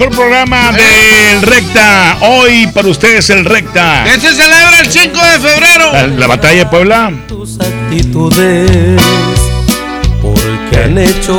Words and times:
Mejor 0.00 0.16
programa 0.16 0.72
del 0.72 1.42
Recta. 1.42 2.16
Hoy 2.22 2.66
para 2.68 2.88
ustedes 2.88 3.28
el 3.28 3.44
Recta. 3.44 4.04
¿Qué 4.04 4.18
se 4.18 4.34
celebra 4.34 4.80
el 4.80 4.90
5 4.90 5.04
de 5.14 5.48
febrero? 5.48 5.92
La, 5.92 6.06
la 6.06 6.26
batalla 6.26 6.60
de 6.60 6.66
Puebla. 6.66 7.12
tus 7.28 7.60
actitudes 7.60 8.98
porque 10.22 10.84
han 10.84 10.96
hecho. 10.96 11.38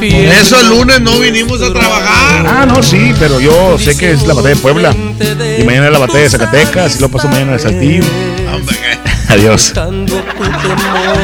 Eso 0.00 0.60
el 0.60 0.68
lunes 0.68 1.00
no 1.00 1.18
vinimos 1.18 1.60
a 1.60 1.72
trabajar. 1.72 2.46
Ah, 2.46 2.66
no, 2.66 2.84
sí, 2.84 3.12
pero 3.18 3.40
yo 3.40 3.76
sé 3.78 3.96
que 3.96 4.12
es 4.12 4.22
la 4.28 4.34
batalla 4.34 4.54
de 4.54 4.60
Puebla. 4.60 4.94
Y 5.58 5.64
mañana 5.64 5.86
es 5.86 5.92
la 5.92 5.98
batalla 5.98 6.20
de 6.20 6.30
Zacatecas. 6.30 6.94
Y 6.94 6.98
luego 7.00 7.16
paso 7.16 7.28
mañana 7.28 7.52
de 7.52 7.58
Saltillo. 7.58 8.04
Adiós. 9.28 9.72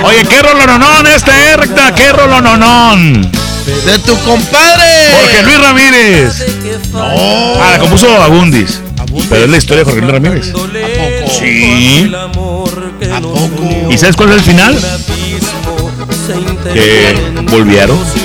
Oye, 0.03 0.25
qué 0.29 0.43
rolononón 0.43 1.07
este, 1.07 1.31
eh, 1.31 1.57
Recta. 1.57 1.95
Qué 1.95 2.13
rolononón. 2.13 3.23
De 3.23 3.99
tu 4.01 4.19
compadre. 4.23 4.85
Jorge 5.13 5.43
Luis 5.45 5.59
Ramírez. 5.59 6.54
No. 6.95 7.01
Ah, 7.61 7.71
la 7.73 7.79
compuso 7.81 8.09
Abundis. 8.23 8.81
Pero 9.29 9.45
es 9.45 9.51
la 9.51 9.57
historia 9.57 9.85
de 9.85 9.85
Jorge 9.85 10.01
Luis 10.01 10.13
Ramírez. 10.13 10.51
poco? 10.53 10.69
Sí. 11.39 12.03
El 12.05 12.15
amor 12.15 12.93
que 12.99 13.13
¿A 13.13 13.21
poco? 13.21 13.91
¿Y 13.91 13.99
sabes 13.99 14.17
cuál 14.17 14.31
es 14.31 14.37
el 14.37 14.43
final? 14.43 14.79
Que 16.73 17.33
volvieron. 17.51 17.99
los 17.99 18.15
dos. 18.15 18.23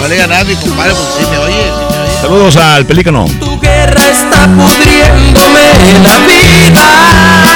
No 0.00 0.08
le 0.08 0.14
diga 0.14 0.26
nada 0.26 0.40
a 0.40 0.44
mi 0.44 0.54
compadre, 0.54 0.92
pues 0.94 1.08
oye, 1.16 1.24
sí 1.24 1.30
me 1.30 1.38
oye. 1.38 1.72
Saludos 2.20 2.56
al 2.56 2.86
pelícano. 2.86 3.26
Tu 3.40 3.60
guerra 3.60 4.00
está 4.08 4.46
pudriéndome 4.46 5.72
la 6.02 6.18
vida. 6.26 7.55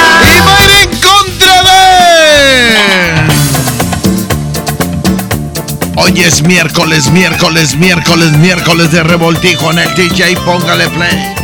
Hoy 6.03 6.19
es 6.19 6.41
miércoles, 6.41 7.11
miércoles, 7.11 7.75
miércoles, 7.75 8.31
miércoles 8.37 8.91
de 8.91 9.03
revoltijo 9.03 9.69
en 9.69 9.77
el 9.77 9.93
DJ. 9.93 10.35
Póngale 10.37 10.89
play. 10.89 11.35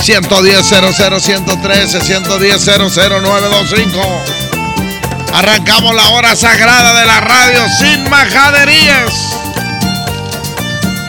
110 0.00 0.66
00 0.66 1.20
113 1.20 2.00
110 2.00 2.64
00925. 2.64 4.00
Arrancamos 5.32 5.94
la 5.94 6.08
hora 6.08 6.34
sagrada 6.34 6.98
de 6.98 7.06
la 7.06 7.20
radio 7.20 7.68
sin 7.78 8.10
majaderías. 8.10 9.12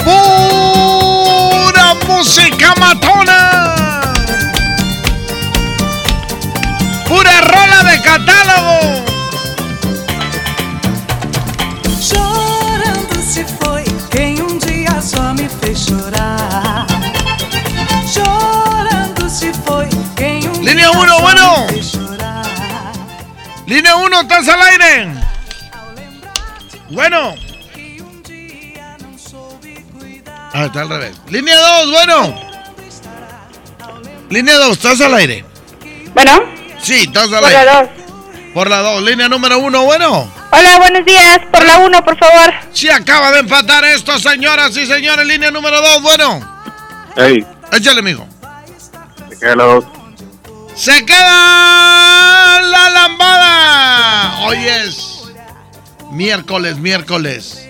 Pura 0.03 1.95
música 2.07 2.75
matona. 2.75 4.13
Pura 7.07 7.41
rola 7.41 7.83
de 7.91 7.99
catálogo. 8.03 9.12
Só 15.03 15.33
me 15.33 15.47
fez 15.49 15.85
chorar. 15.85 16.87
Chorando 18.13 19.29
se 19.29 19.51
foi 19.53 19.87
quem 20.15 20.47
um 20.47 20.61
Línea 20.61 20.89
dia 20.89 20.91
uno, 20.91 21.15
só 21.15 21.21
bueno. 21.21 21.67
Línea 23.65 23.95
1, 23.95 24.21
estás 24.21 24.47
al 24.49 24.61
aire. 24.61 25.13
Bueno. 26.91 27.33
Ah, 30.53 30.65
está 30.65 30.81
al 30.81 30.89
revés. 30.89 31.15
Línea 31.29 31.55
2, 31.85 31.91
bueno. 31.91 32.35
Línea 34.29 34.55
2, 34.57 34.71
estás 34.73 35.01
al 35.01 35.13
aire. 35.15 35.45
Bueno, 36.13 36.31
Sí, 36.81 37.03
estás 37.07 37.31
al 37.31 37.41
por 37.41 37.51
la 37.51 37.59
aire. 37.59 37.71
dos. 37.71 37.89
Por 38.53 38.69
la 38.69 38.77
2. 38.79 39.01
Línea 39.03 39.29
número 39.29 39.57
1, 39.59 39.83
bueno. 39.85 40.29
Hola, 40.55 40.77
buenos 40.77 41.03
días. 41.03 41.39
Por 41.51 41.65
la 41.65 41.79
uno, 41.79 42.05
por 42.05 42.15
favor. 42.15 42.53
Si 42.71 42.87
acaba 42.87 43.31
de 43.31 43.39
empatar 43.39 43.83
esto, 43.85 44.19
señoras 44.19 44.77
y 44.77 44.85
señores. 44.85 45.25
Línea 45.25 45.49
número 45.49 45.81
2, 45.81 46.01
bueno. 46.03 46.63
Hey, 47.15 47.43
Échale, 47.71 48.03
mijo. 48.03 48.27
te 49.29 49.37
queda 49.39 49.55
la. 49.55 49.79
Se 50.75 51.03
queda 51.07 52.61
la 52.61 52.89
lambada. 52.91 54.41
Hoy 54.45 54.57
es 54.59 55.23
miércoles, 56.11 56.77
miércoles, 56.77 57.67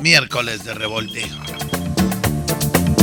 miércoles 0.00 0.62
de 0.62 0.74
revoltijo. 0.74 1.40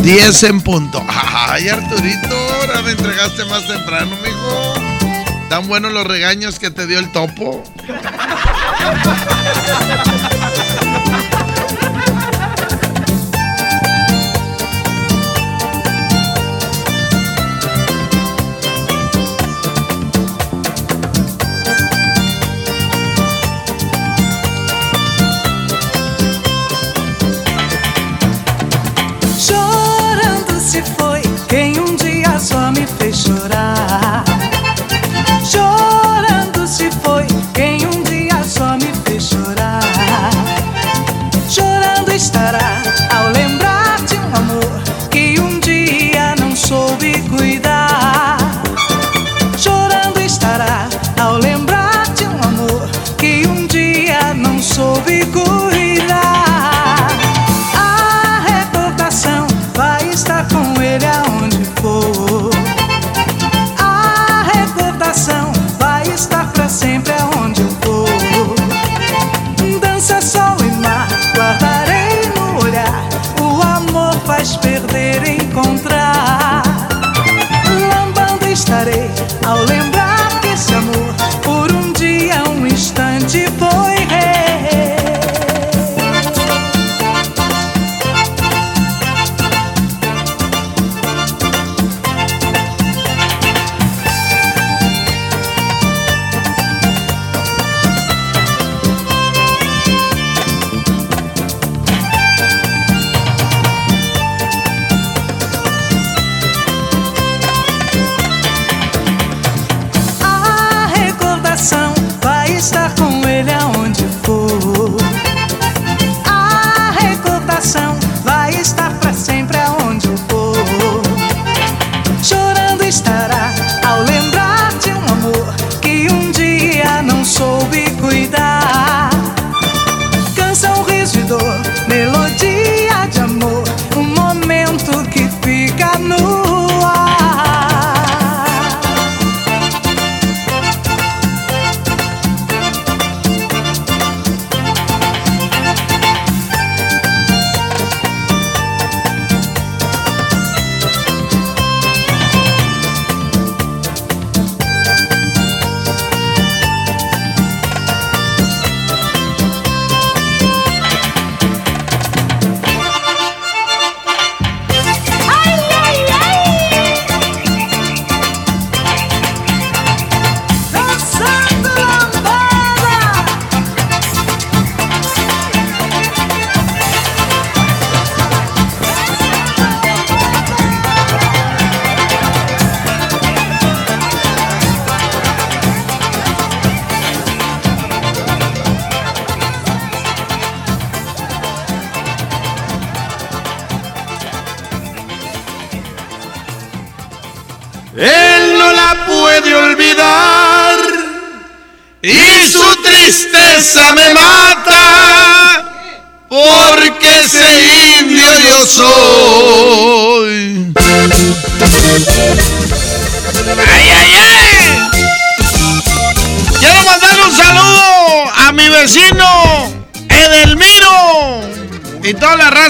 10 0.02 0.44
en 0.44 0.62
punto. 0.62 1.04
Ay, 1.10 1.68
Arturito, 1.68 2.38
ahora 2.62 2.82
me 2.84 2.92
entregaste 2.92 3.44
más 3.46 3.68
temprano, 3.68 4.16
mijo. 4.24 4.89
Tan 5.50 5.68
buenos 5.68 5.92
los 5.92 6.06
regaños 6.06 6.60
que 6.60 6.70
te 6.70 6.86
dio 6.86 7.00
el 7.00 7.12
topo. 7.12 7.64
Se 30.70 30.84
se 36.80 36.90
foi 36.92 37.29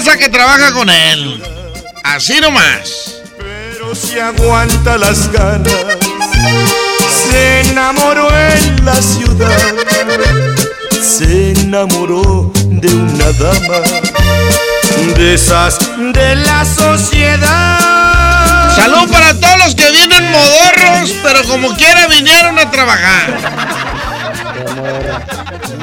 raza 0.00 0.16
que 0.16 0.30
trabaja 0.30 0.72
con 0.72 0.88
él. 0.88 1.42
Así 2.04 2.40
nomás. 2.40 3.20
Pero 3.38 3.94
si 3.94 4.18
aguanta 4.18 4.96
las 4.96 5.30
ganas, 5.30 5.74
se 7.28 7.60
enamoró 7.70 8.28
en 8.34 8.84
la 8.84 8.94
ciudad, 8.94 9.58
se 11.02 11.52
enamoró 11.52 12.50
de 12.54 12.94
una 12.94 13.32
dama, 13.32 13.80
de 15.16 15.34
esas 15.34 15.78
de 16.14 16.36
la 16.36 16.64
sociedad. 16.64 18.74
Salud 18.74 19.10
para 19.10 19.38
todos 19.38 19.58
los 19.58 19.74
que 19.74 19.90
vienen 19.90 20.30
modorros, 20.30 21.12
pero 21.22 21.44
como 21.44 21.76
quiera 21.76 22.06
vinieron 22.06 22.58
a 22.58 22.70
trabajar. 22.70 23.36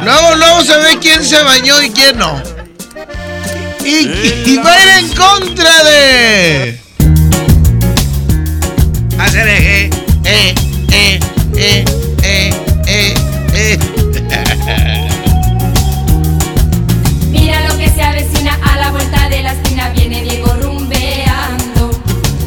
Luego, 0.04 0.36
luego 0.36 0.63
se 0.63 0.78
ve 0.78 0.98
quién 1.00 1.24
se 1.24 1.44
bañó 1.44 1.81
y 1.84 1.92
quién 1.92 2.18
no. 2.18 2.56
Y, 3.89 4.51
y 4.51 4.57
va 4.57 4.74
a 4.74 4.84
ir 4.84 4.89
en 5.00 5.07
contra 5.16 5.84
de. 5.86 6.78
Hacer 9.18 9.48
eje, 9.48 9.89
eh, 10.25 10.54
eh, 10.92 11.19
eh, 11.56 11.86
eh, 12.22 12.54
eh, 12.86 13.13
eh. 13.56 13.78
Mira 17.30 17.68
lo 17.69 17.78
que 17.78 17.89
se 17.89 18.01
avecina 18.04 18.60
a 18.62 18.75
la 18.78 18.92
vuelta 18.92 19.30
de 19.30 19.44
la 19.44 19.54
esquina. 19.54 19.89
Viene 19.92 20.22
Diego 20.22 20.54
rumbeando. 20.62 21.89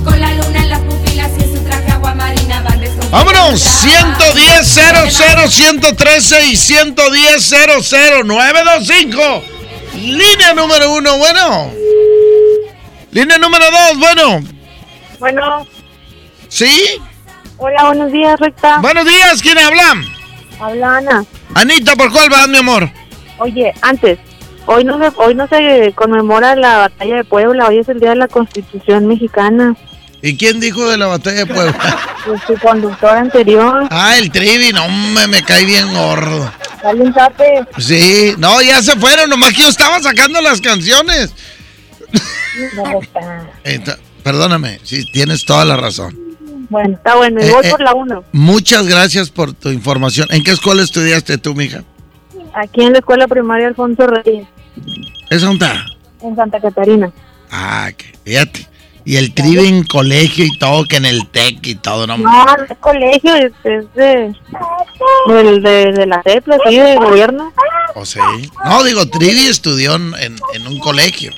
Con 0.04 0.20
la 0.20 0.34
luna 0.34 0.58
en 0.58 0.68
las 0.68 0.80
pupilas 0.80 1.30
y 1.38 1.42
en 1.44 1.56
su 1.56 1.64
traje 1.64 1.90
agua 1.90 2.14
marina 2.14 2.60
van. 2.60 2.80
Vámonos, 3.10 3.60
110 3.62 4.66
00 4.66 5.48
113 5.48 6.46
y 6.48 6.56
110 6.56 7.42
00 7.42 8.24
925. 8.24 9.44
Línea 10.00 10.54
número 10.54 10.92
uno, 10.94 11.18
bueno. 11.18 11.70
Línea 13.10 13.38
número 13.38 13.64
dos, 13.70 13.98
bueno. 13.98 14.40
Bueno, 15.18 15.66
¿Sí? 16.48 17.00
hola, 17.58 17.84
buenos 17.86 18.10
días, 18.10 18.40
recta. 18.40 18.78
Buenos 18.78 19.04
días, 19.04 19.42
¿quién 19.42 19.58
habla? 19.58 20.02
Habla 20.58 20.96
Ana. 20.96 21.24
Anita, 21.54 21.94
¿por 21.96 22.10
cuál 22.10 22.30
vas, 22.30 22.48
mi 22.48 22.56
amor? 22.56 22.88
Oye, 23.38 23.74
antes, 23.82 24.18
hoy 24.66 24.84
no 24.84 24.98
se, 24.98 25.12
hoy 25.16 25.34
no 25.34 25.46
se 25.48 25.92
conmemora 25.94 26.56
la 26.56 26.78
batalla 26.78 27.16
de 27.16 27.24
Puebla, 27.24 27.68
hoy 27.68 27.78
es 27.78 27.88
el 27.90 28.00
día 28.00 28.10
de 28.10 28.16
la 28.16 28.28
Constitución 28.28 29.06
mexicana. 29.06 29.76
¿Y 30.22 30.36
quién 30.36 30.60
dijo 30.60 30.88
de 30.88 30.98
la 30.98 31.06
batalla 31.06 31.44
de 31.44 31.46
Puebla? 31.46 31.98
Pues 32.26 32.38
su 32.46 32.54
conductor 32.58 33.16
anterior, 33.16 33.88
Ah, 33.90 34.18
el 34.18 34.30
Trivi, 34.30 34.72
no, 34.74 34.86
me, 34.90 35.26
me 35.26 35.42
cae 35.42 35.64
bien 35.64 35.90
gordo. 35.94 36.52
dale 36.82 37.00
un 37.00 37.14
tape. 37.14 37.64
Sí, 37.78 38.34
no, 38.36 38.60
ya 38.60 38.82
se 38.82 38.94
fueron, 38.96 39.30
nomás 39.30 39.54
que 39.54 39.62
yo 39.62 39.68
estaba 39.70 39.98
sacando 40.00 40.38
las 40.42 40.60
canciones. 40.60 41.32
No, 42.76 43.00
está. 43.00 43.98
Perdóname, 44.22 44.80
sí, 44.82 45.02
tienes 45.12 45.46
toda 45.46 45.64
la 45.64 45.76
razón. 45.78 46.14
Bueno, 46.68 46.94
está 46.94 47.16
bueno, 47.16 47.40
y 47.40 47.46
Eh, 47.46 47.52
voy 47.52 47.66
eh. 47.66 47.70
por 47.70 47.80
la 47.80 47.94
1. 47.94 48.24
Muchas 48.32 48.86
gracias 48.86 49.30
por 49.30 49.54
tu 49.54 49.70
información. 49.70 50.28
¿En 50.30 50.44
qué 50.44 50.50
escuela 50.50 50.82
estudiaste 50.82 51.38
tú, 51.38 51.54
mija? 51.54 51.84
Aquí 52.54 52.82
en 52.82 52.92
la 52.92 52.98
escuela 52.98 53.26
primaria 53.28 53.68
Alfonso 53.68 54.06
Reyes, 54.06 54.46
¿Es 55.30 55.42
onda? 55.42 55.86
en 56.22 56.36
Santa 56.36 56.60
Catarina. 56.60 57.10
Ah, 57.50 57.90
que 57.96 58.12
fíjate. 58.24 58.68
Y 59.04 59.16
el 59.16 59.32
trivi 59.34 59.66
en 59.66 59.84
colegio 59.84 60.44
y 60.44 60.56
todo, 60.58 60.84
que 60.84 60.96
en 60.96 61.06
el 61.06 61.26
TEC 61.28 61.66
y 61.66 61.74
todo, 61.76 62.06
no, 62.06 62.18
No, 62.18 62.30
no 62.44 62.54
es 62.64 62.78
colegio, 62.80 63.34
es, 63.34 63.52
es 63.64 63.94
de, 63.94 64.34
del- 65.26 65.62
de, 65.62 65.92
de 65.92 66.06
la 66.06 66.22
CEPLA, 66.22 66.58
sí, 66.68 66.76
de 66.78 66.96
gobierno. 66.96 67.52
¿O 67.94 68.04
sí? 68.04 68.18
No, 68.64 68.84
digo, 68.84 69.06
Trivi 69.08 69.46
estudió 69.46 69.94
en, 69.94 70.14
en- 70.54 70.66
un 70.66 70.78
colegio. 70.80 71.32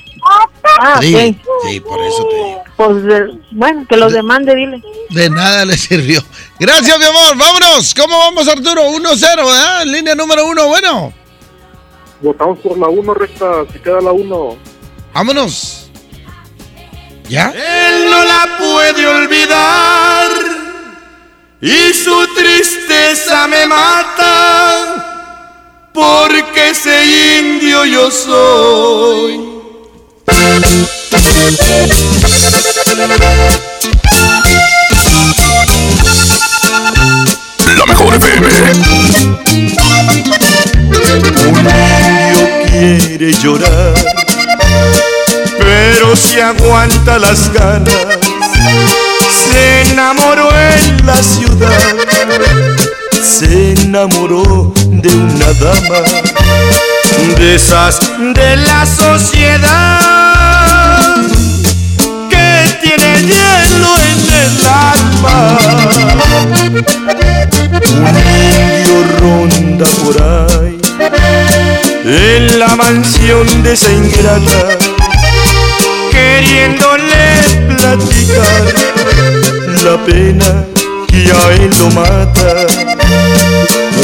Ah, 0.79 0.99
Trivi. 0.99 1.29
ok. 1.47 1.67
Sí, 1.67 1.79
por 1.79 1.99
eso 2.03 2.27
te 2.29 2.35
digo. 2.35 2.63
Pues, 2.75 3.03
de- 3.03 3.39
bueno, 3.51 3.85
que 3.89 3.97
los 3.97 4.11
demande, 4.13 4.53
dile. 4.55 4.81
De 5.09 5.29
nada 5.29 5.63
le 5.65 5.77
sirvió. 5.77 6.21
Gracias, 6.59 6.97
mi 6.99 7.05
amor. 7.05 7.37
Vámonos. 7.37 7.93
¿Cómo 7.95 8.17
vamos, 8.17 8.47
Arturo? 8.47 8.81
1-0, 8.91 9.35
¿verdad? 9.37 9.85
Línea 9.85 10.15
número 10.15 10.45
uno. 10.47 10.67
Bueno, 10.67 11.13
Votamos 12.21 12.59
por 12.59 12.77
la 12.77 12.87
1 12.87 13.13
recta, 13.13 13.45
se 13.71 13.81
queda 13.81 13.99
la 14.01 14.11
1. 14.11 14.57
vámonos. 15.13 15.82
¿Ya? 17.29 17.51
Él 17.51 18.09
no 18.09 18.25
la 18.25 18.57
puede 18.57 19.07
olvidar 19.07 20.29
y 21.61 21.93
su 21.93 22.27
tristeza 22.35 23.47
me 23.47 23.65
mata 23.65 25.13
porque 25.93 26.69
ese 26.71 27.39
indio 27.39 27.85
yo 27.85 28.11
soy. 28.11 29.53
La 37.77 37.85
mejor 37.85 38.15
FM. 38.15 38.47
Un 41.47 41.59
indio 41.59 42.39
quiere 42.67 43.33
llorar, 43.33 43.93
pero 45.63 46.15
si 46.15 46.39
aguanta 46.39 47.17
las 47.19 47.51
ganas, 47.53 47.93
se 49.51 49.91
enamoró 49.91 50.49
en 50.51 51.05
la 51.05 51.15
ciudad, 51.15 51.95
se 53.21 53.73
enamoró 53.73 54.73
de 54.87 55.09
una 55.09 55.53
dama, 55.53 56.01
de 57.37 57.55
esas 57.55 57.99
de 58.33 58.57
la 58.57 58.85
sociedad, 58.85 59.55
que 62.29 62.65
tiene 62.81 63.21
hielo 63.21 63.91
en 64.11 64.19
el 64.43 64.65
alma. 64.67 65.35
Un 67.95 68.15
indio 68.17 68.97
ronda 69.19 69.85
por 70.03 70.15
ahí 70.21 70.73
en 72.05 72.59
la 72.59 72.75
mansión 72.75 73.63
de 73.63 73.73
esa 73.73 73.91
ingrata, 73.91 74.77
queriéndole 76.53 77.41
platicar 77.77 78.61
la 79.83 79.95
pena 80.05 80.65
que 81.07 81.31
a 81.31 81.51
él 81.53 81.71
lo 81.79 81.89
mata. 81.91 82.67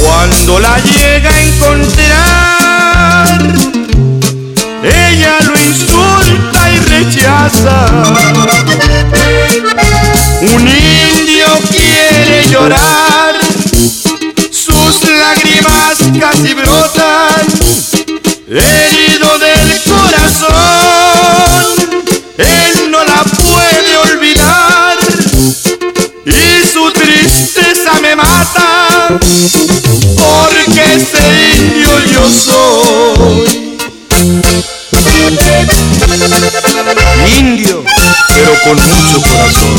Cuando 0.01 0.59
la 0.59 0.79
llega 0.79 1.29
a 1.29 1.41
encontrar, 1.41 3.27
ella 4.83 5.37
lo 5.45 5.53
insulta 5.59 6.71
y 6.71 6.79
rechaza. 6.95 7.77
Un 10.41 10.61
indio 10.67 11.47
quiere 11.69 12.47
llorar, 12.49 13.35
sus 14.49 15.07
lágrimas 15.07 15.97
casi 16.19 16.53
brotan, 16.55 17.45
herido 18.47 19.37
del 19.37 19.48
porque 29.09 30.83
ese 30.95 31.23
indio 31.57 31.99
yo 32.13 32.29
soy. 32.29 33.77
Indio, 37.37 37.83
pero 38.35 38.53
con 38.63 38.75
mucho 38.75 39.21
corazón. 39.21 39.75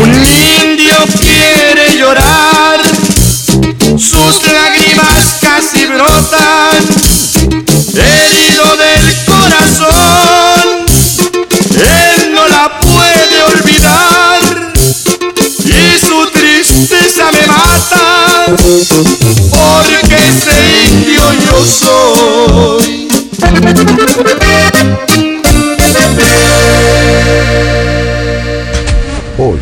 Un 0.00 0.10
indio 0.14 0.96
quiere 1.20 1.96
llorar, 1.96 2.80
sus 3.98 4.34
lágrimas 4.52 5.36
casi 5.40 5.86
brotan, 5.86 6.63
me 17.90 17.96
mata, 17.96 18.46
porque 19.50 20.16
ese 20.28 20.56
indio 20.90 21.22
yo 21.46 21.64
soy. 21.64 23.08
Hoy, 29.36 29.58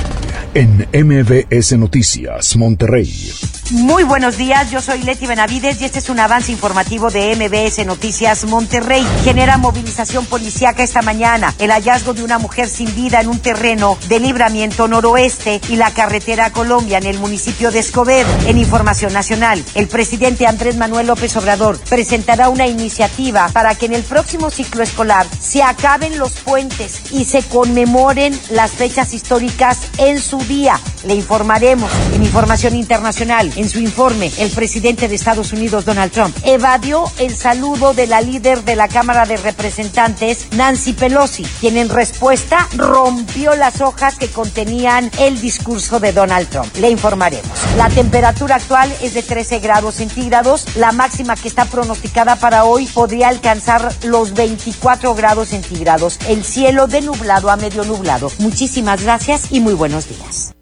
en 0.54 0.86
MBS 0.92 1.78
Noticias, 1.78 2.56
Monterrey. 2.56 3.32
Muy 3.72 4.04
buenos 4.04 4.36
días, 4.36 4.70
yo 4.70 4.82
soy 4.82 5.00
Leti 5.00 5.26
Benavides 5.26 5.80
y 5.80 5.86
este 5.86 5.98
es 5.98 6.10
un 6.10 6.20
avance 6.20 6.52
informativo 6.52 7.10
de 7.10 7.34
MBS 7.34 7.86
Noticias 7.86 8.44
Monterrey. 8.44 9.02
Genera 9.24 9.56
movilización 9.56 10.26
policíaca 10.26 10.82
esta 10.82 11.00
mañana 11.00 11.54
el 11.58 11.70
hallazgo 11.70 12.12
de 12.12 12.22
una 12.22 12.38
mujer 12.38 12.68
sin 12.68 12.94
vida 12.94 13.22
en 13.22 13.28
un 13.28 13.38
terreno 13.40 13.96
de 14.08 14.20
libramiento 14.20 14.88
noroeste 14.88 15.58
y 15.70 15.76
la 15.76 15.90
carretera 15.90 16.52
Colombia 16.52 16.98
en 16.98 17.06
el 17.06 17.18
municipio 17.18 17.70
de 17.70 17.78
Escobedo. 17.78 18.28
En 18.46 18.58
Información 18.58 19.14
Nacional, 19.14 19.64
el 19.74 19.88
presidente 19.88 20.46
Andrés 20.46 20.76
Manuel 20.76 21.06
López 21.06 21.34
Obrador 21.38 21.78
presentará 21.88 22.50
una 22.50 22.66
iniciativa 22.66 23.48
para 23.54 23.74
que 23.74 23.86
en 23.86 23.94
el 23.94 24.02
próximo 24.02 24.50
ciclo 24.50 24.82
escolar 24.82 25.26
se 25.40 25.62
acaben 25.62 26.18
los 26.18 26.32
puentes 26.32 27.10
y 27.10 27.24
se 27.24 27.42
conmemoren 27.42 28.38
las 28.50 28.72
fechas 28.72 29.14
históricas 29.14 29.78
en 29.96 30.20
su 30.20 30.36
día. 30.40 30.78
Le 31.06 31.14
informaremos 31.14 31.90
en 32.14 32.22
Información 32.22 32.76
Internacional. 32.76 33.50
En 33.62 33.68
su 33.68 33.78
informe, 33.78 34.28
el 34.38 34.50
presidente 34.50 35.06
de 35.06 35.14
Estados 35.14 35.52
Unidos, 35.52 35.84
Donald 35.84 36.10
Trump, 36.10 36.36
evadió 36.42 37.04
el 37.20 37.32
saludo 37.36 37.94
de 37.94 38.08
la 38.08 38.20
líder 38.20 38.64
de 38.64 38.74
la 38.74 38.88
Cámara 38.88 39.24
de 39.24 39.36
Representantes, 39.36 40.48
Nancy 40.56 40.94
Pelosi, 40.94 41.44
quien 41.60 41.76
en 41.76 41.88
respuesta 41.88 42.68
rompió 42.76 43.54
las 43.54 43.80
hojas 43.80 44.18
que 44.18 44.26
contenían 44.26 45.12
el 45.20 45.40
discurso 45.40 46.00
de 46.00 46.12
Donald 46.12 46.48
Trump. 46.48 46.74
Le 46.78 46.90
informaremos. 46.90 47.46
La 47.76 47.88
temperatura 47.88 48.56
actual 48.56 48.92
es 49.00 49.14
de 49.14 49.22
13 49.22 49.60
grados 49.60 49.94
centígrados. 49.94 50.74
La 50.74 50.90
máxima 50.90 51.36
que 51.36 51.46
está 51.46 51.64
pronosticada 51.66 52.34
para 52.34 52.64
hoy 52.64 52.86
podría 52.86 53.28
alcanzar 53.28 53.94
los 54.02 54.34
24 54.34 55.14
grados 55.14 55.50
centígrados. 55.50 56.18
El 56.26 56.42
cielo 56.42 56.88
de 56.88 57.02
nublado 57.02 57.48
a 57.48 57.54
medio 57.54 57.84
nublado. 57.84 58.28
Muchísimas 58.40 59.04
gracias 59.04 59.52
y 59.52 59.60
muy 59.60 59.74
buenos 59.74 60.08
días. 60.08 60.52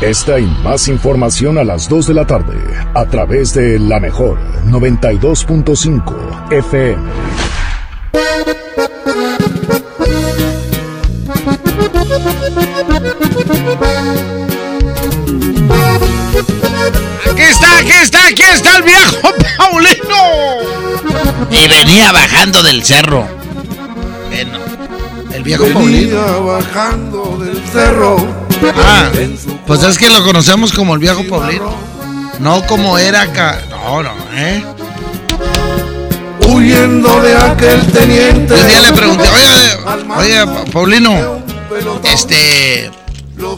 Esta 0.00 0.38
y 0.38 0.46
más 0.62 0.86
información 0.86 1.58
a 1.58 1.64
las 1.64 1.88
2 1.88 2.06
de 2.06 2.14
la 2.14 2.24
tarde 2.24 2.56
a 2.94 3.04
través 3.06 3.52
de 3.52 3.80
la 3.80 3.98
mejor 3.98 4.38
92.5 4.66 6.52
FM. 6.52 7.02
Aquí 17.28 17.42
está, 17.42 17.78
aquí 17.78 17.92
está, 18.00 18.26
aquí 18.28 18.42
está 18.54 18.76
el 18.76 18.82
viejo 18.84 19.16
Paulino. 19.58 20.14
Y 21.50 21.68
venía 21.68 22.12
bajando 22.12 22.62
del 22.62 22.84
cerro. 22.84 23.26
Bueno, 24.30 24.77
el 25.38 25.44
viejo 25.44 25.66
Paulino. 25.72 26.44
bajando 26.44 27.38
del 27.42 27.62
cerro. 27.72 28.16
Ah, 28.76 29.08
pues 29.66 29.82
es 29.84 29.96
que 29.98 30.10
lo 30.10 30.22
conocemos 30.24 30.72
como 30.72 30.94
el 30.94 31.00
viejo 31.00 31.22
Paulino. 31.28 31.72
No 32.40 32.64
como 32.66 32.98
era 32.98 33.22
acá. 33.22 33.60
No, 33.70 34.02
no, 34.02 34.10
¿eh? 34.34 34.64
Huyendo 36.46 37.20
de 37.20 37.36
aquel 37.36 37.80
teniente. 37.92 38.54
Un 38.54 38.66
día 38.66 38.80
le 38.80 38.92
pregunté, 38.92 39.24
oye, 39.28 40.16
oye, 40.16 40.46
Pa- 40.46 40.64
Paulino, 40.72 41.42
este. 42.04 42.90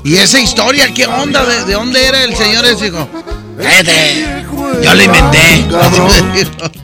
¿Y 0.05 0.17
esa 0.17 0.39
historia 0.41 0.93
qué 0.93 1.07
onda? 1.07 1.45
¿De, 1.45 1.65
de 1.65 1.73
dónde 1.73 2.07
era 2.07 2.23
el 2.25 2.35
señor 2.37 2.65
ese? 2.67 2.87
Dijo, 2.91 3.09
cállate, 3.63 4.45
yo 4.83 4.95
lo 4.95 5.03
inventé. 5.03 5.67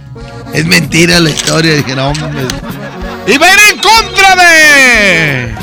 Es 0.54 0.64
mentira 0.64 1.20
la 1.20 1.28
historia. 1.28 1.74
Dije, 1.74 1.94
no, 1.94 2.08
hombre. 2.08 2.46
Y 3.26 3.38
va 3.38 3.46
a 3.46 3.52
ir 3.52 3.58
en 3.70 3.78
contra 3.78 4.36
de. 4.36 5.54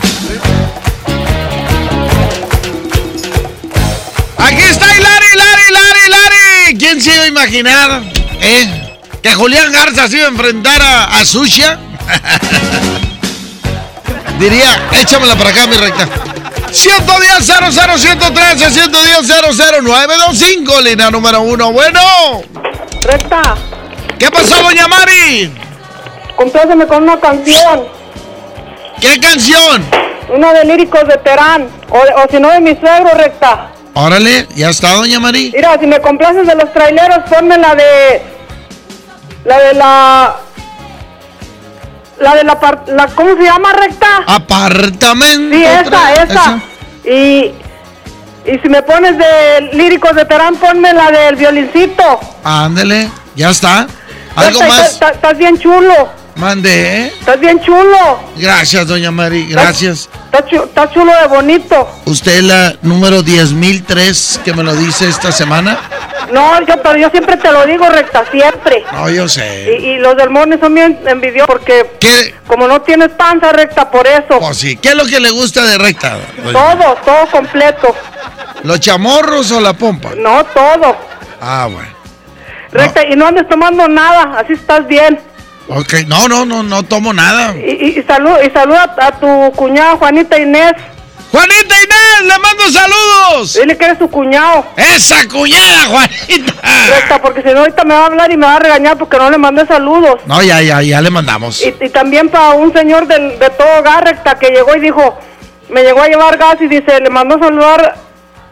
Aquí 4.37 4.61
está 4.63 4.97
Hilari, 4.97 5.25
Hilari, 5.33 5.61
Hilari, 5.69 5.99
Hilari. 6.07 6.77
¿Quién 6.77 7.01
se 7.01 7.13
iba 7.13 7.23
a 7.23 7.27
imaginar? 7.27 8.03
¿Eh? 8.41 8.97
Que 9.21 9.33
Julián 9.33 9.71
Garza 9.71 10.07
se 10.09 10.17
iba 10.17 10.25
a 10.25 10.29
enfrentar 10.29 10.81
a, 10.81 11.19
a 11.19 11.25
Susha. 11.25 11.79
Diría, 14.39 14.89
échamela 14.99 15.35
para 15.37 15.51
acá, 15.51 15.65
mi 15.67 15.77
recta. 15.77 16.05
110 16.69 17.45
00 17.45 17.71
113 17.97 18.71
110 18.71 19.27
00925, 19.85 20.81
línea 20.81 21.09
número 21.09 21.39
uno. 21.41 21.71
Bueno. 21.71 22.41
Recta. 23.01 23.55
¿Qué 24.19 24.29
pasó, 24.29 24.61
doña 24.61 24.87
Mari? 24.89 25.62
Compláceme 26.47 26.85
con 26.87 27.03
una 27.03 27.17
canción. 27.21 27.85
¿Qué 28.99 29.17
canción? 29.17 29.81
Una 30.35 30.51
de 30.51 30.65
líricos 30.65 31.07
de 31.07 31.15
Terán. 31.17 31.69
O, 31.89 31.97
o 31.99 32.27
si 32.29 32.37
no, 32.37 32.49
de 32.51 32.59
mi 32.59 32.75
suegro, 32.75 33.11
recta. 33.15 33.69
Órale, 33.93 34.45
ya 34.53 34.69
está, 34.69 34.91
doña 34.91 35.21
Mari. 35.21 35.53
Mira, 35.55 35.77
si 35.79 35.87
me 35.87 36.01
complaces 36.01 36.45
de 36.45 36.53
los 36.55 36.73
traileros, 36.73 37.19
ponme 37.29 37.57
la 37.57 37.75
de. 37.75 38.21
La 39.45 39.57
de 39.59 39.73
la. 39.73 40.35
La 42.19 42.35
de 42.35 42.43
la, 42.43 42.59
par- 42.59 42.83
la 42.87 43.07
¿Cómo 43.07 43.37
se 43.37 43.43
llama, 43.43 43.71
recta? 43.71 44.07
Apartamento. 44.27 45.55
Sí, 45.55 45.63
esa, 45.63 46.13
esa. 46.23 46.59
Y. 47.05 47.53
Y 48.51 48.59
si 48.61 48.67
me 48.67 48.81
pones 48.81 49.17
de 49.17 49.69
líricos 49.71 50.13
de 50.13 50.25
Terán, 50.25 50.57
ponme 50.57 50.91
la 50.91 51.09
del 51.09 51.37
violincito. 51.37 52.19
Ándele, 52.43 53.09
ya 53.33 53.49
está. 53.51 53.87
¿Algo 54.35 54.59
Recta, 54.59 54.67
más? 54.67 55.01
Estás 55.13 55.37
bien 55.37 55.57
chulo. 55.57 56.21
Mande, 56.35 56.69
¿eh? 57.05 57.13
Estás 57.19 57.39
bien 57.39 57.59
chulo. 57.61 58.19
Gracias, 58.37 58.87
doña 58.87 59.11
Mari, 59.11 59.45
gracias. 59.47 60.09
Estás 60.31 60.91
chulo 60.91 61.11
de 61.21 61.27
bonito. 61.27 61.87
¿Usted 62.05 62.37
es 62.37 62.43
la 62.43 62.75
número 62.81 63.21
10.003 63.23 64.41
que 64.41 64.53
me 64.53 64.63
lo 64.63 64.75
dice 64.75 65.07
esta 65.07 65.31
semana? 65.31 65.77
No, 66.31 66.59
yo, 66.65 66.81
pero 66.81 66.97
yo 66.97 67.09
siempre 67.11 67.37
te 67.37 67.51
lo 67.51 67.65
digo, 67.67 67.87
recta, 67.87 68.25
siempre. 68.31 68.83
No, 68.91 69.09
yo 69.09 69.29
sé. 69.29 69.77
y 69.79 69.97
los 69.97 70.17
del 70.17 70.31
Morning 70.31 70.57
son 70.59 70.73
bien 70.73 70.99
envidiosos 71.05 71.47
porque 71.47 72.33
como 72.47 72.67
no 72.67 72.81
tienes 72.81 73.09
panza 73.09 73.51
recta, 73.51 73.91
por 73.91 74.07
eso. 74.07 74.39
Pues 74.39 74.57
sí, 74.57 74.75
¿qué 74.77 74.89
es 74.89 74.95
lo 74.95 75.05
que 75.05 75.19
le 75.19 75.29
gusta 75.29 75.63
de 75.63 75.77
recta? 75.77 76.17
doña? 76.43 76.53
Todo, 76.53 76.95
todo 77.05 77.27
completo. 77.31 77.95
¿Los 78.63 78.79
chamorros 78.79 79.51
o 79.51 79.59
la 79.61 79.73
pompa? 79.73 80.11
No, 80.17 80.43
todo. 80.45 80.97
Ah, 81.39 81.67
bueno. 81.71 81.89
Recta, 82.71 83.05
y 83.07 83.15
no 83.15 83.27
andes 83.27 83.47
tomando 83.47 83.87
nada, 83.87 84.39
así 84.39 84.53
estás 84.53 84.87
bien. 84.87 85.19
Ok, 85.69 85.93
no, 86.07 86.27
no, 86.27 86.45
no, 86.45 86.61
no 86.61 86.83
tomo 86.83 87.13
nada. 87.13 87.55
Y, 87.55 87.71
y, 87.85 87.99
y 87.99 88.03
salud, 88.03 88.35
y 88.45 88.49
saluda 88.51 88.95
a 88.97 89.11
tu 89.19 89.51
cuñada 89.55 89.95
Juanita 89.95 90.37
Inés. 90.37 90.73
¡Juanita 91.31 91.75
Inés, 91.75 92.21
le 92.21 92.37
mando 92.37 92.63
saludos! 92.69 93.53
Dile 93.55 93.75
que 93.75 93.85
eres 93.85 93.97
su 93.97 94.07
cuñado. 94.07 94.65
¡Esa 94.77 95.27
cuñada, 95.27 95.85
Juanita! 95.85 96.53
Recta, 96.89 97.21
porque 97.21 97.41
si 97.41 97.49
no 97.49 97.61
ahorita 97.61 97.83
me 97.85 97.95
va 97.95 98.01
a 98.01 98.05
hablar 98.05 98.31
y 98.31 98.37
me 98.37 98.45
va 98.45 98.57
a 98.57 98.59
regañar 98.59 98.97
porque 98.97 99.17
no 99.17 99.31
le 99.31 99.39
mandé 99.39 99.65
saludos. 99.65 100.21
No, 100.27 100.43
ya, 100.43 100.61
ya, 100.61 100.83
ya 100.83 101.01
le 101.01 101.09
mandamos. 101.09 101.59
Y, 101.65 101.73
y 101.79 101.89
también 101.89 102.29
para 102.29 102.51
un 102.51 102.71
señor 102.71 103.07
del, 103.07 103.39
de 103.39 103.49
todo 103.49 103.81
gas, 103.81 104.01
recta, 104.01 104.37
que 104.37 104.49
llegó 104.49 104.75
y 104.75 104.81
dijo, 104.81 105.17
me 105.69 105.81
llegó 105.81 106.03
a 106.03 106.07
llevar 106.07 106.37
gas 106.37 106.57
y 106.59 106.67
dice, 106.67 106.99
le 106.99 107.09
mandó 107.09 107.39
saludar 107.39 107.95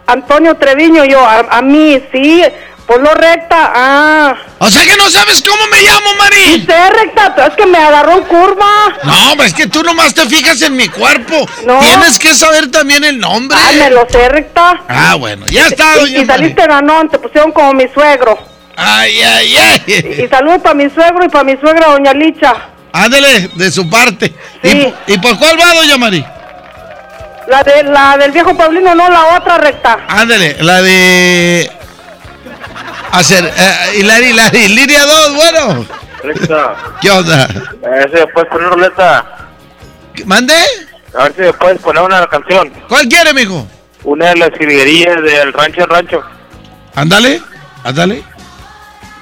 Antonio 0.07 0.55
Treviño. 0.55 1.05
Y 1.05 1.11
yo, 1.11 1.23
a, 1.23 1.39
a 1.51 1.61
mí, 1.61 2.01
sí, 2.11 2.41
por 2.87 3.01
lo 3.01 3.13
recta, 3.13 3.71
ah. 3.73 4.35
O 4.59 4.69
sea 4.69 4.83
que 4.85 4.95
no 4.97 5.09
sabes 5.09 5.41
cómo 5.41 5.61
me 5.71 5.81
llamo, 5.81 6.13
Mari. 6.17 6.35
Sí 6.55 6.65
sé, 6.65 6.89
recta, 6.89 7.33
pero 7.35 7.47
es 7.47 7.53
que 7.55 7.65
me 7.65 7.77
agarró 7.77 8.17
en 8.17 8.23
curva. 8.23 8.65
No, 9.03 9.35
pues 9.37 9.49
es 9.49 9.53
que 9.53 9.67
tú 9.67 9.81
nomás 9.83 10.13
te 10.13 10.27
fijas 10.27 10.61
en 10.61 10.75
mi 10.75 10.87
cuerpo. 10.89 11.47
No. 11.65 11.79
Tienes 11.79 12.19
que 12.19 12.33
saber 12.33 12.69
también 12.69 13.03
el 13.03 13.19
nombre. 13.19 13.57
Ah, 13.59 13.71
me 13.77 13.89
lo 13.89 14.07
sé, 14.09 14.27
recta. 14.29 14.81
Ah, 14.87 15.15
bueno, 15.15 15.45
ya 15.47 15.67
está, 15.67 15.95
Y, 15.95 15.99
doña 15.99 16.19
y 16.19 16.25
Mari. 16.25 16.41
saliste 16.43 16.67
ganón, 16.67 17.09
te 17.09 17.17
pusieron 17.19 17.51
como 17.51 17.73
mi 17.73 17.87
suegro. 17.93 18.37
Ay, 18.75 19.21
ay, 19.21 19.55
ay. 19.57 20.23
Y 20.25 20.27
saludos 20.27 20.61
para 20.61 20.75
mi 20.75 20.89
suegro 20.89 21.23
y 21.25 21.29
para 21.29 21.43
mi 21.43 21.55
suegra, 21.57 21.87
doña 21.87 22.13
Licha. 22.13 22.53
Ándele, 22.93 23.49
de 23.55 23.71
su 23.71 23.89
parte. 23.89 24.33
Sí. 24.63 24.93
¿Y, 25.07 25.13
¿Y 25.13 25.17
por 25.19 25.37
cuál 25.37 25.57
va, 25.59 25.73
doña 25.75 25.97
Mari? 25.97 26.25
La, 27.47 27.63
de, 27.63 27.83
la 27.83 28.17
del 28.17 28.31
viejo 28.31 28.55
Paulino, 28.55 28.93
no, 28.95 29.09
la 29.09 29.37
otra 29.37 29.57
recta. 29.57 29.99
Ándele, 30.07 30.57
la 30.61 30.81
de... 30.81 31.71
Hacer... 33.11 33.45
Eh, 33.45 33.97
Hilari, 33.99 34.27
Hilari, 34.27 34.67
línea 34.69 35.05
2, 35.05 35.35
bueno. 35.35 35.85
Recta. 36.23 36.75
¿Qué 37.01 37.09
onda? 37.09 37.43
A 37.43 37.89
ver 37.89 38.11
si 38.11 38.15
me 38.15 38.27
puedes 38.27 38.49
poner 38.49 38.69
ruleta. 38.69 39.25
¿Mande? 40.25 40.53
A 41.17 41.23
ver 41.23 41.35
si 41.35 41.41
me 41.41 41.53
puedes 41.53 41.79
poner 41.79 42.03
una 42.03 42.27
canción. 42.27 42.71
¿Cuál 42.87 43.07
quiere, 43.07 43.33
mijo? 43.33 43.67
Una 44.03 44.29
de 44.29 44.35
las 44.37 44.49
jilguerías 44.57 45.21
del 45.21 45.53
rancho 45.53 45.85
rancho. 45.85 46.23
Ándale, 46.95 47.41
ándale. 47.83 48.23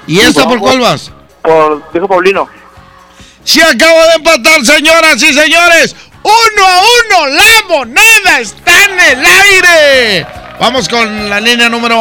¿Y 0.07 0.19
esta 0.19 0.45
por 0.47 0.59
cuál 0.59 0.79
vas? 0.79 1.11
Por 1.41 1.91
Viejo 1.91 2.07
Paulino. 2.07 2.47
Se 3.43 3.63
acaba 3.63 4.05
de 4.07 4.13
empatar, 4.15 4.65
señoras 4.65 5.21
y 5.21 5.33
señores. 5.33 5.95
Uno 6.23 6.65
a 6.65 6.81
uno, 6.81 7.27
la 7.27 7.67
moneda 7.67 8.39
está 8.39 8.83
en 8.85 8.99
el 8.99 9.25
aire. 9.25 10.27
Vamos 10.59 10.89
con 10.89 11.29
la 11.29 11.39
línea 11.39 11.69
número. 11.69 11.95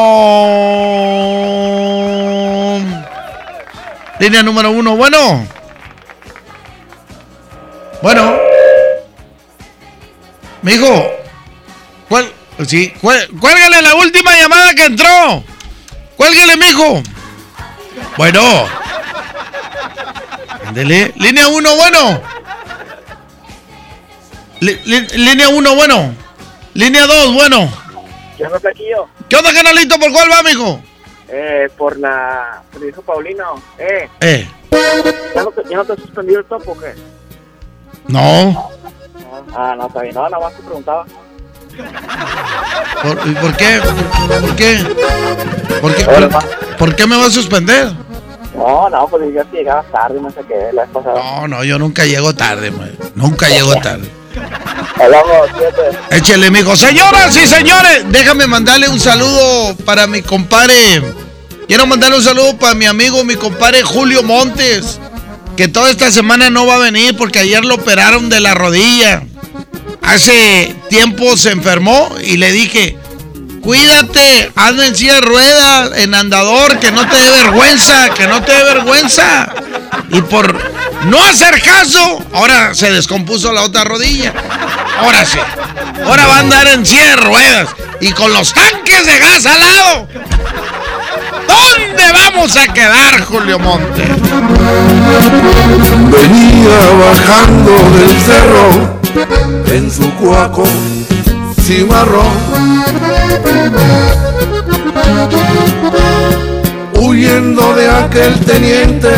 Línea 4.18 4.42
número 4.42 4.70
uno. 4.72 4.96
Bueno. 4.96 5.46
Bueno. 8.02 8.36
Mijo. 10.62 11.06
¿Cuál? 12.08 12.32
Sí, 12.66 12.92
cué- 13.00 13.28
cuélgale 13.40 13.80
la 13.82 13.94
última 13.94 14.34
llamada 14.36 14.74
que 14.74 14.84
entró. 14.86 15.44
Cuélgale, 16.16 16.56
mijo. 16.56 17.02
Bueno. 18.16 18.42
Ándele. 20.66 21.12
Línea 21.16 21.46
1, 21.48 21.76
bueno. 21.76 22.20
Línea 24.60 25.48
1, 25.48 25.74
bueno. 25.76 26.14
Línea 26.74 27.06
2, 27.06 27.32
bueno. 27.34 27.70
Yo 28.38 28.48
no 28.48 28.60
taquillo. 28.60 29.08
¿Qué 29.28 29.36
onda, 29.36 29.52
canalito? 29.52 29.98
¿Por 29.98 30.12
cuál 30.12 30.28
va, 30.30 30.42
mijo? 30.42 30.80
Eh, 31.28 31.68
por 31.76 31.98
la. 31.98 32.62
Por 32.72 32.82
el 32.82 32.88
hijo 32.90 33.02
Paulino. 33.02 33.60
Eh, 33.78 34.08
Eh, 34.20 34.48
¿ya 35.34 35.42
no, 35.42 35.50
te, 35.50 35.62
¿ya 35.68 35.76
no 35.76 35.84
te 35.84 35.92
has 35.92 35.98
suspendido 36.00 36.40
el 36.40 36.46
topo 36.46 36.72
o 36.72 36.78
qué? 36.78 36.94
no. 38.08 38.70
Ah, 39.54 39.74
no, 39.76 39.88
está 39.88 40.02
bien. 40.02 40.14
No, 40.14 40.28
nada 40.28 40.42
más 40.42 40.54
te 40.56 40.62
preguntaba. 40.62 41.04
¿Por, 43.02 43.28
y 43.28 43.34
por 43.34 43.56
qué? 43.56 43.80
¿Por 44.40 44.56
qué? 44.56 44.78
¿Por 45.80 45.94
qué, 45.94 46.04
por, 46.04 46.76
por 46.78 46.96
qué 46.96 47.06
me 47.06 47.16
va 47.16 47.26
a 47.26 47.30
suspender? 47.30 47.92
No, 48.56 48.88
no, 48.88 49.06
pues 49.08 49.22
digas 49.28 49.46
que 49.52 49.58
llegabas 49.58 49.86
tarde, 49.92 50.20
no 50.20 50.30
sé 50.30 50.40
qué, 50.48 50.70
la 50.72 50.82
vez 50.82 50.90
pasada. 50.92 51.14
No, 51.22 51.46
no, 51.46 51.62
yo 51.64 51.78
nunca 51.78 52.04
llego 52.06 52.34
tarde, 52.34 52.70
man. 52.72 52.90
Nunca 53.14 53.48
llego 53.48 53.74
tarde. 53.76 54.10
Hablamos, 55.00 55.50
fíjate. 55.56 56.16
Échele, 56.16 56.50
mijo. 56.50 56.76
Señoras 56.76 57.36
y 57.36 57.46
señores, 57.46 58.04
déjame 58.10 58.46
mandarle 58.46 58.88
un 58.88 58.98
saludo 58.98 59.76
para 59.84 60.06
mi 60.06 60.22
compadre. 60.22 61.02
Quiero 61.66 61.86
mandarle 61.86 62.16
un 62.16 62.24
saludo 62.24 62.56
para 62.56 62.74
mi 62.74 62.86
amigo, 62.86 63.24
mi 63.24 63.36
compadre 63.36 63.82
Julio 63.82 64.22
Montes, 64.22 64.98
que 65.56 65.68
toda 65.68 65.90
esta 65.90 66.10
semana 66.10 66.50
no 66.50 66.66
va 66.66 66.76
a 66.76 66.78
venir 66.78 67.16
porque 67.16 67.40
ayer 67.40 67.64
lo 67.64 67.74
operaron 67.74 68.28
de 68.28 68.40
la 68.40 68.54
rodilla. 68.54 69.22
Hace 70.02 70.74
tiempo 70.88 71.36
se 71.36 71.50
enfermó 71.50 72.08
y 72.24 72.38
le 72.38 72.50
dije, 72.52 72.96
cuídate, 73.60 74.52
anda 74.54 74.86
en 74.86 74.96
silla 74.96 75.14
de 75.14 75.20
ruedas, 75.20 75.90
en 75.98 76.14
andador, 76.14 76.78
que 76.78 76.90
no 76.92 77.06
te 77.08 77.16
dé 77.16 77.30
vergüenza, 77.30 78.10
que 78.10 78.26
no 78.26 78.42
te 78.42 78.52
dé 78.52 78.64
vergüenza. 78.64 79.52
Y 80.10 80.20
por 80.22 80.54
no 81.06 81.22
hacer 81.24 81.60
caso, 81.62 82.24
ahora 82.32 82.74
se 82.74 82.90
descompuso 82.90 83.52
la 83.52 83.62
otra 83.62 83.84
rodilla. 83.84 84.32
Ahora 85.00 85.24
sí. 85.24 85.38
Ahora 86.04 86.26
va 86.26 86.36
a 86.36 86.40
andar 86.40 86.66
en 86.68 86.86
silla 86.86 87.10
de 87.10 87.16
ruedas 87.16 87.68
y 88.00 88.12
con 88.12 88.32
los 88.32 88.52
tanques 88.52 89.06
de 89.06 89.18
gas 89.18 89.46
al 89.46 89.60
lado. 89.60 90.08
¿Dónde 91.46 92.12
vamos 92.12 92.56
a 92.56 92.72
quedar, 92.72 93.20
Julio 93.24 93.58
Monte? 93.58 94.04
Venía 96.10 96.78
bajando 97.00 97.72
del 97.96 98.20
cerro 98.22 98.98
en 99.66 99.90
su 99.90 100.10
cuaco 100.14 100.64
cimarrón. 101.68 102.32
Huyendo 106.98 107.74
de 107.74 107.90
aquel 107.90 108.40
teniente 108.40 109.14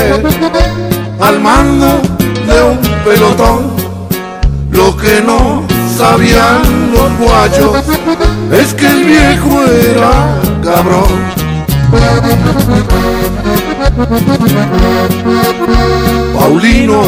al 1.20 1.40
mando 1.40 2.02
de 2.48 2.62
un 2.70 2.78
pelotón. 3.04 3.70
Lo 4.72 4.96
que 4.96 5.20
no 5.20 5.62
sabían 5.96 6.62
los 6.92 7.10
guayos 7.18 7.84
es 8.50 8.74
que 8.74 8.86
el 8.86 9.04
viejo 9.04 9.62
era 9.92 10.12
cabrón. 10.64 11.12
Paulino 16.34 17.02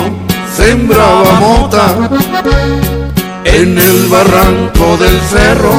sembraba 0.55 1.33
mota 1.41 3.02
en 3.45 3.79
el 3.79 4.07
barranco 4.09 4.97
del 4.99 5.21
cerro. 5.23 5.73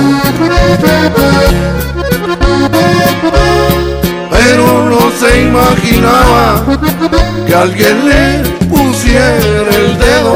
Pero 4.32 4.90
no 4.90 5.12
se 5.20 5.42
imaginaba 5.42 6.64
que 7.48 7.56
alguien 7.56 8.10
le 8.10 8.44
pusiera 8.68 9.70
el 9.76 9.98
dedo. 9.98 10.36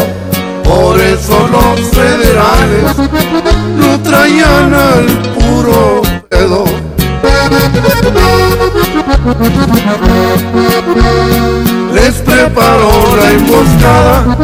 Por 0.63 0.99
eso 0.99 1.47
los 1.47 1.79
federales 1.89 2.95
lo 3.79 3.99
traían 4.01 4.73
al 4.73 5.05
puro 5.33 6.01
pedo. 6.29 6.65
Les 11.97 12.13
preparó 12.21 12.91
la 13.17 13.31
emboscada 13.31 14.38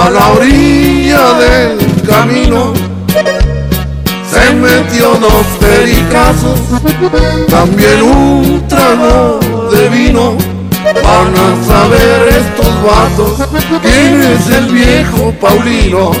a 0.00 0.10
la 0.10 0.28
orilla 0.28 1.32
del 1.34 2.02
camino. 2.06 2.72
Se 4.30 4.54
metió 4.54 5.14
dos 5.16 5.46
pericazos, 5.58 6.60
también 7.50 8.00
un 8.02 8.68
trago 8.68 9.40
de 9.72 9.88
vino. 9.88 10.36
Van 11.02 11.34
a 11.34 11.48
saber 11.66 12.28
estos 12.42 12.72
vatos 12.86 13.48
quién 13.82 14.22
es 14.22 14.48
el 14.48 14.66
viejo 14.66 15.34
Paulino. 15.40 16.12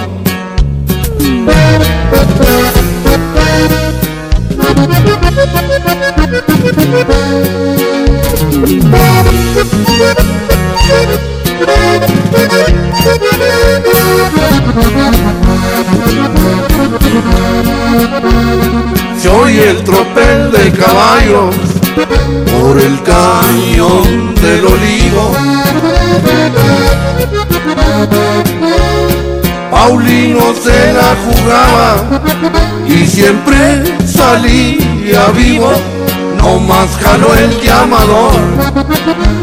Se 19.20 19.28
oye 19.28 19.70
el 19.70 19.84
tropel 19.84 20.50
de 20.50 20.72
caballos 20.72 21.54
por 22.50 22.80
el 22.80 23.00
cañón 23.02 24.34
del 24.34 24.66
olivo. 24.66 25.32
Paulino 29.70 30.54
se 30.60 30.92
la 30.92 31.16
jugaba 31.24 32.22
y 32.88 33.06
siempre 33.06 33.96
salía 34.06 35.28
vivo. 35.36 35.97
No 36.38 36.58
más 36.60 36.96
jaló 37.02 37.34
el 37.34 37.60
llamador 37.60 38.32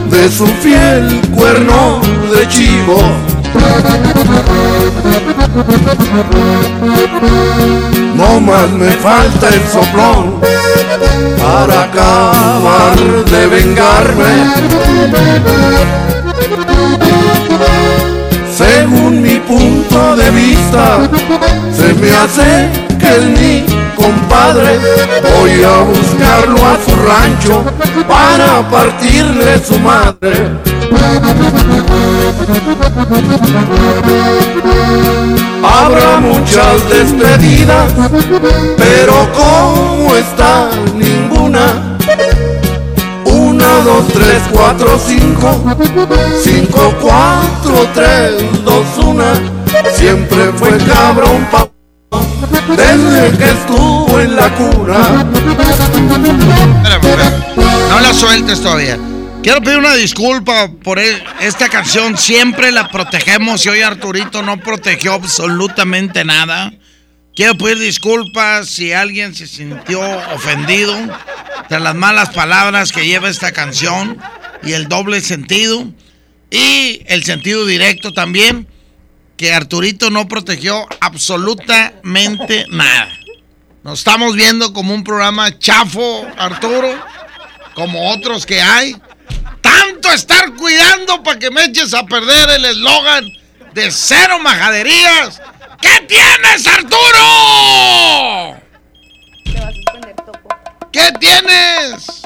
de 0.09 0.29
su 0.29 0.47
fiel 0.47 1.21
cuerno 1.35 2.01
de 2.33 2.47
chivo. 2.47 2.97
No 8.15 8.39
más 8.39 8.69
me 8.71 8.91
falta 8.91 9.49
el 9.49 9.61
soplón 9.67 10.41
para 11.37 11.83
acabar 11.83 12.97
de 13.29 13.47
vengarme. 13.47 14.33
Según 18.51 19.21
mi 19.21 19.35
punto 19.39 20.15
de 20.15 20.31
vista, 20.31 21.09
se 21.75 21.93
me 21.93 22.09
hace 22.11 22.84
que 23.05 23.15
es 23.17 23.23
mi 23.39 23.65
compadre. 23.95 24.79
Voy 25.37 25.63
a 25.63 25.81
buscarlo 25.83 26.57
a 26.65 26.77
su 26.83 26.95
rancho 27.07 27.63
para 28.07 28.67
partirle 28.69 29.59
su 29.63 29.79
madre. 29.79 30.33
Habrá 35.63 36.19
muchas 36.19 36.89
despedidas, 36.89 37.93
pero 38.77 39.13
como 39.33 40.15
está 40.15 40.69
ninguna. 40.95 41.97
Una, 43.25 43.79
dos, 43.83 44.07
tres, 44.13 44.41
cuatro, 44.51 44.99
cinco, 45.05 45.63
cinco, 46.43 46.93
cuatro, 47.01 47.87
tres, 47.93 48.33
dos, 48.63 49.05
una. 49.05 49.33
Siempre 49.93 50.51
fue 50.53 50.77
cabrón 50.77 51.45
pa 51.51 51.74
desde 52.75 53.37
que 53.37 53.43
estuvo 53.45 54.19
en 54.19 54.35
la 54.35 54.49
cuna. 54.55 55.25
No 57.89 57.99
la 57.99 58.13
sueltes 58.13 58.61
todavía. 58.61 58.97
Quiero 59.43 59.61
pedir 59.61 59.77
una 59.77 59.93
disculpa 59.93 60.71
por 60.83 60.97
e- 60.99 61.23
esta 61.39 61.69
canción. 61.69 62.17
Siempre 62.17 62.71
la 62.71 62.89
protegemos 62.89 63.65
y 63.65 63.69
hoy 63.69 63.81
Arturito 63.81 64.41
no 64.41 64.57
protegió 64.57 65.13
absolutamente 65.13 66.25
nada. 66.25 66.73
Quiero 67.35 67.55
pedir 67.55 67.79
disculpas 67.79 68.69
si 68.69 68.93
alguien 68.93 69.35
se 69.35 69.45
sintió 69.45 70.01
ofendido 70.33 70.95
de 71.69 71.79
las 71.79 71.93
malas 71.93 72.29
palabras 72.29 72.91
que 72.91 73.05
lleva 73.05 73.29
esta 73.29 73.51
canción 73.51 74.17
y 74.63 74.71
el 74.73 74.87
doble 74.87 75.21
sentido 75.21 75.85
y 76.49 77.01
el 77.07 77.23
sentido 77.23 77.65
directo 77.65 78.13
también 78.13 78.67
que 79.37 79.53
Arturito 79.53 80.09
no 80.09 80.27
protegió 80.27 80.87
absolutamente 80.99 82.65
nada. 82.69 83.09
Nos 83.83 83.99
estamos 83.99 84.35
viendo 84.35 84.73
como 84.73 84.93
un 84.93 85.03
programa 85.03 85.57
chafo, 85.59 86.25
Arturo, 86.37 86.91
como 87.73 88.11
otros 88.11 88.45
que 88.45 88.61
hay. 88.61 88.95
Tanto 89.61 90.11
estar 90.11 90.53
cuidando 90.55 91.21
para 91.21 91.37
que 91.37 91.51
me 91.51 91.65
eches 91.65 91.93
a 91.93 92.05
perder 92.05 92.49
el 92.51 92.65
eslogan 92.65 93.25
de 93.73 93.91
cero 93.91 94.39
majaderías. 94.39 95.41
¿Qué 95.81 96.05
tienes, 96.07 96.65
Arturo? 96.65 98.61
¿Qué 100.91 101.11
tienes? 101.19 102.23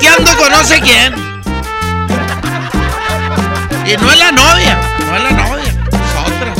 Chateando 0.00 0.36
con 0.36 0.50
no 0.52 0.64
sé 0.64 0.80
quién. 0.80 1.14
Y 3.86 3.96
no 3.96 4.12
es 4.12 4.18
la 4.18 4.32
novia, 4.32 4.78
no 5.00 5.16
es 5.16 5.22
la 5.22 5.30
novia, 5.30 5.64
es 5.64 6.26
otra. 6.26 6.54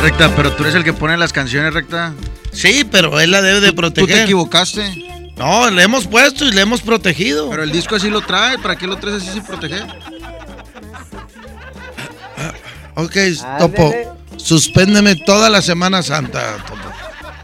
Recta, 0.00 0.30
pero 0.36 0.52
tú 0.52 0.62
eres 0.62 0.74
el 0.74 0.84
que 0.84 0.92
pone 0.92 1.16
las 1.16 1.32
canciones, 1.32 1.72
Recta. 1.74 2.12
Sí, 2.52 2.86
pero 2.90 3.20
él 3.20 3.30
la 3.30 3.42
debe 3.42 3.60
de 3.60 3.68
Tú 3.68 3.74
te 3.74 3.76
proteger. 3.76 4.22
equivocaste. 4.22 5.04
No, 5.36 5.70
le 5.70 5.82
hemos 5.82 6.06
puesto 6.06 6.44
y 6.46 6.52
le 6.52 6.62
hemos 6.62 6.80
protegido. 6.80 7.50
Pero 7.50 7.62
el 7.62 7.72
disco 7.72 7.96
así 7.96 8.08
lo 8.08 8.20
trae. 8.22 8.58
¿Para 8.58 8.76
qué 8.76 8.86
lo 8.86 8.96
traes 8.96 9.22
así 9.22 9.32
sin 9.32 9.42
proteger? 9.44 9.84
Ok, 12.94 13.14
Topo. 13.58 13.92
Suspéndeme 14.36 15.16
toda 15.16 15.48
la 15.50 15.62
Semana 15.62 16.02
Santa. 16.02 16.56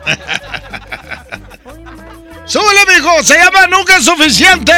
¡Súbele, 2.46 2.80
mijo! 2.94 3.22
¡Se 3.22 3.34
llama 3.38 3.66
Nunca 3.68 3.96
es 3.96 4.04
Suficiente! 4.04 4.72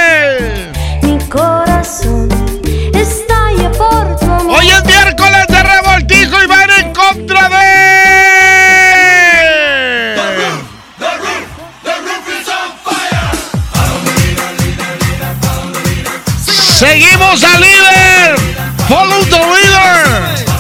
Mi 1.03 1.18
corazón 1.29 2.29
estalla 2.94 3.70
por 3.72 4.16
tu 4.16 4.24
amor. 4.27 4.59
Hoy 4.59 4.68
es 4.68 4.85
miércoles 4.85 5.46
de 5.48 5.62
revoltijo 5.62 6.42
y 6.42 6.46
van 6.46 6.70
en 6.70 6.92
contra 6.92 7.48
de... 7.48 7.74
Seguimos 16.79 17.42
al 17.44 17.61
líder. 17.61 18.37
Follow 18.88 19.24
the 19.24 19.38
leader. 19.38 20.54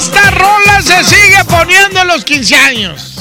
Esta 0.00 0.30
rola 0.30 0.80
se 0.80 1.04
sigue 1.04 1.44
poniendo 1.46 2.00
en 2.00 2.08
los 2.08 2.24
15 2.24 2.56
años. 2.56 3.16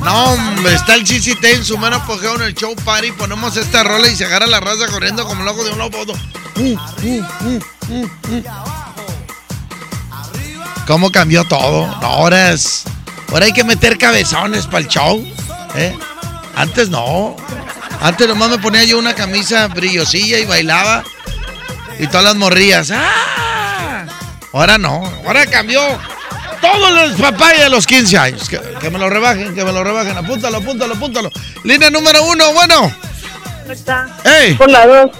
No, 0.00 0.32
hombre, 0.32 0.74
está 0.74 0.94
el 0.94 1.04
CCT 1.04 1.42
en 1.44 1.64
su 1.64 1.78
mano 1.78 1.96
apogeo 1.96 2.36
en 2.36 2.42
el 2.42 2.54
show 2.54 2.76
party. 2.84 3.12
Ponemos 3.12 3.56
esta 3.56 3.82
rola 3.82 4.06
y 4.08 4.16
se 4.16 4.26
agarra 4.26 4.46
la 4.46 4.60
raza 4.60 4.86
corriendo 4.88 5.26
como 5.26 5.42
loco 5.42 5.64
de 5.64 5.70
un 5.72 5.78
lobo. 5.78 6.02
Uh, 6.56 6.60
uh, 6.60 7.24
uh, 7.88 8.04
uh. 8.28 8.44
¿Cómo 10.86 11.10
cambió 11.10 11.44
todo? 11.44 11.86
No, 11.86 12.06
ahora 12.06 12.50
es. 12.50 12.84
Ahora 13.32 13.46
hay 13.46 13.54
que 13.54 13.64
meter 13.64 13.96
cabezones 13.96 14.66
para 14.66 14.80
el 14.80 14.88
show. 14.88 15.26
¿eh? 15.74 15.96
Antes 16.54 16.90
no. 16.90 17.34
Antes 18.02 18.28
nomás 18.28 18.50
me 18.50 18.58
ponía 18.58 18.84
yo 18.84 18.98
una 18.98 19.14
camisa 19.14 19.68
brillosilla 19.68 20.38
y 20.38 20.44
bailaba. 20.44 21.02
Y 21.98 22.08
todas 22.08 22.24
las 22.24 22.36
morrillas. 22.36 22.90
¡Ah! 22.90 23.49
Ahora 24.52 24.78
no. 24.78 25.04
Ahora 25.26 25.46
cambió. 25.46 25.80
Todos 26.60 26.92
los 26.92 27.20
papayas 27.20 27.64
de 27.64 27.70
los 27.70 27.86
15 27.86 28.18
años. 28.18 28.48
Que, 28.48 28.60
que 28.80 28.90
me 28.90 28.98
lo 28.98 29.08
rebajen, 29.08 29.54
que 29.54 29.64
me 29.64 29.72
lo 29.72 29.82
rebajen. 29.82 30.16
Apúntalo, 30.16 30.58
apúntalo, 30.58 30.94
apúntalo. 30.94 31.30
Línea 31.64 31.90
número 31.90 32.22
uno, 32.24 32.52
bueno. 32.52 32.94
¡Ey! 34.24 34.54
Por 34.54 34.70
la 34.70 34.86
dos. 34.86 35.10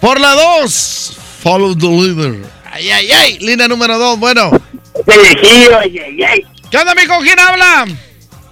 Por 0.00 0.20
la 0.20 0.32
dos. 0.32 1.16
Follow 1.42 1.76
the 1.76 1.86
leader. 1.86 2.42
Ay, 2.72 2.90
ay, 2.90 3.10
ay. 3.12 3.38
Línea 3.40 3.68
número 3.68 3.98
dos, 3.98 4.18
bueno. 4.18 4.50
Ay, 5.06 5.98
ay, 5.98 6.24
ay. 6.24 6.46
¿Qué 6.70 6.78
onda, 6.78 6.94
mijo? 6.94 7.18
¿Quién 7.20 7.38
habla? 7.38 7.86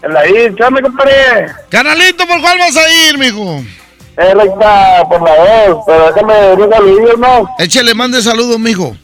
La 0.03 0.23
¿qué 0.23 0.71
me 0.71 0.83
compadre? 0.83 1.47
Canalito, 1.71 2.27
¿por 2.27 2.41
cuál 2.41 2.59
vas 2.59 2.77
a 2.77 3.09
ir, 3.09 3.17
mijo? 3.17 3.65
Eh, 4.17 4.35
recta, 4.35 5.03
por 5.09 5.23
la 5.23 5.67
dos, 5.67 5.83
pero 5.87 6.13
déjame 6.13 6.53
un 6.53 6.71
saludillo, 6.71 7.17
¿no? 7.17 7.49
Échale, 7.59 7.95
mande 7.95 8.23
saludos, 8.23 8.59
mijo. 8.59 8.95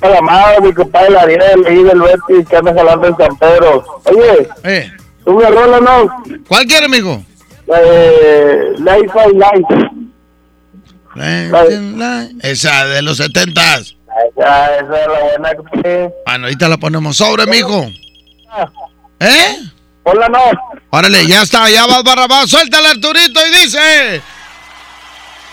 La 0.00 0.20
madre, 0.22 0.60
mi 0.62 0.72
compadre, 0.72 1.10
la 1.10 1.20
Ariel, 1.22 1.64
ahí 1.66 1.82
del 1.82 2.00
Betis, 2.00 2.48
que 2.48 2.56
anda 2.56 2.72
jalando 2.74 3.06
en 3.08 3.16
San 3.16 3.36
Pedro. 3.36 3.84
Oye, 4.04 4.48
Eh. 4.64 4.92
¿tú 5.24 5.34
me 5.34 5.46
rola, 5.50 5.80
no? 5.80 6.08
¿Cuál 6.48 6.66
quieres, 6.66 6.88
mijo? 6.88 7.22
La 7.66 7.78
de 7.80 8.74
Life 8.78 9.10
by 9.14 9.32
Life. 9.32 9.90
Esa 12.42 12.86
de 12.86 13.02
los 13.02 13.16
setentas. 13.18 13.96
Esa, 14.36 14.76
esa 14.76 14.82
es 15.00 15.08
la 15.08 15.20
buena, 15.30 15.54
compadre. 15.54 16.10
Bueno, 16.26 16.44
ahorita 16.46 16.68
la 16.68 16.76
ponemos 16.76 17.16
sobre, 17.16 17.46
mijo. 17.46 17.86
¿Eh? 19.20 19.56
Hola, 20.04 20.28
no. 20.28 20.40
Órale, 20.90 21.26
ya 21.26 21.42
está, 21.42 21.70
ya 21.70 21.86
vas, 21.86 22.02
Barrabás. 22.02 22.50
Suéltale, 22.50 22.88
Arturito, 22.88 23.40
y 23.46 23.50
dice... 23.62 24.20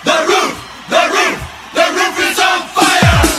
The 0.04 0.12
roof, 0.12 0.54
the 0.90 1.08
roof, 1.08 1.38
the 1.74 1.82
roof 1.92 2.32
is 2.32 2.40
on 2.40 2.64
fire. 2.74 3.39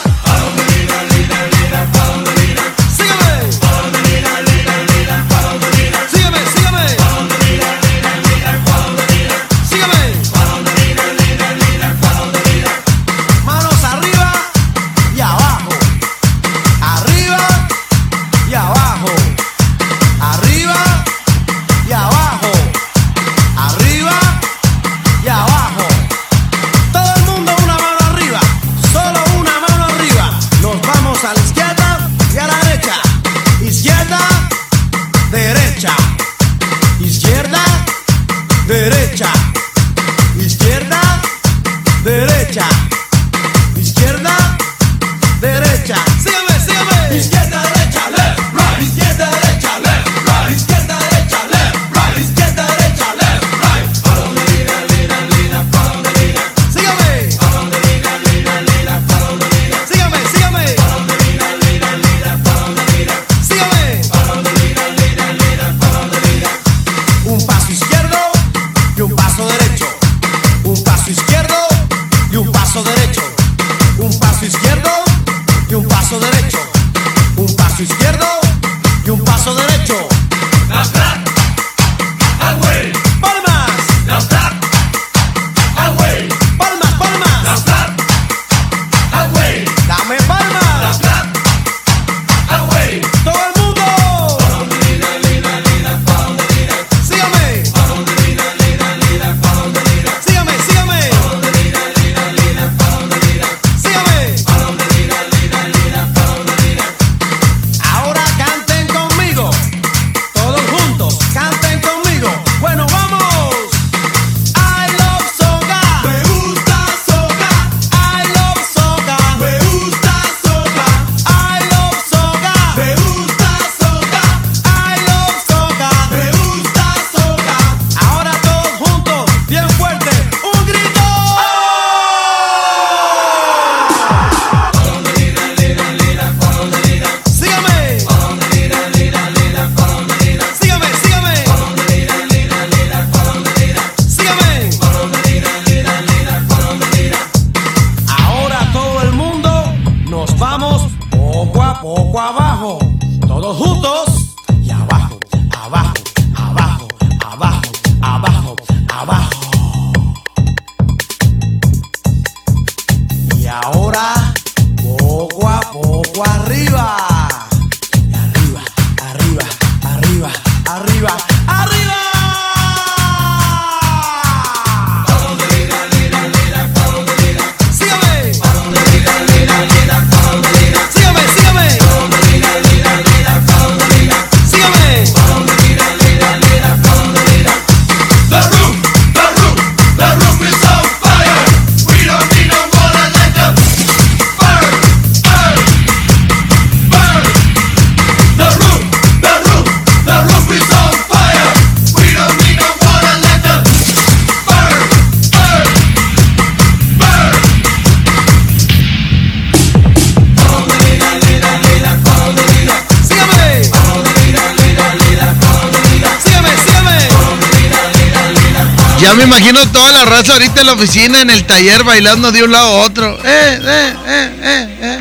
La 220.04 220.06
raza 220.06 220.32
ahorita 220.32 220.60
en 220.62 220.66
la 220.66 220.72
oficina, 220.72 221.20
en 221.20 221.28
el 221.28 221.44
taller, 221.44 221.84
bailando 221.84 222.32
de 222.32 222.42
un 222.42 222.50
lado 222.50 222.68
a 222.68 222.86
otro. 222.86 223.18
Eh, 223.22 223.60
eh, 223.62 223.94
eh, 224.06 224.34
eh, 224.42 224.78
eh. 224.80 224.98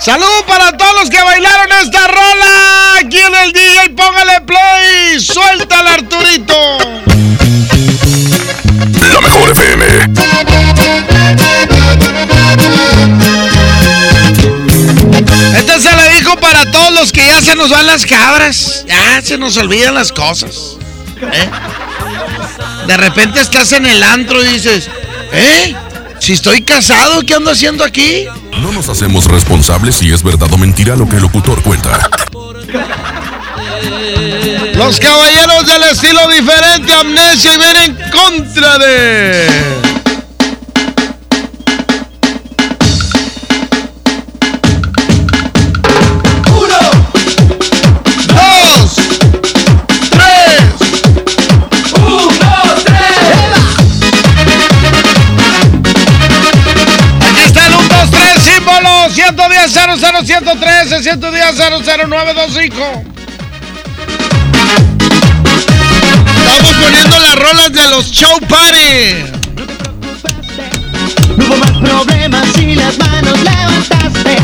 Salud 0.00 0.44
para 0.46 0.76
todos 0.76 0.92
los 1.00 1.10
que 1.10 1.22
bailaron 1.22 1.68
esta 1.84 2.08
rola. 2.08 2.98
Aquí 2.98 3.18
en 3.18 3.34
el 3.34 3.52
DJ, 3.52 3.90
póngale 3.90 4.40
play. 4.40 5.20
Suéltala, 5.20 5.94
Arturito. 5.94 6.78
La 9.12 9.20
mejor 9.20 9.50
FM. 9.50 9.84
Este 15.56 15.80
se 15.80 15.96
le 15.96 16.14
dijo 16.16 16.36
para 16.40 16.68
todos 16.72 16.92
los 16.92 17.12
que 17.12 17.24
ya 17.24 17.40
se 17.40 17.54
nos 17.54 17.70
van 17.70 17.86
las 17.86 18.04
cabras. 18.04 18.84
Ya 18.88 19.22
se 19.22 19.38
nos 19.38 19.56
olvidan 19.58 19.94
las 19.94 20.10
cosas. 20.10 20.56
¿eh? 21.20 21.50
De 22.90 22.96
repente 22.96 23.40
estás 23.40 23.70
en 23.70 23.86
el 23.86 24.02
antro 24.02 24.44
y 24.44 24.48
dices, 24.48 24.90
¿eh? 25.32 25.76
Si 26.18 26.32
estoy 26.32 26.62
casado, 26.62 27.22
¿qué 27.24 27.34
ando 27.34 27.52
haciendo 27.52 27.84
aquí? 27.84 28.26
No 28.60 28.72
nos 28.72 28.88
hacemos 28.88 29.26
responsables 29.26 29.94
si 29.94 30.12
es 30.12 30.24
verdad 30.24 30.52
o 30.52 30.58
mentira 30.58 30.96
lo 30.96 31.08
que 31.08 31.14
el 31.14 31.22
locutor 31.22 31.62
cuenta. 31.62 32.10
Los 34.74 34.98
caballeros 34.98 35.66
del 35.66 35.84
estilo 35.84 36.28
diferente, 36.30 36.92
amnesia 36.92 37.54
y 37.54 37.58
ven 37.58 37.76
en 37.76 38.10
contra 38.10 38.78
de. 38.78 39.89
110 59.98 59.98
00 59.98 60.24
113 60.24 61.02
110 61.02 61.56
00925. 61.56 63.04
Estamos 66.36 66.72
poniendo 66.74 67.18
las 67.18 67.36
rolas 67.36 67.72
de 67.72 67.88
los 67.88 68.10
show 68.10 68.38
party. 68.48 69.24
No 71.36 71.44
hubo 71.44 71.56
más 71.56 71.72
problemas 71.72 72.48
si 72.54 72.74
las 72.76 72.98
manos 72.98 73.38
levantaste. 73.40 74.36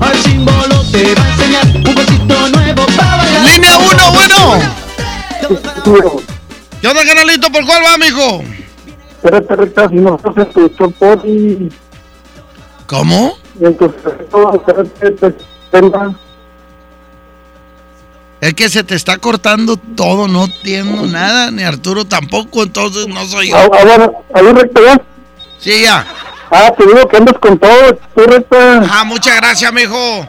Al 0.00 0.16
símbolo 0.22 0.84
te 0.92 1.14
va 1.14 1.24
a 1.24 1.30
enseñar 1.30 1.66
un 1.66 1.94
pasito 1.94 2.48
nuevo 2.50 2.86
para 2.96 3.16
bailar. 3.16 3.42
Línea 3.44 3.78
1, 3.78 4.12
bueno. 4.12 4.60
¿Qué 6.80 6.88
onda, 6.88 7.04
canalito? 7.04 7.50
¿Por 7.50 7.66
cuál 7.66 7.82
va, 7.84 7.98
mijo? 7.98 8.44
Espérate, 9.16 9.56
recta, 9.56 9.88
si 9.88 9.96
no 9.96 10.20
show 10.78 10.92
party. 10.92 11.70
¿Cómo? 12.86 13.45
En 13.60 13.76
tu 13.76 13.86
espérate, 13.86 15.10
te- 15.12 15.34
tenga. 15.70 16.10
Es 18.40 18.52
que 18.54 18.68
se 18.68 18.84
te 18.84 18.94
está 18.94 19.16
cortando 19.18 19.76
todo, 19.96 20.28
no 20.28 20.44
entiendo 20.44 21.06
nada, 21.06 21.50
ni 21.50 21.62
Arturo 21.62 22.04
tampoco, 22.04 22.62
entonces 22.62 23.08
no 23.08 23.24
soy 23.24 23.48
yo. 23.48 23.56
Ah, 23.56 23.68
ah, 23.72 23.84
bueno, 23.84 24.12
a 24.34 24.42
ver, 24.42 24.54
recta, 24.56 24.80
ya. 24.84 25.00
Sí, 25.58 25.82
ya. 25.82 26.06
Ah, 26.50 26.70
te 26.76 26.84
digo 26.86 27.08
que 27.08 27.16
andas 27.16 27.34
con 27.40 27.58
todo, 27.58 27.98
tú, 28.14 28.22
recta. 28.24 28.82
Ah, 28.90 29.04
muchas 29.04 29.36
gracias, 29.36 29.72
mijo. 29.72 30.28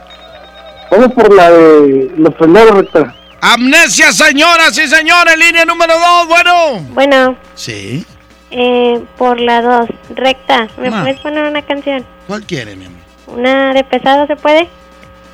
Vamos 0.89 1.11
por 1.13 1.33
la 1.35 1.51
de 1.51 2.11
los 2.17 2.33
primeros, 2.35 2.75
recta. 2.77 3.13
Amnesia, 3.41 4.11
señoras 4.13 4.75
y 4.79 4.87
señores, 4.87 5.37
línea 5.37 5.65
número 5.65 5.93
2, 5.93 6.27
bueno. 6.27 6.53
Bueno, 6.93 7.35
Sí. 7.55 8.05
eh, 8.51 9.03
por 9.17 9.39
la 9.39 9.61
2, 9.61 9.89
recta, 10.15 10.67
¿me 10.77 10.87
Ah. 10.87 11.01
puedes 11.03 11.19
poner 11.19 11.43
una 11.45 11.61
canción? 11.61 12.05
¿Cuál 12.25 12.43
quiere, 12.43 12.75
mi 12.77 12.85
amor? 12.85 13.01
¿Una 13.27 13.73
de 13.73 13.83
pesado 13.83 14.25
se 14.27 14.35
puede? 14.35 14.67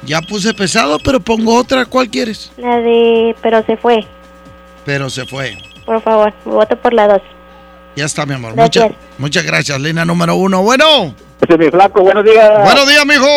Ya 0.04 0.20
puse 0.22 0.54
pesado, 0.54 0.98
pero 1.04 1.20
pongo 1.20 1.56
otra. 1.56 1.86
¿Cuál 1.86 2.10
quieres? 2.10 2.52
La 2.58 2.78
de 2.78 3.36
pero 3.42 3.64
se 3.66 3.78
fue, 3.78 4.06
Pero 4.86 5.10
se 5.10 5.26
fue. 5.26 5.58
por 5.86 6.02
favor, 6.02 6.34
voto 6.46 6.76
por 6.76 6.94
la 6.94 7.08
2. 7.08 7.22
Ya 7.96 8.06
está, 8.06 8.26
mi 8.26 8.34
amor. 8.34 8.54
Gracias. 8.56 8.86
Muchas, 8.86 8.98
muchas 9.18 9.44
gracias, 9.46 9.80
línea 9.80 10.04
número 10.04 10.36
uno. 10.36 10.62
Bueno. 10.64 11.14
Ese 11.42 11.54
es 11.54 11.60
mi 11.60 11.70
flaco, 11.70 12.02
buenos 12.02 12.24
días. 12.26 12.64
Buenos 12.64 12.88
días, 12.90 13.06
mijo. 13.06 13.28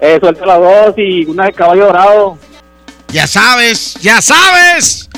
Eh, 0.00 0.18
suelta 0.20 0.44
las 0.46 0.58
dos 0.60 0.94
y 0.98 1.24
una 1.24 1.46
de 1.46 1.52
caballo 1.54 1.86
dorado. 1.86 2.38
Ya 3.08 3.26
sabes, 3.26 3.94
ya 3.94 4.20
sabes. 4.20 5.08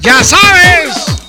Ya 0.00 0.22
sabes. 0.22 1.23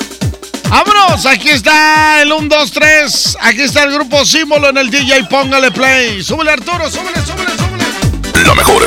Vámonos, 0.70 1.26
aquí 1.26 1.50
está 1.50 2.22
el 2.22 2.32
1, 2.32 2.48
2, 2.50 2.72
3. 2.72 3.38
Aquí 3.42 3.62
está 3.62 3.84
el 3.84 3.94
grupo 3.94 4.26
símbolo 4.26 4.70
en 4.70 4.78
el 4.78 4.90
DJ. 4.90 5.26
Póngale 5.26 5.72
play. 5.72 6.24
Súbele, 6.24 6.52
Arturo, 6.52 6.90
súbele, 6.90 7.22
súbele, 7.26 7.52
súbele. 7.58 8.46
La 8.46 8.54
mejor 8.54 8.84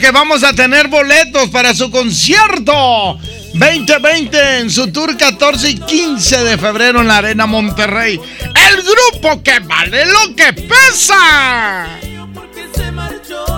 porque 0.00 0.12
vamos 0.12 0.42
a 0.44 0.54
tener 0.54 0.88
boletos 0.88 1.50
para 1.50 1.74
su 1.74 1.90
concierto 1.90 3.18
2020 3.52 4.60
en 4.60 4.70
su 4.70 4.90
tour 4.90 5.14
14 5.14 5.68
y 5.68 5.74
15 5.78 6.42
de 6.42 6.56
febrero 6.56 7.02
en 7.02 7.08
la 7.08 7.18
Arena 7.18 7.44
Monterrey. 7.44 8.18
El 8.40 8.82
grupo 8.82 9.42
que 9.42 9.58
vale 9.58 10.06
lo 10.06 10.34
que 10.34 10.54
pesa. 10.54 11.86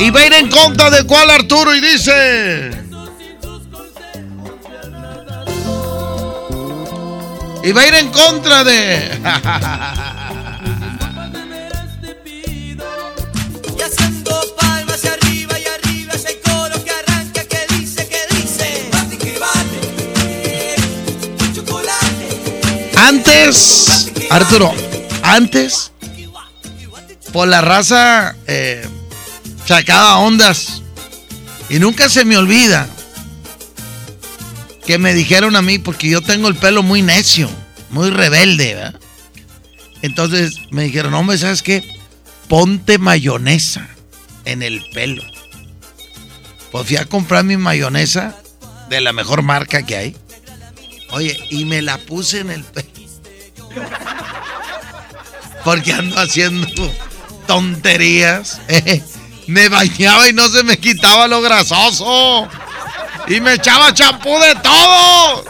Y 0.01 0.11
va 0.11 0.19
a 0.19 0.27
ir 0.27 0.33
en 0.33 0.49
contra 0.51 0.91
de 0.91 1.05
cuál 1.05 1.31
Arturo 1.31 1.77
y 1.77 1.81
dice... 1.81 2.73
Y 7.63 7.71
va 7.71 7.83
a 7.83 7.87
ir 7.87 7.95
en 7.95 8.09
contra 8.09 8.65
de... 8.65 9.11
Antes, 23.53 24.11
Arturo, 24.31 24.73
antes, 25.23 25.93
por 27.35 27.47
la 27.49 27.61
raza 27.61 28.35
eh, 28.47 28.83
sacaba 29.67 30.17
ondas. 30.17 30.81
Y 31.69 31.79
nunca 31.79 32.09
se 32.09 32.25
me 32.25 32.39
olvida 32.39 32.89
que 34.87 34.97
me 34.97 35.13
dijeron 35.13 35.55
a 35.55 35.61
mí, 35.61 35.79
porque 35.79 36.09
yo 36.09 36.23
tengo 36.23 36.49
el 36.49 36.57
pelo 36.57 36.83
muy 36.83 37.03
necio, 37.03 37.51
muy 37.91 38.09
rebelde. 38.09 38.91
Entonces 40.01 40.55
me 40.71 40.85
dijeron, 40.85 41.13
hombre, 41.13 41.37
¿sabes 41.37 41.63
qué? 41.63 41.85
Ponte 42.49 42.97
mayonesa 42.97 43.87
en 44.47 44.63
el 44.63 44.83
pelo. 44.95 45.23
Pues 46.71 46.87
fui 46.87 46.97
a 46.97 47.05
comprar 47.05 47.45
mi 47.45 47.59
mayonesa 47.59 48.35
de 48.89 49.03
la 49.03 49.13
mejor 49.13 49.43
marca 49.43 49.85
que 49.85 49.97
hay. 49.97 50.17
Oye, 51.11 51.39
y 51.51 51.67
me 51.67 51.83
la 51.83 51.99
puse 51.99 52.41
en 52.41 52.51
el 52.51 52.65
pelo. 52.65 52.82
Porque 55.65 55.93
ando 55.93 56.19
haciendo 56.19 56.69
tonterías. 57.47 58.61
eh. 58.69 59.03
Me 59.47 59.69
bañaba 59.69 60.29
y 60.29 60.33
no 60.33 60.49
se 60.49 60.63
me 60.63 60.79
quitaba 60.79 61.27
lo 61.27 61.41
grasoso. 61.41 62.49
Y 63.29 63.41
me 63.41 63.55
echaba 63.55 63.93
champú 63.93 64.39
de 64.39 64.55
todo. 64.57 65.45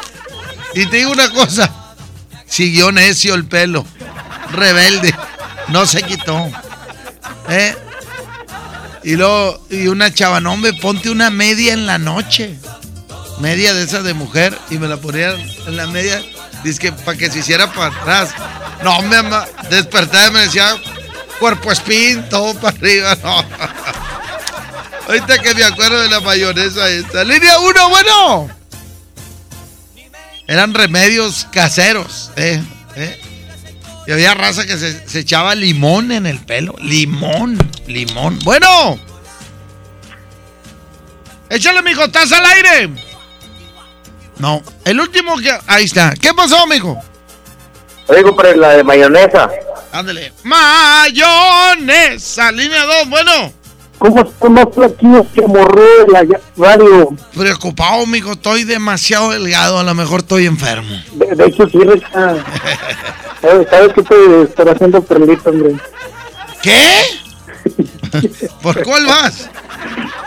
Y 0.75 0.87
te 0.87 0.99
digo 0.99 1.13
una 1.13 1.31
cosa. 1.31 1.71
Siguió 2.47 2.91
necio 2.93 3.35
el 3.35 3.45
pelo. 3.45 3.87
Rebelde. 4.51 5.15
No 5.69 5.87
se 5.87 6.03
quitó. 6.03 6.51
¿Eh? 7.49 7.77
Y 9.05 9.17
luego, 9.17 9.65
y 9.71 9.89
una 9.89 10.13
chava, 10.13 10.41
no, 10.41 10.53
hombre, 10.53 10.73
ponte 10.75 11.11
una 11.11 11.31
media 11.31 11.73
en 11.73 11.87
la 11.87 11.99
noche. 11.99 12.57
Media 13.41 13.75
de 13.75 13.83
esa 13.85 14.03
de 14.03 14.15
mujer. 14.15 14.59
Y 14.71 14.79
me 14.79 14.89
la 14.89 14.97
ponía 14.97 15.33
en 15.33 15.77
la 15.77 15.87
media. 15.87 16.23
Dice 16.65 16.79
que 16.79 16.93
para 16.93 17.19
que 17.19 17.31
se 17.31 17.41
hiciera 17.41 17.73
para 17.73 17.95
atrás. 17.95 18.31
No, 18.83 19.01
me 19.03 19.17
ama- 19.17 19.47
despertaba 19.71 20.29
y 20.29 20.31
me 20.33 20.41
decía 20.41 20.77
cuerpo 21.39 21.73
espín, 21.73 22.25
todo 22.29 22.55
para 22.55 22.77
arriba. 22.77 23.17
No. 23.23 23.45
Ahorita 25.09 25.39
que 25.39 25.55
me 25.55 25.65
acuerdo 25.65 26.01
de 26.01 26.09
la 26.09 26.21
mayonesa 26.21 26.89
esta. 26.89 27.25
Línea 27.25 27.59
1, 27.59 27.89
bueno. 27.89 28.51
Eran 30.47 30.75
remedios 30.75 31.47
caseros, 31.53 32.31
¿eh? 32.37 32.63
¿eh? 32.97 33.21
Y 34.07 34.13
había 34.13 34.35
raza 34.35 34.67
que 34.67 34.77
se, 34.77 35.09
se 35.09 35.21
echaba 35.21 35.55
limón 35.55 36.11
en 36.13 36.27
el 36.27 36.39
pelo. 36.41 36.75
Limón, 36.81 37.57
limón. 37.87 38.39
Bueno. 38.41 38.99
Échale, 41.49 41.83
mijo, 41.83 42.05
¿estás 42.05 42.33
al 42.33 42.45
aire? 42.47 42.91
No. 44.39 44.63
El 44.85 45.01
último 45.01 45.37
que. 45.39 45.57
Ahí 45.67 45.85
está. 45.85 46.15
¿Qué 46.15 46.33
pasó, 46.35 46.67
mijo? 46.67 47.01
Oye, 48.09 48.23
compadre, 48.23 48.57
la 48.57 48.71
de 48.77 48.85
mayonesa. 48.85 49.51
Ándale. 49.93 50.33
Mayonesa, 50.45 51.73
línea 52.53 52.85
2, 52.85 53.09
bueno. 53.09 53.53
¿Cómo 53.99 54.21
estás 54.21 54.51
más 54.51 54.67
flaquillo 54.75 55.25
que 55.33 55.43
morró 55.43 55.81
de 55.81 56.13
la 56.13 56.25
radio? 56.57 57.11
Preocupado, 57.37 58.05
mijo, 58.07 58.33
estoy 58.33 58.65
demasiado 58.65 59.31
delgado, 59.31 59.79
a 59.79 59.85
lo 59.85 59.95
mejor 59.95 60.21
estoy 60.21 60.47
enfermo. 60.47 61.01
De, 61.13 61.27
de 61.37 61.45
hecho, 61.47 61.69
sí, 61.69 61.79
Recha. 61.79 62.09
¿Sabes, 63.41 63.69
¿Sabes 63.71 63.93
qué 63.95 64.03
te 64.03 64.43
estará 64.43 64.73
haciendo 64.73 65.01
perlito, 65.03 65.51
hombre? 65.51 65.77
¿Qué? 66.63 67.05
¿Por 68.63 68.83
cuál 68.83 69.07
vas? 69.07 69.49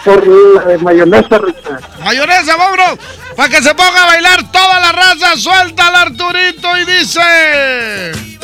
Por 0.05 0.25
la 0.25 0.63
de 0.65 0.77
mayonesa, 0.77 1.37
Recha. 1.37 1.79
Mayonesa, 1.99 2.55
vámonos. 2.55 2.99
Para 3.35 3.49
que 3.49 3.61
se 3.61 3.75
ponga 3.75 4.03
a 4.03 4.07
bailar 4.07 4.51
toda 4.51 4.79
la 4.79 4.91
raza, 4.93 5.35
suelta 5.35 5.87
al 5.87 5.95
Arturito 5.95 6.77
y 6.77 6.85
dice. 6.85 8.34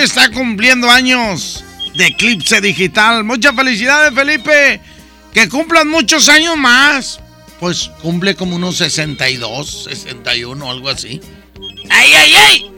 Hoy 0.00 0.04
está 0.06 0.30
cumpliendo 0.30 0.90
años 0.90 1.62
de 1.94 2.06
Eclipse 2.06 2.60
Digital. 2.60 3.22
Muchas 3.22 3.54
felicidades, 3.54 4.14
Felipe. 4.14 4.80
Que 5.32 5.48
cumplan 5.48 5.88
muchos 5.88 6.28
años 6.28 6.56
más. 6.56 7.20
Pues 7.58 7.90
cumple 8.00 8.34
como 8.34 8.56
unos 8.56 8.78
62, 8.78 9.84
61, 9.84 10.70
algo 10.70 10.88
así. 10.88 11.20
¡Ay, 11.90 12.12
ay, 12.14 12.34
ay! 12.34 12.72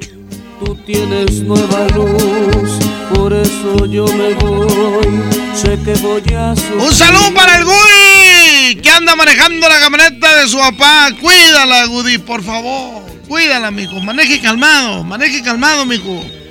Tú 0.64 0.74
tienes 0.84 1.42
nueva 1.42 1.86
luz, 1.88 2.78
por 3.14 3.32
eso 3.32 3.86
yo 3.86 4.06
me 4.06 4.34
voy. 4.34 5.06
Sé 5.54 5.78
que 5.84 5.94
voy 6.00 6.22
a 6.34 6.56
sufrir. 6.56 6.78
Un 6.78 6.92
saludo 6.92 7.32
para 7.34 7.58
el 7.58 7.64
Gudi, 7.64 8.80
que 8.82 8.90
anda 8.90 9.14
manejando 9.14 9.68
la 9.68 9.78
camioneta 9.78 10.42
de 10.42 10.48
su 10.48 10.58
papá. 10.58 11.10
Cuídala, 11.20 11.86
Gudi, 11.86 12.18
por 12.18 12.42
favor. 12.42 13.04
Cuídala, 13.28 13.70
mijo. 13.70 14.00
Maneje 14.00 14.40
calmado, 14.40 15.04
maneje 15.04 15.42
calmado, 15.42 15.86
mijo. 15.86 16.41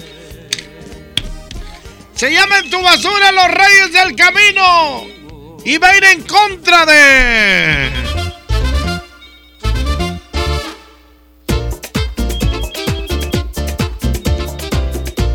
Se 2.22 2.32
llama 2.32 2.59
en 2.59 2.69
tu 2.69 2.80
basura 2.80 3.32
los 3.32 3.47
reyes 3.47 3.93
del 3.93 4.15
camino. 4.15 5.07
Y 5.65 5.80
va 5.80 5.88
a 5.88 5.97
ir 5.97 6.03
en 6.03 6.22
contra 6.22 6.86
de... 6.86 7.91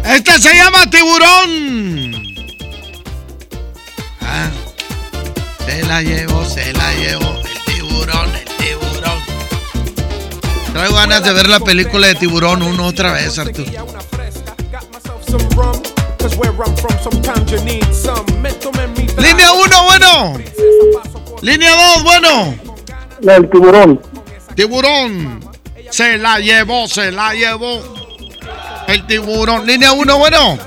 Este 0.04 0.38
se 0.40 0.54
llama 0.54 0.88
tiburón. 0.88 2.14
Ah, 4.20 4.48
se 5.66 5.82
la 5.86 6.02
llevó, 6.02 6.44
se 6.44 6.72
la 6.72 6.94
llevó. 6.94 7.42
El 7.42 7.74
tiburón, 7.74 8.30
el 8.32 8.44
tiburón. 8.64 9.18
Traigo 10.72 10.94
ganas 10.94 11.24
de 11.24 11.32
ver 11.32 11.48
la 11.48 11.58
película 11.58 12.06
de 12.06 12.14
Tiburón 12.14 12.62
1 12.62 12.86
otra 12.86 13.10
vez, 13.10 13.36
Arturo. 13.40 13.72
Línea 19.18 19.52
1, 19.52 19.84
bueno. 19.84 20.38
Línea 21.42 21.70
2, 21.94 22.02
bueno. 22.02 22.54
El 23.22 23.50
tiburón. 23.50 24.00
Tiburón. 24.56 25.40
Se 25.90 26.18
la 26.18 26.40
llevó, 26.40 26.88
se 26.88 27.12
la 27.12 27.32
llevó. 27.32 27.80
El 28.88 29.06
tiburón. 29.06 29.66
Línea 29.66 29.92
1, 29.92 30.18
bueno. 30.18 30.58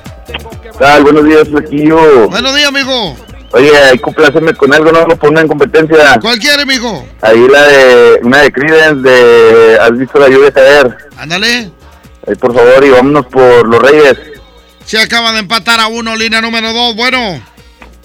Tal, 0.80 1.04
buenos 1.04 1.26
días, 1.26 1.48
Flequillo. 1.50 2.30
Buenos 2.30 2.56
días, 2.56 2.70
amigo. 2.70 3.18
Oye, 3.52 3.76
hay 3.76 3.98
que 3.98 4.02
complacerme 4.02 4.54
con 4.54 4.74
algo, 4.74 4.92
no 4.92 5.08
lo 5.08 5.18
pongan 5.18 5.44
en 5.44 5.48
competencia. 5.50 6.20
¿Cuál 6.22 6.40
quiere, 6.40 6.66
mijo? 6.66 7.06
Ahí 7.22 7.48
la 7.50 7.64
de, 7.68 8.20
una 8.24 8.38
de 8.44 8.52
Creedence 8.52 9.10
de 9.10 9.78
¿Has 9.82 9.98
visto 9.98 10.20
la 10.20 10.30
lluvia 10.30 10.52
caer? 10.52 10.96
Ándale. 11.18 11.72
Ahí, 12.28 12.36
por 12.36 12.54
favor, 12.54 12.86
y 12.86 12.92
vámonos 12.92 13.26
por 13.26 13.68
los 13.68 13.82
Reyes. 13.82 14.29
Se 14.90 14.98
acaba 15.00 15.32
de 15.34 15.38
empatar 15.42 15.80
a 15.80 15.86
uno, 15.86 16.16
línea 16.16 16.42
número 16.42 16.74
2, 16.74 16.96
bueno. 16.96 17.40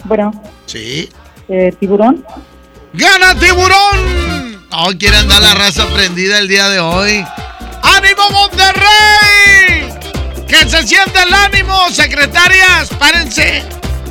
Bueno, 0.05 0.30
Sí. 0.66 1.09
eh, 1.49 1.74
tiburón. 1.80 2.22
¡Gana 2.93 3.35
tiburón! 3.39 4.66
Oh, 4.70 4.91
quiere 4.99 5.16
andar 5.16 5.41
la 5.41 5.55
raza 5.55 5.87
prendida 5.95 6.37
el 6.39 6.47
día 6.47 6.68
de 6.68 6.80
hoy. 6.80 7.24
¡Ánimo 7.82 8.28
Monterrey! 8.32 9.89
¡Que 10.47 10.68
se 10.68 10.87
siente 10.87 11.22
el 11.22 11.32
ánimo, 11.32 11.89
secretarias! 11.91 12.91
¡Párense! 12.99 13.62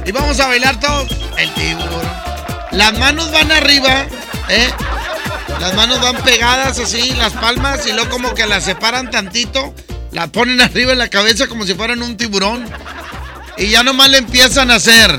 Y 0.03 0.11
vamos 0.11 0.39
a 0.39 0.47
bailar 0.47 0.79
todos. 0.79 1.11
El 1.37 1.53
tiburón. 1.53 2.01
Las 2.71 2.97
manos 2.97 3.31
van 3.31 3.51
arriba, 3.51 4.07
¿eh? 4.49 4.67
Las 5.59 5.75
manos 5.75 6.01
van 6.01 6.15
pegadas 6.23 6.79
así, 6.79 7.11
las 7.13 7.33
palmas, 7.33 7.85
y 7.85 7.93
luego 7.93 8.09
como 8.09 8.33
que 8.33 8.47
las 8.47 8.63
separan 8.63 9.11
tantito. 9.11 9.75
La 10.13 10.27
ponen 10.27 10.61
arriba 10.61 10.91
en 10.91 10.99
la 10.99 11.09
cabeza 11.09 11.47
como 11.47 11.65
si 11.65 11.73
fueran 11.73 12.03
un 12.03 12.15
tiburón. 12.15 12.65
Y 13.57 13.69
ya 13.69 13.81
nomás 13.83 14.09
le 14.09 14.19
empiezan 14.19 14.69
a 14.69 14.75
hacer. 14.75 15.17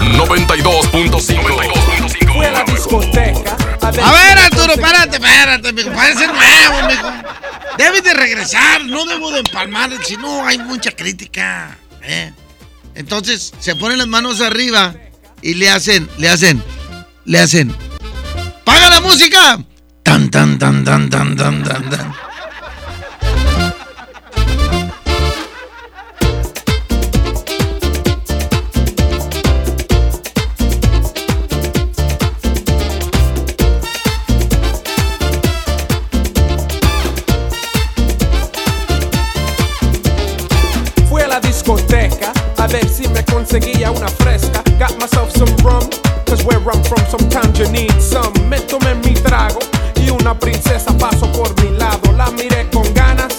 92.5. 0.00 2.32
Fui 2.32 2.44
a 2.44 2.50
la 2.50 2.64
discoteca. 2.64 3.56
A 3.80 4.12
ver, 4.12 4.38
Arturo, 4.38 4.72
espérate, 4.72 5.16
espérate, 5.16 5.72
mijo. 5.72 5.92
Parece 5.92 6.26
nuevo, 6.26 6.88
mijo. 6.88 7.08
Debes 7.78 8.02
de 8.02 8.14
regresar, 8.14 8.84
no 8.84 9.06
debo 9.06 9.30
de 9.30 9.38
empalmar, 9.38 9.90
si 10.04 10.16
no 10.16 10.44
hay 10.44 10.58
mucha 10.58 10.90
crítica. 10.90 11.78
¿eh? 12.02 12.32
Entonces, 12.96 13.52
se 13.60 13.76
ponen 13.76 13.98
las 13.98 14.08
manos 14.08 14.40
arriba 14.40 14.96
y 15.40 15.54
le 15.54 15.70
hacen, 15.70 16.10
le 16.18 16.28
hacen, 16.28 16.60
le 17.24 17.38
hacen. 17.38 17.72
¡Paga 18.64 18.90
la 18.90 19.00
música! 19.00 19.60
Tan, 20.08 20.30
tan, 20.30 20.58
tan, 20.58 20.82
tan, 20.84 21.10
tan, 21.10 21.36
tan, 21.36 21.62
tan, 21.62 21.82
tan. 21.90 22.14
A 41.10 41.26
la 41.28 41.40
discoteca 41.40 42.32
a 42.56 42.66
ver 42.66 42.88
si 42.88 43.06
me 43.08 43.22
conseguía 43.26 43.90
una 43.90 44.08
fresca. 44.08 44.62
Got 44.78 44.98
myself 44.98 45.30
some 45.32 45.54
rum, 45.62 45.86
cause 46.24 46.42
where 46.44 46.58
I'm 46.60 46.82
from 46.84 47.04
sometimes 47.10 47.58
you 47.58 47.68
need 47.70 47.92
some. 48.00 48.32
Me 48.48 48.58
tomé 48.60 48.94
mi 49.04 49.12
trago 49.12 49.67
una 50.30 50.38
princesa 50.38 50.92
pasó 50.98 51.32
por 51.32 51.48
mi 51.64 51.74
lado. 51.78 52.12
La 52.14 52.30
miré 52.30 52.68
con 52.70 52.82
ganas, 52.92 53.32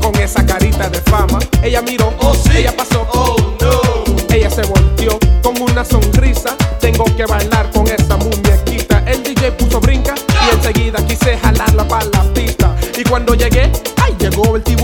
con 0.00 0.16
esa 0.16 0.44
carita 0.46 0.88
de 0.88 1.02
fama. 1.02 1.38
Ella 1.62 1.82
miró, 1.82 2.14
oh 2.20 2.34
sí, 2.34 2.50
ella 2.56 2.74
pasó, 2.74 3.06
oh 3.12 3.36
no. 3.60 4.34
Ella 4.34 4.48
se 4.48 4.62
volteó 4.62 5.18
con 5.42 5.60
una 5.60 5.84
sonrisa. 5.84 6.56
Tengo 6.80 7.04
que 7.14 7.26
bailar 7.26 7.70
con 7.72 7.86
esa 7.88 8.16
muñequita. 8.16 9.04
El 9.06 9.22
DJ 9.22 9.52
puso 9.52 9.80
brinca 9.80 10.14
y 10.46 10.56
enseguida 10.56 11.04
quise 11.06 11.36
jalarla 11.36 11.86
para 11.86 12.06
la 12.06 12.22
pista. 12.32 12.74
Y 12.96 13.04
cuando 13.04 13.34
llegué, 13.34 13.70
ay, 14.02 14.16
llegó 14.18 14.56
el 14.56 14.62
tiburón 14.62 14.77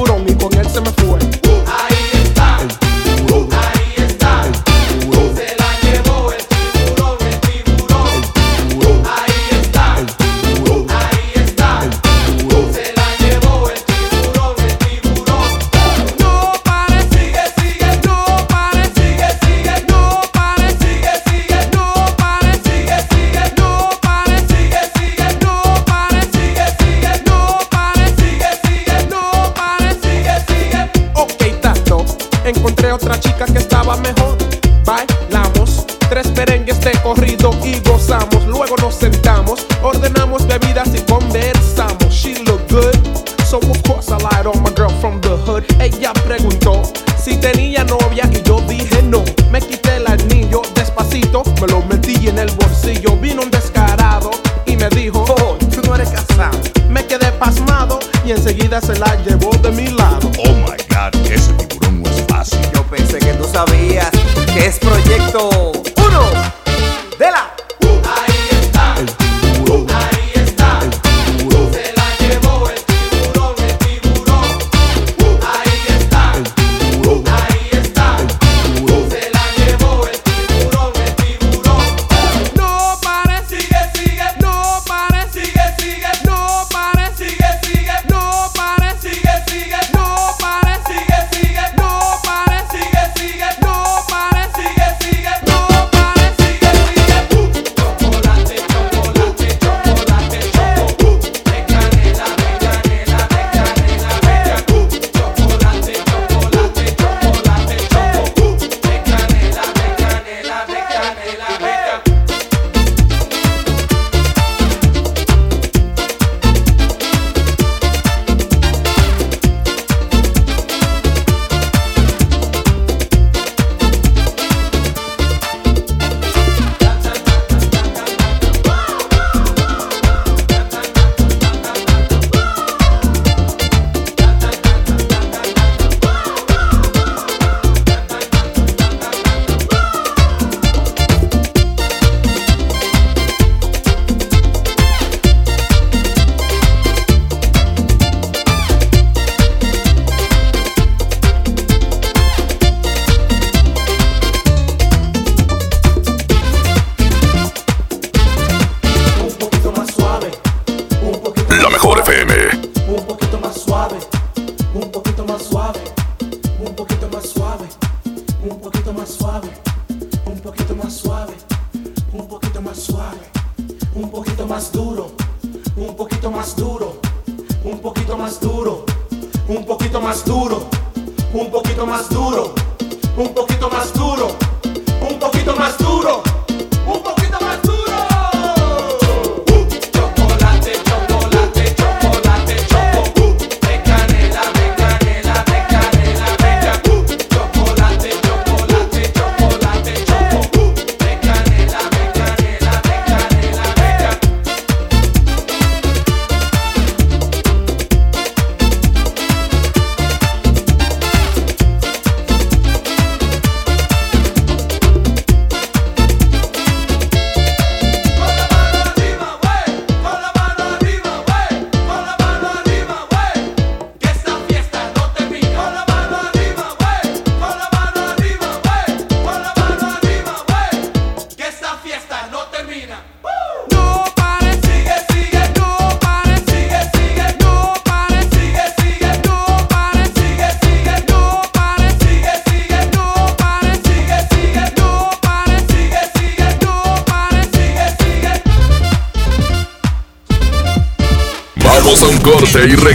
merengues 37.05 37.37
de 37.37 37.37
corrido 37.39 37.51
y 37.65 37.81
gozamos. 37.89 38.47
Luego 38.47 38.77
nos 38.81 38.95
sentamos, 38.95 39.67
ordenamos 39.83 40.47
bebidas 40.47 40.89
y 40.95 41.01
conversamos. 41.01 42.09
She 42.11 42.43
looked 42.45 42.71
good, 42.71 42.95
so 43.45 43.59
of 43.59 43.83
course 43.83 44.11
I 44.11 44.19
lied 44.19 44.47
on 44.47 44.63
my 44.63 44.71
girl 44.71 44.91
from 45.01 45.21
the 45.21 45.37
hood. 45.47 45.65
Ella 45.81 46.13
preguntó 46.27 46.83
si 47.23 47.37
tenía 47.37 47.85
novia 47.85 48.29
y 48.33 48.43
yo 48.43 48.61
dije 48.69 49.03
no. 49.03 49.25
Me 49.51 49.61
quité 49.61 49.97
el 49.97 50.07
anillo 50.07 50.63
despacito, 50.75 51.43
me 51.61 51.67
lo 51.69 51.83
metí 51.83 52.29
en 52.29 52.39
el 52.39 52.51
bolsillo. 52.53 53.17
Vino 53.17 53.43
un 53.43 53.51
descarado 53.51 54.31
y 54.67 54.77
me 54.77 54.89
dijo, 54.91 55.25
oh, 55.29 55.57
tú 55.71 55.81
no 55.87 55.95
eres 55.95 56.11
casado. 56.11 56.59
Me 56.89 57.05
quedé 57.07 57.31
pasmado 57.33 57.99
y 58.25 58.33
enseguida 58.33 58.81
se 58.81 58.99
la 58.99 59.17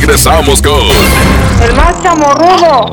regresamos 0.10 0.60
con 0.64 0.82
El 1.62 1.76
más 1.76 2.02
chamorrudo. 2.02 2.90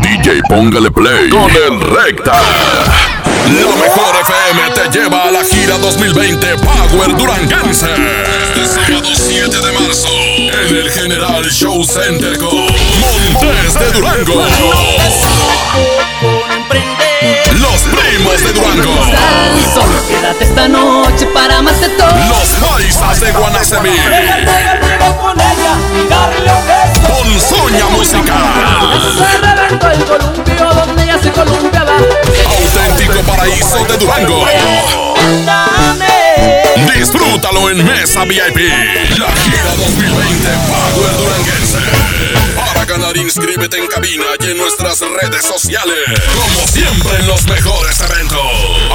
DJ 0.00 0.42
Póngale 0.48 0.92
Play 0.92 1.28
con 1.28 1.50
el 1.50 1.80
Recta. 1.80 2.40
La 3.48 3.66
mejor 3.82 4.14
FM 4.22 4.70
te 4.70 4.96
lleva 4.96 5.24
a 5.24 5.30
la 5.32 5.42
gira 5.42 5.76
2020 5.78 6.46
Power 6.58 7.16
Duranguense. 7.16 7.88
Este 8.44 8.64
sábado 8.64 9.08
7 9.12 9.48
de 9.48 9.72
marzo 9.72 10.08
en 10.08 10.76
el 10.76 10.90
General 10.92 11.44
Show 11.50 11.82
Center 11.82 12.38
con 12.38 12.54
Montes 12.54 13.74
de 13.80 13.90
Durango. 13.92 14.46
Los 17.58 17.82
primos 17.82 18.42
de 18.44 18.52
Durango. 18.52 18.94
Solo 19.74 20.06
quédate 20.06 20.44
esta 20.44 20.68
noche 20.68 21.26
para 21.34 21.60
más 21.60 21.80
de 21.80 21.88
todo. 21.88 22.14
Los 22.28 22.50
paisas 22.70 23.20
de 23.20 23.32
Guanacemí. 23.32 23.90
Con 25.72 25.80
ella 25.94 25.98
y 25.98 26.04
darle 26.08 26.52
un 26.52 26.66
beso. 26.66 27.02
Ponzoña 27.08 27.86
musical. 27.88 28.38
Se 29.18 29.38
reventó 29.38 29.90
el 29.90 30.04
columpio 30.04 30.74
donde 30.74 31.02
ella 31.04 31.18
se 31.22 31.30
columpiaba. 31.32 31.96
Auténtico 31.96 33.22
paraíso 33.22 33.82
de 33.84 33.96
Durango. 33.96 34.46
Disfrútalo 36.94 37.70
en 37.70 37.84
Mesa 37.84 38.24
VIP. 38.24 38.58
La 39.18 39.30
gira 39.32 39.74
2020 39.76 40.48
Power 40.68 41.16
Duranguense. 41.16 41.78
Para 42.56 42.84
ganar, 42.84 43.16
inscríbete 43.16 43.78
en 43.78 43.86
cabina 43.86 44.24
y 44.40 44.50
en 44.50 44.58
nuestras 44.58 45.00
redes 45.00 45.44
sociales. 45.44 45.96
Como 46.34 46.66
siempre 46.66 47.16
en 47.18 47.26
los 47.26 47.44
mejores 47.46 47.98
eventos. 48.00 48.40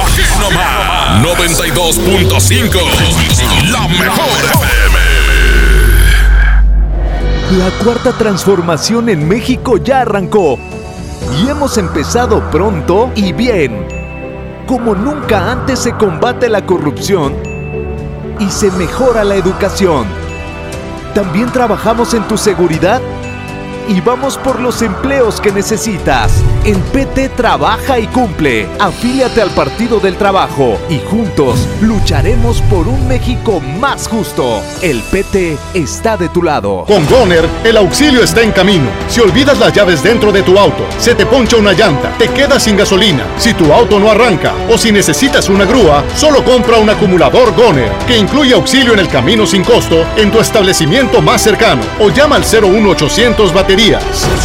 Aquí 0.06 0.22
nomás. 0.40 1.22
92.5. 1.22 2.78
La 3.70 3.88
mejor 3.88 4.28
FM. 4.52 5.07
La 7.56 7.70
cuarta 7.82 8.12
transformación 8.12 9.08
en 9.08 9.26
México 9.26 9.78
ya 9.78 10.02
arrancó 10.02 10.58
y 11.40 11.48
hemos 11.48 11.78
empezado 11.78 12.42
pronto 12.50 13.10
y 13.14 13.32
bien. 13.32 13.86
Como 14.66 14.94
nunca 14.94 15.50
antes 15.50 15.78
se 15.78 15.92
combate 15.92 16.50
la 16.50 16.66
corrupción 16.66 17.34
y 18.38 18.50
se 18.50 18.70
mejora 18.72 19.24
la 19.24 19.36
educación. 19.36 20.04
También 21.14 21.50
trabajamos 21.50 22.12
en 22.12 22.28
tu 22.28 22.36
seguridad 22.36 23.00
y 23.88 23.98
vamos 24.02 24.36
por 24.36 24.60
los 24.60 24.82
empleos 24.82 25.40
que 25.40 25.50
necesitas. 25.50 26.30
En 26.64 26.80
PT 26.80 27.30
trabaja 27.30 27.98
y 27.98 28.06
cumple. 28.08 28.68
Afíliate 28.78 29.40
al 29.40 29.50
Partido 29.50 30.00
del 30.00 30.16
Trabajo 30.16 30.78
y 30.90 30.98
juntos 30.98 31.66
lucharemos 31.80 32.60
por 32.62 32.86
un 32.88 33.08
México 33.08 33.60
más 33.60 34.08
justo. 34.08 34.60
El 34.82 35.00
PT 35.02 35.56
está 35.74 36.16
de 36.16 36.28
tu 36.28 36.42
lado. 36.42 36.84
Con 36.86 37.06
Goner, 37.06 37.48
el 37.64 37.76
auxilio 37.76 38.22
está 38.22 38.42
en 38.42 38.52
camino. 38.52 38.86
Si 39.08 39.20
olvidas 39.20 39.58
las 39.58 39.72
llaves 39.72 40.02
dentro 40.02 40.32
de 40.32 40.42
tu 40.42 40.58
auto, 40.58 40.84
se 40.98 41.14
te 41.14 41.24
poncha 41.26 41.56
una 41.56 41.72
llanta, 41.72 42.12
te 42.18 42.28
quedas 42.28 42.62
sin 42.64 42.76
gasolina, 42.76 43.24
si 43.38 43.54
tu 43.54 43.72
auto 43.72 43.98
no 43.98 44.10
arranca 44.10 44.52
o 44.70 44.76
si 44.76 44.92
necesitas 44.92 45.48
una 45.48 45.64
grúa, 45.64 46.04
solo 46.16 46.44
compra 46.44 46.78
un 46.78 46.90
acumulador 46.90 47.54
Goner, 47.54 47.90
que 48.06 48.18
incluye 48.18 48.54
auxilio 48.54 48.92
en 48.92 48.98
el 48.98 49.08
camino 49.08 49.46
sin 49.46 49.64
costo 49.64 50.04
en 50.16 50.30
tu 50.30 50.40
establecimiento 50.40 51.22
más 51.22 51.42
cercano 51.42 51.82
o 52.00 52.10
llama 52.10 52.36
al 52.36 52.44
01800 52.44 53.54
baterías. 53.54 54.02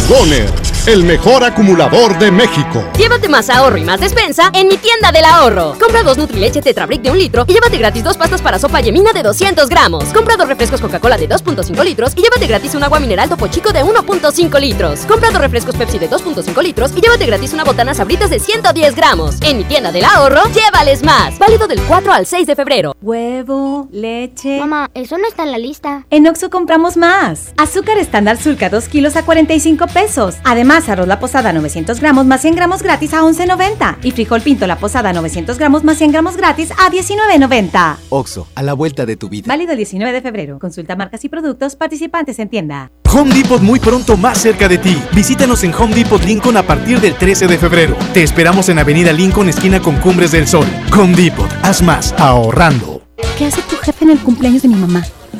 Goner, 0.08 0.50
el 0.86 1.02
mejor 1.02 1.44
acumulador 1.44 2.18
de 2.18 2.30
México. 2.30 2.84
Llévate 2.98 3.28
más 3.28 3.48
ahorro 3.48 3.78
y 3.78 3.84
más 3.84 4.00
despensa 4.00 4.50
en 4.52 4.68
mi 4.68 4.76
tienda 4.76 5.12
del 5.12 5.24
ahorro. 5.24 5.76
Compra 5.80 6.02
dos 6.02 6.18
Nutrileche 6.18 6.60
Tetrabric 6.60 7.00
de 7.00 7.10
un 7.10 7.18
litro 7.18 7.44
y 7.48 7.54
llévate 7.54 7.78
gratis 7.78 8.04
dos 8.04 8.18
pastas 8.18 8.42
para 8.42 8.58
sopa 8.58 8.80
yemina 8.80 9.12
de 9.12 9.22
200 9.22 9.68
gramos. 9.68 10.04
Compra 10.12 10.36
dos 10.36 10.46
refrescos 10.46 10.80
Coca-Cola 10.82 11.16
de 11.16 11.28
2.5 11.28 11.82
litros 11.84 12.12
y 12.16 12.22
llévate 12.22 12.46
gratis 12.46 12.74
un 12.74 12.82
agua 12.82 13.00
mineral 13.00 13.30
Topo 13.30 13.48
Chico 13.48 13.72
de 13.72 13.82
1.5 13.82 14.60
litros. 14.60 15.00
Compra 15.06 15.30
dos 15.30 15.40
refrescos 15.40 15.74
Pepsi 15.74 15.98
de 15.98 16.10
2.5 16.10 16.62
litros 16.62 16.92
y 16.94 17.00
llévate 17.00 17.24
gratis 17.26 17.54
una 17.54 17.64
botana 17.64 17.94
Sabritas 17.94 18.28
de 18.28 18.38
110 18.38 18.94
gramos. 18.94 19.36
En 19.40 19.56
mi 19.56 19.64
tienda 19.64 19.90
del 19.90 20.04
ahorro, 20.04 20.42
llévales 20.52 21.02
más. 21.02 21.38
Válido 21.38 21.66
del 21.66 21.80
4 21.80 22.12
al 22.12 22.26
6 22.26 22.46
de 22.46 22.56
febrero. 22.56 22.94
Huevo, 23.00 23.88
leche. 23.90 24.58
Mamá, 24.58 24.90
eso 24.92 25.16
no 25.16 25.26
está 25.26 25.44
en 25.44 25.52
la 25.52 25.58
lista. 25.58 26.04
En 26.10 26.26
Oxo 26.26 26.50
compramos 26.50 26.98
más. 26.98 27.54
Azúcar 27.56 27.96
estándar 27.96 28.36
Sulca 28.36 28.68
2 28.68 28.88
kilos 28.88 29.16
a 29.16 29.24
45 29.24 29.86
pesos. 29.86 30.36
Además, 30.44 30.73
arroz 30.74 31.06
la 31.06 31.20
posada 31.20 31.52
900 31.52 32.00
gramos 32.00 32.26
más 32.26 32.42
100 32.42 32.56
gramos 32.56 32.82
gratis 32.82 33.14
a 33.14 33.22
11.90. 33.22 33.98
Y 34.02 34.10
frijol 34.10 34.40
pinto 34.40 34.66
la 34.66 34.76
posada 34.76 35.12
900 35.12 35.58
gramos 35.58 35.84
más 35.84 35.98
100 35.98 36.12
gramos 36.12 36.36
gratis 36.36 36.72
a 36.72 36.90
19.90. 36.90 37.96
Oxo, 38.10 38.48
a 38.54 38.62
la 38.62 38.74
vuelta 38.74 39.06
de 39.06 39.16
tu 39.16 39.28
vida. 39.28 39.46
Válido 39.48 39.72
el 39.72 39.78
19 39.78 40.12
de 40.12 40.20
febrero. 40.20 40.58
Consulta 40.58 40.96
marcas 40.96 41.24
y 41.24 41.28
productos 41.28 41.76
participantes 41.76 42.38
en 42.38 42.48
tienda. 42.48 42.90
Home 43.12 43.32
Depot 43.32 43.62
muy 43.62 43.78
pronto 43.78 44.16
más 44.16 44.38
cerca 44.38 44.66
de 44.66 44.78
ti. 44.78 45.00
Visítanos 45.12 45.62
en 45.62 45.72
Home 45.72 45.94
Depot 45.94 46.22
Lincoln 46.24 46.56
a 46.56 46.64
partir 46.64 47.00
del 47.00 47.14
13 47.14 47.46
de 47.46 47.58
febrero. 47.58 47.96
Te 48.12 48.24
esperamos 48.24 48.68
en 48.68 48.80
Avenida 48.80 49.12
Lincoln, 49.12 49.48
esquina 49.48 49.80
con 49.80 49.96
Cumbres 49.96 50.32
del 50.32 50.48
Sol. 50.48 50.66
Home 50.92 51.14
Depot, 51.14 51.48
haz 51.62 51.80
más 51.82 52.12
ahorrando. 52.18 53.02
¿Qué 53.38 53.46
hace 53.46 53.62
tu 53.62 53.76
jefe 53.76 54.04
en 54.04 54.10
el 54.10 54.18
cumpleaños 54.18 54.62
de 54.62 54.68
mi 54.68 54.74
mamá? 54.74 55.04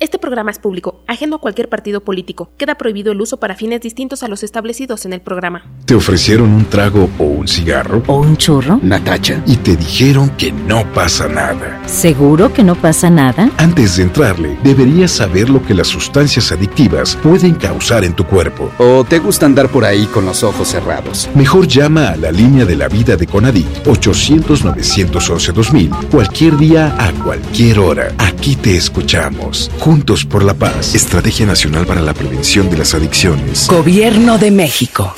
Este 0.00 0.18
programa 0.18 0.50
es 0.50 0.58
público, 0.58 1.04
ajeno 1.06 1.36
a 1.36 1.40
cualquier 1.40 1.68
partido 1.68 2.00
político. 2.00 2.50
Queda 2.56 2.76
prohibido 2.76 3.12
el 3.12 3.20
uso 3.20 3.36
para 3.36 3.54
fines 3.54 3.82
distintos 3.82 4.22
a 4.22 4.28
los 4.28 4.42
establecidos 4.42 5.04
en 5.04 5.12
el 5.12 5.20
programa. 5.20 5.66
¿Te 5.84 5.94
ofrecieron 5.94 6.54
un 6.54 6.64
trago 6.64 7.10
o 7.18 7.24
un 7.24 7.46
cigarro? 7.46 8.02
¿O 8.06 8.20
un 8.20 8.38
churro? 8.38 8.80
Natacha. 8.82 9.42
Y 9.46 9.56
te 9.56 9.76
dijeron 9.76 10.30
que 10.38 10.52
no 10.52 10.90
pasa 10.94 11.28
nada. 11.28 11.86
¿Seguro 11.86 12.50
que 12.50 12.64
no 12.64 12.76
pasa 12.76 13.10
nada? 13.10 13.50
Antes 13.58 13.98
de 13.98 14.04
entrarle, 14.04 14.56
deberías 14.64 15.10
saber 15.10 15.50
lo 15.50 15.62
que 15.62 15.74
las 15.74 15.88
sustancias 15.88 16.50
adictivas 16.50 17.14
pueden 17.16 17.56
causar 17.56 18.02
en 18.02 18.16
tu 18.16 18.24
cuerpo. 18.24 18.70
¿O 18.78 19.04
te 19.04 19.18
gusta 19.18 19.44
andar 19.44 19.68
por 19.68 19.84
ahí 19.84 20.06
con 20.06 20.24
los 20.24 20.42
ojos 20.42 20.68
cerrados? 20.68 21.28
Mejor 21.34 21.68
llama 21.68 22.08
a 22.08 22.16
la 22.16 22.32
línea 22.32 22.64
de 22.64 22.76
la 22.76 22.88
vida 22.88 23.16
de 23.16 23.26
Conadic 23.26 23.66
800-911-2000 23.84 26.08
cualquier 26.08 26.56
día 26.56 26.96
a 26.98 27.12
cualquier 27.22 27.80
hora. 27.80 28.14
Aquí 28.16 28.56
te 28.56 28.78
escuchamos. 28.78 29.70
Juntos 29.90 30.24
por 30.24 30.44
la 30.44 30.54
Paz. 30.54 30.94
Estrategia 30.94 31.46
Nacional 31.46 31.84
para 31.84 32.00
la 32.00 32.14
Prevención 32.14 32.70
de 32.70 32.78
las 32.78 32.94
Adicciones. 32.94 33.66
Gobierno 33.68 34.38
de 34.38 34.52
México. 34.52 35.12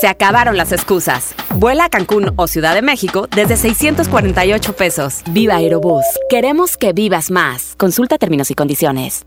Se 0.00 0.08
acabaron 0.08 0.56
las 0.56 0.72
excusas. 0.72 1.34
Vuela 1.56 1.84
a 1.84 1.88
Cancún 1.90 2.32
o 2.36 2.46
Ciudad 2.46 2.74
de 2.74 2.80
México 2.80 3.28
desde 3.36 3.58
648 3.58 4.72
pesos. 4.76 5.20
Viva 5.28 5.56
Aerobús. 5.56 6.06
Queremos 6.30 6.78
que 6.78 6.94
vivas 6.94 7.30
más. 7.30 7.74
Consulta 7.76 8.16
términos 8.16 8.50
y 8.50 8.54
condiciones. 8.54 9.26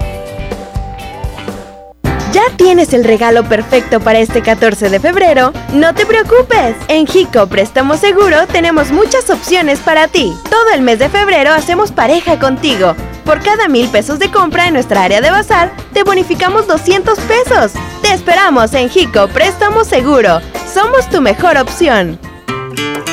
¿Ya 2.41 2.57
tienes 2.57 2.91
el 2.93 3.03
regalo 3.03 3.43
perfecto 3.43 3.99
para 3.99 4.17
este 4.17 4.41
14 4.41 4.89
de 4.89 4.99
febrero? 4.99 5.53
No 5.73 5.93
te 5.93 6.07
preocupes. 6.07 6.75
En 6.87 7.05
Jico 7.05 7.45
Préstamo 7.45 7.97
Seguro 7.97 8.47
tenemos 8.47 8.91
muchas 8.91 9.29
opciones 9.29 9.77
para 9.79 10.07
ti. 10.07 10.33
Todo 10.49 10.71
el 10.73 10.81
mes 10.81 10.97
de 10.97 11.09
febrero 11.09 11.51
hacemos 11.51 11.91
pareja 11.91 12.39
contigo. 12.39 12.95
Por 13.25 13.43
cada 13.43 13.67
mil 13.67 13.87
pesos 13.89 14.17
de 14.17 14.31
compra 14.31 14.67
en 14.67 14.73
nuestra 14.73 15.03
área 15.03 15.21
de 15.21 15.29
bazar, 15.29 15.71
te 15.93 16.01
bonificamos 16.01 16.65
200 16.65 17.19
pesos. 17.19 17.73
Te 18.01 18.11
esperamos 18.11 18.73
en 18.73 18.89
Jico 18.89 19.27
Préstamo 19.27 19.83
Seguro. 19.83 20.41
Somos 20.73 21.07
tu 21.11 21.21
mejor 21.21 21.57
opción. 21.57 22.17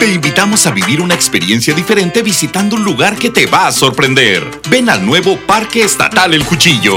Te 0.00 0.10
invitamos 0.10 0.66
a 0.66 0.70
vivir 0.70 1.02
una 1.02 1.14
experiencia 1.14 1.74
diferente 1.74 2.22
visitando 2.22 2.76
un 2.76 2.84
lugar 2.84 3.16
que 3.16 3.28
te 3.28 3.44
va 3.44 3.66
a 3.66 3.72
sorprender. 3.72 4.42
Ven 4.70 4.88
al 4.88 5.04
nuevo 5.04 5.36
Parque 5.36 5.82
Estatal 5.82 6.32
El 6.32 6.46
Cuchillo. 6.46 6.96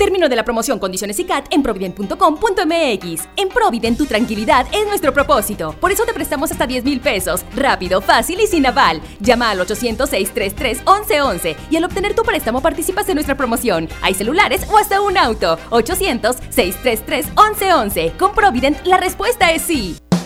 Término 0.00 0.28
de 0.30 0.36
la 0.36 0.44
promoción, 0.44 0.78
condiciones 0.78 1.18
y 1.18 1.24
CAT 1.24 1.48
en 1.50 1.62
provident.com.mx. 1.62 3.28
En 3.36 3.50
Provident 3.50 3.98
tu 3.98 4.06
tranquilidad 4.06 4.66
es 4.72 4.86
nuestro 4.86 5.12
propósito. 5.12 5.74
Por 5.78 5.92
eso 5.92 6.06
te 6.06 6.14
prestamos 6.14 6.50
hasta 6.50 6.66
10 6.66 6.84
mil 6.84 7.00
pesos. 7.00 7.44
Rápido, 7.54 8.00
fácil 8.00 8.40
y 8.40 8.46
sin 8.46 8.64
aval. 8.64 9.02
Llama 9.18 9.50
al 9.50 9.58
800-633-1111 9.58 11.54
y 11.70 11.76
al 11.76 11.84
obtener 11.84 12.14
tu 12.14 12.22
préstamo 12.22 12.62
participas 12.62 13.06
en 13.10 13.16
nuestra 13.16 13.36
promoción. 13.36 13.90
Hay 14.00 14.14
celulares 14.14 14.66
o 14.72 14.78
hasta 14.78 15.02
un 15.02 15.18
auto. 15.18 15.58
800-633-1111. 15.68 18.16
Con 18.16 18.32
Provident 18.32 18.82
la 18.86 18.96
respuesta 18.96 19.52
es 19.52 19.60
sí. 19.60 19.98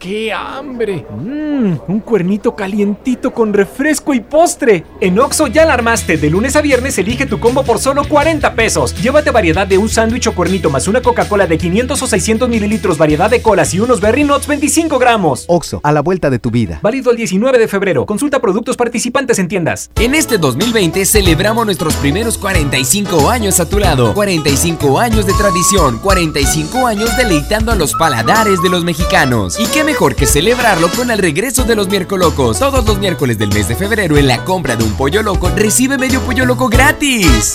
¡Qué 0.00 0.32
hambre! 0.32 1.04
Mmm, 1.14 1.74
un 1.86 2.00
cuernito 2.00 2.56
calientito 2.56 3.34
con 3.34 3.52
refresco 3.52 4.14
y 4.14 4.20
postre. 4.20 4.86
En 4.98 5.18
Oxo 5.18 5.46
ya 5.46 5.66
la 5.66 5.74
armaste. 5.74 6.16
De 6.16 6.30
lunes 6.30 6.56
a 6.56 6.62
viernes 6.62 6.96
elige 6.96 7.26
tu 7.26 7.38
combo 7.38 7.64
por 7.64 7.78
solo 7.78 8.04
40 8.08 8.54
pesos. 8.54 8.94
Llévate 9.02 9.30
variedad 9.30 9.66
de 9.66 9.76
un 9.76 9.90
sándwich 9.90 10.28
o 10.28 10.32
cuernito 10.32 10.70
más 10.70 10.88
una 10.88 11.02
Coca-Cola 11.02 11.46
de 11.46 11.58
500 11.58 12.00
o 12.00 12.06
600 12.06 12.48
mililitros, 12.48 12.96
variedad 12.96 13.28
de 13.28 13.42
colas 13.42 13.74
y 13.74 13.80
unos 13.80 14.00
Berry 14.00 14.24
Nuts 14.24 14.46
25 14.46 14.98
gramos. 14.98 15.44
Oxo, 15.48 15.82
a 15.82 15.92
la 15.92 16.00
vuelta 16.00 16.30
de 16.30 16.38
tu 16.38 16.50
vida. 16.50 16.80
Válido 16.80 17.10
el 17.10 17.18
19 17.18 17.58
de 17.58 17.68
febrero. 17.68 18.06
Consulta 18.06 18.40
productos 18.40 18.78
participantes 18.78 19.38
en 19.38 19.48
tiendas. 19.48 19.90
En 19.96 20.14
este 20.14 20.38
2020 20.38 21.04
celebramos 21.04 21.66
nuestros 21.66 21.94
primeros 21.96 22.38
45 22.38 23.28
años 23.28 23.60
a 23.60 23.68
tu 23.68 23.78
lado. 23.78 24.14
45 24.14 24.98
años 24.98 25.26
de 25.26 25.34
tradición. 25.34 25.98
45 25.98 26.86
años 26.86 27.14
deleitando 27.18 27.70
a 27.70 27.74
los 27.74 27.92
paladares 27.92 28.62
de 28.62 28.70
los 28.70 28.82
mexicanos. 28.82 29.60
¿Y 29.60 29.66
qué 29.66 29.89
mejor 29.90 30.14
que 30.14 30.24
celebrarlo 30.24 30.88
con 30.92 31.10
el 31.10 31.18
regreso 31.18 31.64
de 31.64 31.74
los 31.74 31.88
miércolocos. 31.88 32.60
Todos 32.60 32.86
los 32.86 32.96
miércoles 32.98 33.36
del 33.38 33.52
mes 33.52 33.66
de 33.66 33.74
febrero 33.74 34.16
en 34.16 34.28
la 34.28 34.44
compra 34.44 34.76
de 34.76 34.84
un 34.84 34.92
pollo 34.92 35.20
loco 35.20 35.50
recibe 35.56 35.98
medio 35.98 36.20
pollo 36.20 36.44
loco 36.44 36.68
gratis. 36.68 37.54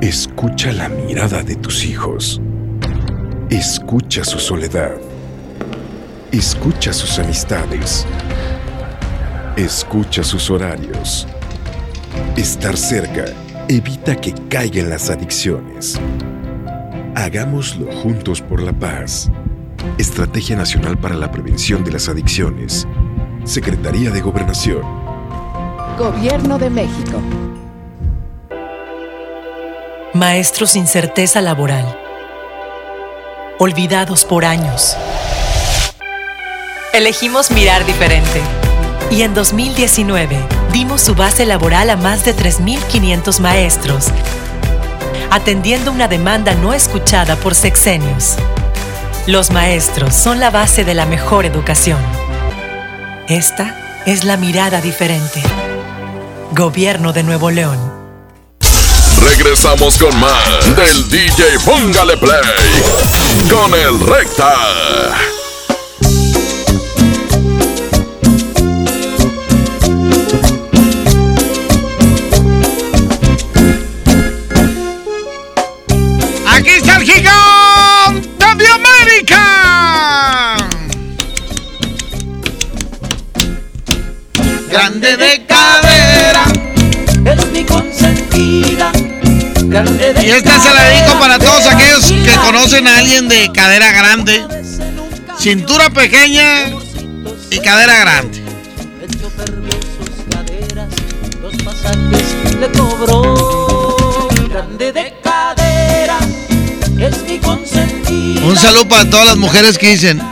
Escucha 0.00 0.72
la 0.72 0.88
mirada 0.88 1.44
de 1.44 1.54
tus 1.54 1.84
hijos. 1.84 2.40
Escucha 3.50 4.24
su 4.24 4.40
soledad. 4.40 4.96
Escucha 6.32 6.92
sus 6.92 7.16
amistades. 7.20 8.04
Escucha 9.56 10.24
sus 10.24 10.50
horarios. 10.50 11.28
Estar 12.36 12.76
cerca 12.76 13.26
evita 13.68 14.16
que 14.16 14.34
caigan 14.50 14.90
las 14.90 15.08
adicciones. 15.08 16.00
Hagámoslo 17.16 17.92
juntos 18.02 18.40
por 18.40 18.60
la 18.60 18.72
paz. 18.72 19.30
Estrategia 19.98 20.56
Nacional 20.56 20.98
para 20.98 21.14
la 21.14 21.30
Prevención 21.30 21.84
de 21.84 21.92
las 21.92 22.08
Adicciones. 22.08 22.88
Secretaría 23.44 24.10
de 24.10 24.20
Gobernación. 24.20 24.82
Gobierno 25.96 26.58
de 26.58 26.70
México. 26.70 27.22
Maestros 30.12 30.70
sin 30.70 30.88
certeza 30.88 31.40
laboral. 31.40 31.96
Olvidados 33.60 34.24
por 34.24 34.44
años. 34.44 34.96
Elegimos 36.92 37.52
mirar 37.52 37.86
diferente. 37.86 38.40
Y 39.12 39.22
en 39.22 39.34
2019 39.34 40.36
dimos 40.72 41.00
su 41.00 41.14
base 41.14 41.46
laboral 41.46 41.90
a 41.90 41.96
más 41.96 42.24
de 42.24 42.34
3.500 42.34 43.38
maestros, 43.38 44.08
atendiendo 45.34 45.90
una 45.90 46.06
demanda 46.06 46.54
no 46.54 46.72
escuchada 46.72 47.34
por 47.34 47.56
sexenios. 47.56 48.36
Los 49.26 49.50
maestros 49.50 50.14
son 50.14 50.38
la 50.38 50.50
base 50.50 50.84
de 50.84 50.94
la 50.94 51.06
mejor 51.06 51.44
educación. 51.44 51.98
Esta 53.26 54.02
es 54.06 54.22
la 54.22 54.36
mirada 54.36 54.80
diferente. 54.80 55.42
Gobierno 56.52 57.12
de 57.12 57.24
Nuevo 57.24 57.50
León. 57.50 57.76
Regresamos 59.20 59.98
con 59.98 60.16
más 60.20 60.76
del 60.76 61.08
DJ 61.08 61.58
Póngale 61.64 62.16
Play 62.16 63.50
con 63.50 63.74
el 63.74 63.98
Recta. 64.06 64.54
Y 90.24 90.30
esta 90.30 90.58
se 90.58 90.72
la 90.72 90.84
dedico 90.84 91.18
para 91.18 91.38
todos 91.38 91.66
aquellos 91.66 92.06
que 92.06 92.34
conocen 92.40 92.88
a 92.88 92.96
alguien 92.96 93.28
de 93.28 93.52
cadera 93.52 93.92
grande, 93.92 94.42
cintura 95.38 95.90
pequeña 95.90 96.70
y 97.50 97.58
cadera 97.58 97.98
grande. 97.98 98.42
Un 108.42 108.56
saludo 108.56 108.88
para 108.88 109.10
todas 109.10 109.26
las 109.26 109.36
mujeres 109.36 109.76
que 109.76 109.90
dicen, 109.90 110.22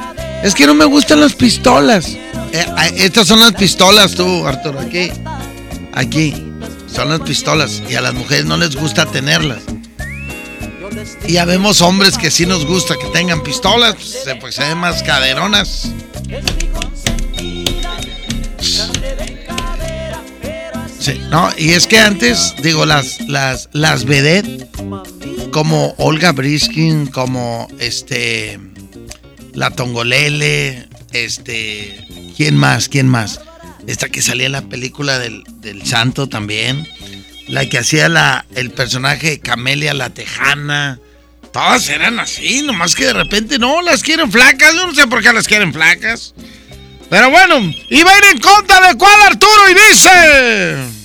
es 0.42 0.54
que 0.54 0.66
no 0.66 0.74
me 0.74 0.86
gustan 0.86 1.20
las 1.20 1.34
pistolas. 1.34 2.06
Eh, 2.06 2.20
eh, 2.52 2.94
estas 2.96 3.28
son 3.28 3.40
las 3.40 3.52
pistolas, 3.52 4.14
tú, 4.14 4.46
Arturo, 4.46 4.80
aquí. 4.80 5.10
Aquí. 5.92 6.48
Son 6.94 7.08
las 7.08 7.20
pistolas. 7.20 7.82
Y 7.88 7.94
a 7.94 8.00
las 8.00 8.14
mujeres 8.14 8.44
no 8.44 8.56
les 8.56 8.76
gusta 8.76 9.06
tenerlas. 9.06 9.62
Y 11.26 11.34
ya 11.34 11.44
vemos 11.44 11.80
hombres 11.80 12.18
que 12.18 12.30
sí 12.30 12.46
nos 12.46 12.66
gusta 12.66 12.96
que 12.96 13.06
tengan 13.08 13.42
pistolas, 13.42 13.94
pues, 13.94 14.08
se- 14.24 14.36
pues 14.36 14.54
se 14.54 14.62
ven 14.64 14.78
más 14.78 15.02
caderonas. 15.02 15.88
Sí, 20.98 21.20
no, 21.30 21.50
y 21.58 21.70
es 21.70 21.86
que 21.88 21.98
antes, 21.98 22.54
digo, 22.62 22.86
las, 22.86 23.20
las, 23.28 23.68
las 23.72 24.04
como 25.50 25.94
Olga 25.98 26.30
Briskin, 26.32 27.06
como 27.06 27.66
este, 27.80 28.60
la 29.52 29.70
Tongolele, 29.70 30.88
este, 31.12 32.06
¿quién 32.36 32.56
más? 32.56 32.88
¿Quién 32.88 33.08
más? 33.08 33.40
Esta 33.88 34.08
que 34.10 34.22
salía 34.22 34.46
en 34.46 34.52
la 34.52 34.62
película 34.62 35.18
del, 35.18 35.42
del 35.60 35.84
Santo 35.84 36.28
también, 36.28 36.86
la 37.48 37.68
que 37.68 37.78
hacía 37.78 38.08
la, 38.08 38.46
el 38.54 38.70
personaje 38.70 39.40
Camelia 39.40 39.94
la 39.94 40.10
Tejana, 40.10 41.00
todas 41.52 41.88
eran 41.88 42.18
así, 42.18 42.62
nomás 42.62 42.94
que 42.94 43.06
de 43.06 43.12
repente 43.12 43.58
no, 43.58 43.82
las 43.82 44.02
quieren 44.02 44.32
flacas, 44.32 44.74
yo 44.74 44.86
no 44.86 44.94
sé 44.94 45.06
por 45.06 45.22
qué 45.22 45.32
las 45.32 45.46
quieren 45.46 45.72
flacas. 45.72 46.34
Pero 47.10 47.30
bueno, 47.30 47.58
y 47.90 48.02
va 48.02 48.10
a 48.12 48.18
ir 48.18 48.24
en 48.32 48.38
contra 48.38 48.88
de 48.88 48.96
cuál 48.96 49.22
Arturo 49.22 49.68
y 49.70 49.74
dice... 49.74 51.02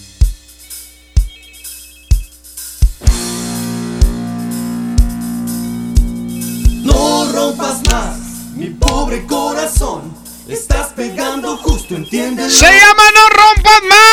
no 6.83 7.31
rompas 7.33 7.81
más 7.91 8.17
mi 8.55 8.67
pobre 8.67 9.25
corazón 9.25 10.15
estás 10.47 10.93
pegando 10.93 11.57
justo 11.57 11.95
entiendes 11.95 12.55
Se 12.55 12.65
llama 12.65 13.03
No 13.13 13.29
Rompas 13.29 13.81
Más. 13.89 14.06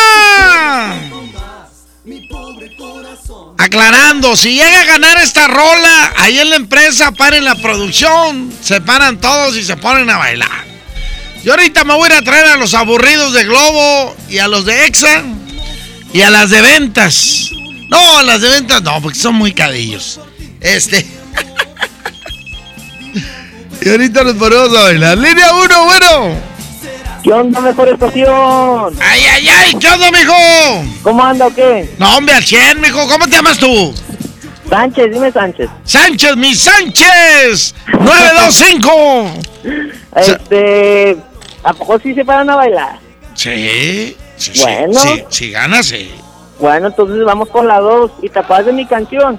Aclarando, 3.59 4.37
si 4.37 4.55
llega 4.55 4.81
a 4.81 4.85
ganar 4.85 5.19
esta 5.19 5.47
rola, 5.47 6.13
ahí 6.17 6.39
en 6.39 6.51
la 6.51 6.57
empresa 6.57 7.13
paren 7.13 7.45
la 7.45 7.55
producción, 7.55 8.53
se 8.63 8.81
paran 8.81 9.21
todos 9.21 9.57
y 9.57 9.65
se 9.65 9.77
ponen 9.77 10.11
a 10.11 10.19
bailar. 10.19 10.65
Yo 11.43 11.53
ahorita 11.53 11.85
me 11.85 11.95
voy 11.95 12.11
a 12.11 12.23
traer 12.23 12.47
a 12.47 12.57
los 12.57 12.75
aburridos 12.75 13.33
de 13.33 13.45
Globo 13.45 14.17
y 14.29 14.39
a 14.39 14.49
los 14.49 14.65
de 14.65 14.87
Exa 14.87 15.23
y 16.13 16.23
a 16.23 16.31
las 16.31 16.51
de 16.51 16.63
ventas. 16.63 17.51
No, 17.89 18.19
a 18.19 18.23
las 18.23 18.41
de 18.41 18.49
ventas 18.49 18.83
no, 18.83 19.01
porque 19.03 19.19
son 19.19 19.35
muy 19.35 19.53
cadillos. 19.53 20.21
Este. 20.61 21.05
y 23.83 23.89
ahorita 23.89 24.25
nos 24.25 24.35
ponemos 24.35 24.77
a 24.77 24.85
bailar. 24.85 25.19
Línea 25.19 25.55
1, 25.55 25.85
bueno. 25.85 26.54
¿Qué 27.25 27.33
onda, 27.33 27.59
mejor 27.63 27.89
estación? 27.89 28.95
¡Ay, 29.01 29.23
ay, 29.33 29.49
ay! 29.49 29.75
¿Qué 29.81 29.89
onda, 29.89 30.11
mijo? 30.11 30.35
¿Cómo 31.03 31.25
anda 31.25 31.47
o 31.47 31.55
qué? 31.55 31.89
No, 31.99 32.19
hombre, 32.19 32.35
al 32.35 32.45
100, 32.45 32.83
mijo. 32.83 33.09
¿Cómo 33.09 33.25
te 33.25 33.37
llamas 33.37 33.57
tú? 33.57 33.95
Sánchez, 34.69 35.11
dime 35.11 35.33
Sánchez. 35.33 35.71
¡Sánchez, 35.85 36.37
mi 36.37 36.55
Sánchez! 36.55 37.75
¡925! 37.87 39.31
Este. 40.17 41.17
¿A 41.63 41.73
poco 41.73 41.99
sí 41.99 42.15
se 42.15 42.27
paran 42.27 42.51
a 42.51 42.57
bailar? 42.57 42.99
Sí, 43.33 44.15
sí, 44.37 44.51
sí, 44.55 44.61
Bueno. 44.61 45.01
sí, 45.01 45.25
sí, 45.31 45.51
gana, 45.51 45.83
sí. 45.83 46.15
Bueno, 46.61 46.89
entonces 46.89 47.25
vamos 47.25 47.49
con 47.49 47.67
la 47.67 47.81
2 47.81 48.11
y 48.23 48.29
acuerdas 48.29 48.67
de 48.67 48.73
mi 48.75 48.87
canción. 48.87 49.35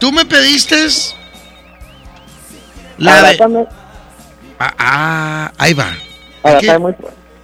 ¿Tú 0.00 0.10
me 0.10 0.24
pediste? 0.26 0.88
La 2.98 3.12
de... 3.12 3.18
Abrázame. 3.20 3.66
Ah, 4.58 4.74
ah, 4.76 5.52
ahí 5.56 5.72
va. 5.72 5.94
Aquí, 6.54 6.68
muy 6.78 6.94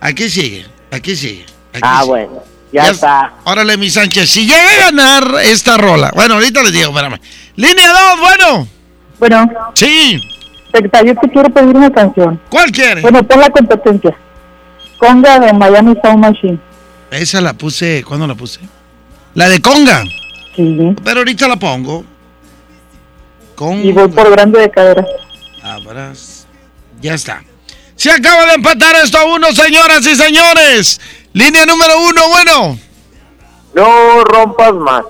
aquí 0.00 0.28
sigue, 0.28 0.66
aquí 0.90 1.16
sigue. 1.16 1.44
aquí 1.72 1.80
Ah, 1.82 1.98
sigue. 2.00 2.08
bueno. 2.10 2.42
Ya, 2.72 2.88
está. 2.88 3.34
Órale, 3.44 3.76
mi 3.76 3.90
Sánchez, 3.90 4.30
si 4.30 4.46
llega 4.46 4.62
a 4.62 4.90
ganar 4.90 5.34
esta 5.44 5.76
rola. 5.76 6.10
Bueno, 6.14 6.34
ahorita 6.34 6.62
les 6.62 6.72
digo, 6.72 6.88
espérame. 6.88 7.20
Línea 7.56 7.88
2, 8.16 8.20
bueno. 8.20 8.68
Bueno. 9.18 9.50
Sí. 9.74 10.18
Secretario, 10.72 11.14
te 11.20 11.28
quiero 11.28 11.50
pedir 11.50 11.76
una 11.76 11.90
canción. 11.92 12.40
¿Cuál 12.48 12.70
quiere? 12.72 13.02
Bueno, 13.02 13.22
pon 13.24 13.40
la 13.40 13.50
competencia. 13.50 14.16
Conga 14.98 15.38
de 15.38 15.52
Miami 15.52 15.94
Sound 16.02 16.18
Machine. 16.20 16.58
Esa 17.10 17.42
la 17.42 17.52
puse, 17.52 18.02
¿cuándo 18.08 18.26
la 18.26 18.34
puse? 18.34 18.60
La 19.34 19.50
de 19.50 19.60
Conga. 19.60 20.02
Sí. 20.56 20.94
Pero 21.04 21.18
ahorita 21.18 21.46
la 21.48 21.56
pongo. 21.56 22.04
Conga. 23.54 23.84
Y 23.84 23.92
voy 23.92 24.08
por 24.08 24.30
grande 24.30 24.60
de 24.60 24.70
cadera. 24.70 25.04
Abras. 25.62 26.46
Ya 27.02 27.12
está. 27.14 27.42
Se 28.02 28.10
acaba 28.10 28.46
de 28.46 28.54
empatar 28.54 28.96
esto 28.96 29.16
a 29.16 29.24
uno, 29.26 29.52
señoras 29.52 30.04
y 30.04 30.16
señores. 30.16 31.00
Línea 31.34 31.64
número 31.64 32.00
uno, 32.00 32.28
bueno. 32.30 32.78
No 33.76 34.24
rompas 34.24 34.74
más. 34.74 35.04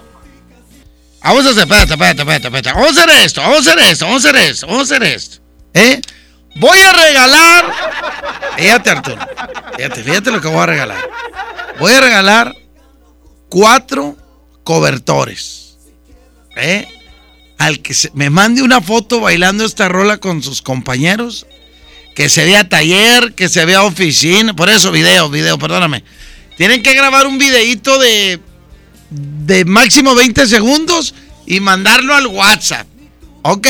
Vamos 1.22 1.46
a 1.46 1.50
hacer, 1.52 1.62
espérate, 1.62 1.94
espérate, 1.94 2.20
espérate, 2.20 2.46
espérate. 2.48 2.72
Vamos 2.74 2.98
a 2.98 3.02
hacer 3.02 3.24
esto, 3.24 3.40
vamos 3.40 3.56
a 3.56 3.60
hacer 3.70 3.78
esto, 3.78 4.04
vamos 4.04 4.26
a 4.26 4.28
hacer 4.28 4.40
esto, 4.50 4.66
vamos 4.66 4.80
a 4.80 4.94
hacer 4.94 5.02
esto. 5.04 5.36
¿Eh? 5.72 6.02
Voy 6.56 6.78
a 6.80 6.92
regalar. 6.92 7.64
Fíjate, 8.58 8.90
Arturo. 8.90 9.26
Fíjate, 9.74 10.02
fíjate 10.04 10.30
lo 10.30 10.40
que 10.42 10.48
voy 10.48 10.60
a 10.60 10.66
regalar. 10.66 10.98
Voy 11.80 11.94
a 11.94 12.00
regalar 12.02 12.54
cuatro 13.48 14.18
cobertores. 14.64 15.78
¿Eh? 16.56 16.86
Al 17.56 17.80
que 17.80 17.94
se- 17.94 18.10
me 18.12 18.28
mande 18.28 18.60
una 18.60 18.82
foto 18.82 19.20
bailando 19.20 19.64
esta 19.64 19.88
rola 19.88 20.18
con 20.18 20.42
sus 20.42 20.60
compañeros. 20.60 21.46
Que 22.14 22.28
se 22.28 22.44
vea 22.44 22.68
taller, 22.68 23.34
que 23.34 23.48
se 23.48 23.64
vea 23.64 23.82
oficina. 23.82 24.54
Por 24.54 24.68
eso, 24.68 24.92
video, 24.92 25.30
video, 25.30 25.58
perdóname. 25.58 26.04
Tienen 26.56 26.82
que 26.82 26.94
grabar 26.94 27.26
un 27.26 27.38
videíto 27.38 27.98
de 27.98 28.40
de 29.12 29.64
máximo 29.64 30.14
20 30.14 30.46
segundos 30.46 31.14
y 31.46 31.60
mandarlo 31.60 32.14
al 32.14 32.26
WhatsApp. 32.26 32.86
¿Ok? 33.42 33.68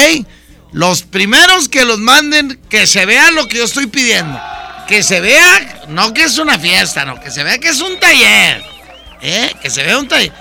Los 0.73 1.03
primeros 1.03 1.69
que 1.69 1.85
los 1.85 1.99
manden, 1.99 2.59
que 2.69 2.87
se 2.87 3.05
vea 3.07 3.31
lo 3.31 3.49
que 3.49 3.59
yo 3.59 3.65
estoy 3.65 3.87
pidiendo. 3.87 4.41
Que 4.87 5.03
se 5.03 5.21
vea, 5.21 5.85
no 5.89 6.13
que 6.13 6.25
es 6.25 6.39
una 6.39 6.59
fiesta, 6.59 7.05
no, 7.05 7.21
que 7.21 7.31
se 7.31 7.43
vea 7.43 7.59
que 7.59 7.69
es 7.69 7.81
un 7.81 7.99
taller. 7.99 8.63
¿Eh? 9.21 9.55
Que 9.61 9.71
se 9.71 9.83
vea 9.83 9.99
un 9.99 10.09
taller. 10.09 10.33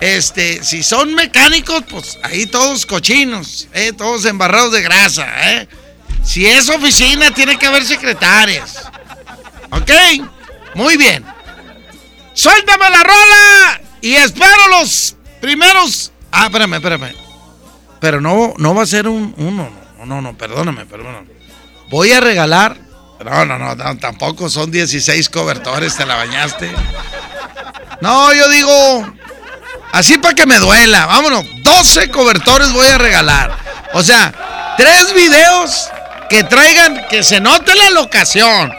Este, 0.00 0.62
si 0.62 0.82
son 0.82 1.14
mecánicos, 1.14 1.82
pues 1.88 2.18
ahí 2.22 2.46
todos 2.46 2.86
cochinos, 2.86 3.66
¿eh? 3.74 3.92
Todos 3.96 4.24
embarrados 4.26 4.72
de 4.72 4.82
grasa, 4.82 5.26
¿eh? 5.52 5.68
Si 6.22 6.46
es 6.46 6.68
oficina, 6.68 7.30
tiene 7.30 7.58
que 7.58 7.66
haber 7.66 7.84
secretarias. 7.84 8.84
¿Ok? 9.70 9.90
Muy 10.74 10.96
bien. 10.96 11.24
Suéltame 12.34 12.90
la 12.90 13.02
rola 13.02 13.80
y 14.00 14.14
espero 14.14 14.68
los 14.68 15.16
primeros. 15.40 16.12
Ah, 16.30 16.46
espérame, 16.46 16.74
espérame. 16.74 17.14
Pero 18.00 18.20
no, 18.20 18.54
no 18.58 18.74
va 18.74 18.82
a 18.82 18.86
ser 18.86 19.08
un 19.08 19.34
uno. 19.38 19.70
No, 19.98 20.06
no, 20.06 20.20
no, 20.20 20.38
perdóname, 20.38 20.86
perdóname. 20.86 21.28
Voy 21.90 22.12
a 22.12 22.20
regalar. 22.20 22.76
No, 23.24 23.44
no, 23.44 23.58
no, 23.58 23.74
no, 23.74 23.98
tampoco 23.98 24.48
son 24.48 24.70
16 24.70 25.28
cobertores, 25.30 25.96
te 25.96 26.06
la 26.06 26.14
bañaste. 26.14 26.70
No, 28.00 28.32
yo 28.32 28.48
digo. 28.48 29.12
Así 29.92 30.18
para 30.18 30.34
que 30.34 30.46
me 30.46 30.58
duela. 30.58 31.06
Vámonos. 31.06 31.44
12 31.62 32.10
cobertores 32.10 32.72
voy 32.72 32.86
a 32.86 32.98
regalar. 32.98 33.58
O 33.94 34.02
sea, 34.02 34.74
tres 34.76 35.12
videos 35.14 35.88
que 36.28 36.44
traigan, 36.44 37.06
que 37.08 37.22
se 37.22 37.40
note 37.40 37.74
la 37.74 37.90
locación. 37.90 38.72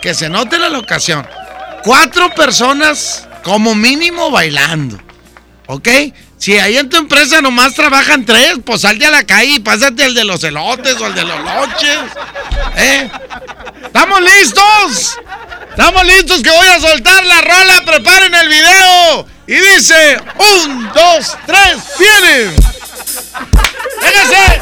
Que 0.00 0.14
se 0.14 0.28
note 0.28 0.58
la 0.58 0.68
locación. 0.68 1.26
Cuatro 1.82 2.34
personas 2.34 3.26
como 3.42 3.74
mínimo 3.74 4.30
bailando. 4.30 4.98
¿Ok? 5.66 5.88
Si 6.38 6.58
ahí 6.58 6.76
en 6.76 6.90
tu 6.90 6.96
empresa 6.96 7.40
nomás 7.40 7.74
trabajan 7.74 8.24
tres, 8.24 8.56
pues 8.64 8.82
salte 8.82 9.06
a 9.06 9.10
la 9.10 9.24
calle 9.24 9.52
y 9.52 9.60
pásate 9.60 10.04
el 10.04 10.14
de 10.14 10.24
los 10.24 10.42
elotes 10.44 11.00
o 11.00 11.06
el 11.06 11.14
de 11.14 11.24
los 11.24 11.40
loches. 11.40 11.98
¿Eh? 12.76 13.10
¿Estamos 13.82 14.20
listos? 14.20 15.18
¿Estamos 15.70 16.04
listos 16.04 16.42
que 16.42 16.50
voy 16.50 16.66
a 16.66 16.80
soltar 16.80 17.24
la 17.24 17.40
rola? 17.40 17.82
Preparen 17.86 18.34
el 18.34 18.48
video. 18.48 19.26
Y 19.46 19.54
dice, 19.54 20.18
un, 20.64 20.90
dos, 20.92 21.36
tres, 21.46 21.76
viene. 21.98 22.56
¡Véngase! 24.02 24.60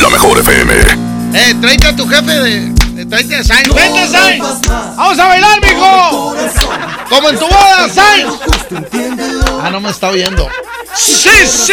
La 0.00 0.08
mejor 0.08 0.38
FM. 0.38 1.07
Eh, 1.34 1.54
tráete 1.60 1.86
a 1.88 1.96
tu 1.96 2.08
jefe 2.08 2.32
de... 2.32 3.04
tráete 3.06 3.36
a 3.36 3.44
Sainz. 3.44 3.74
¡Vente, 3.74 4.08
Sainz! 4.08 4.66
¡Vamos 4.66 5.18
a 5.18 5.26
bailar, 5.26 5.60
mijo! 5.60 6.34
Como 7.08 7.30
en 7.30 7.38
tu 7.38 7.46
boda, 7.46 7.88
Sainz. 7.92 8.34
Ah, 9.62 9.68
no 9.70 9.80
me 9.80 9.90
está 9.90 10.08
oyendo. 10.08 10.48
¡Sí, 10.94 11.30
sí! 11.46 11.72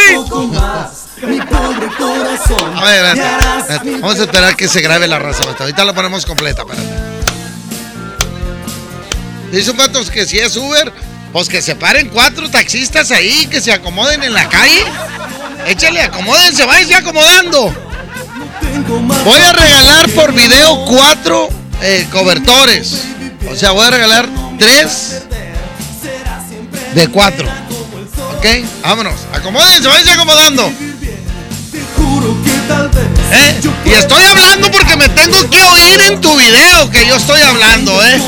A 2.76 2.84
ver, 2.84 3.06
espérate, 3.06 3.60
espérate. 3.60 3.92
Vamos 4.02 4.20
a 4.20 4.24
esperar 4.24 4.56
que 4.56 4.68
se 4.68 4.82
grabe 4.82 5.08
la 5.08 5.20
raza. 5.20 5.44
Ahorita 5.58 5.86
la 5.86 5.94
ponemos 5.94 6.26
completa, 6.26 6.64
espérate. 6.64 7.06
Dice 9.52 9.72
un 9.72 9.78
pato 9.78 10.04
que 10.12 10.26
si 10.26 10.38
es 10.38 10.56
Uber, 10.58 10.92
pues 11.32 11.48
que 11.48 11.62
se 11.62 11.76
paren 11.76 12.10
cuatro 12.10 12.50
taxistas 12.52 13.12
ahí, 13.12 13.48
que 13.48 13.62
se 13.62 13.72
acomoden 13.72 14.22
en 14.24 14.34
la 14.34 14.50
calle. 14.50 14.84
Échale, 15.66 16.02
acomódense, 16.02 16.66
váyanse 16.66 16.96
acomodando. 16.96 17.74
Voy 19.24 19.40
a 19.40 19.54
regalar 19.54 20.10
por 20.10 20.34
video 20.34 20.86
cuatro 20.86 21.50
eh, 21.82 22.08
cobertores. 22.12 23.04
O 23.50 23.56
sea, 23.56 23.72
voy 23.72 23.86
a 23.86 23.90
regalar 23.90 24.28
tres 24.60 25.24
de 26.94 27.08
cuatro. 27.08 27.48
¿Ok? 28.38 28.46
Vámonos. 28.84 29.16
Acomódense, 29.34 29.88
váyanse 29.88 30.12
acomodando. 30.12 30.72
¿Eh? 33.32 33.62
Y 33.86 33.92
estoy 33.92 34.24
hablando 34.24 34.70
porque 34.72 34.96
me 34.98 35.10
tengo 35.10 35.50
que 35.50 35.62
oír 35.62 36.02
en 36.12 36.22
tu 36.22 36.36
video 36.38 36.90
que 36.90 37.08
yo 37.08 37.16
estoy 37.16 37.42
hablando, 37.42 38.04
¿eh? 38.04 38.22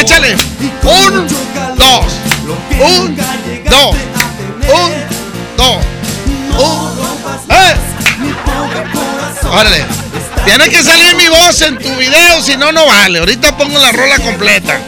Échale. 0.00 0.36
Un, 0.82 1.26
dos. 1.76 2.06
Un, 2.80 3.16
dos. 3.68 3.96
Un, 4.68 4.92
dos. 5.56 5.76
Un. 6.58 6.98
¡Eh! 7.50 7.87
Órale. 9.50 9.84
Tiene 10.44 10.68
que 10.68 10.82
salir 10.82 11.14
mi 11.16 11.28
voz 11.28 11.60
en 11.62 11.78
tu 11.78 11.88
video, 11.96 12.42
si 12.42 12.56
no, 12.56 12.72
no 12.72 12.86
vale. 12.86 13.18
Ahorita 13.18 13.56
pongo 13.56 13.78
la 13.78 13.92
rola 13.92 14.18
completa. 14.18 14.80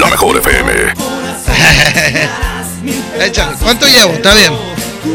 La 0.00 0.06
mejor 0.08 0.38
FM. 0.38 0.94
Échale. 3.24 3.56
¿Cuánto 3.62 3.86
llevo? 3.86 4.12
Está 4.12 4.34
bien. 4.34 4.52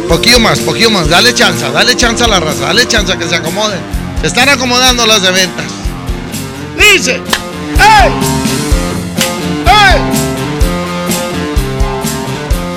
Poquillo 0.08 0.40
más, 0.40 0.60
poquillo 0.60 0.90
más. 0.90 1.10
Dale 1.10 1.34
chance, 1.34 1.70
dale 1.72 1.96
chance 1.96 2.24
a 2.24 2.28
la 2.28 2.40
raza. 2.40 2.66
Dale 2.66 2.88
chance 2.88 3.12
a 3.12 3.18
que 3.18 3.28
se 3.28 3.36
acomoden. 3.36 3.80
Se 4.22 4.28
están 4.28 4.50
acomodando 4.50 5.06
las 5.06 5.22
de 5.22 5.32
ventas. 5.32 5.66
Dice. 6.78 7.16
¡Ey! 7.16 8.12
¡Ey! 9.66 10.02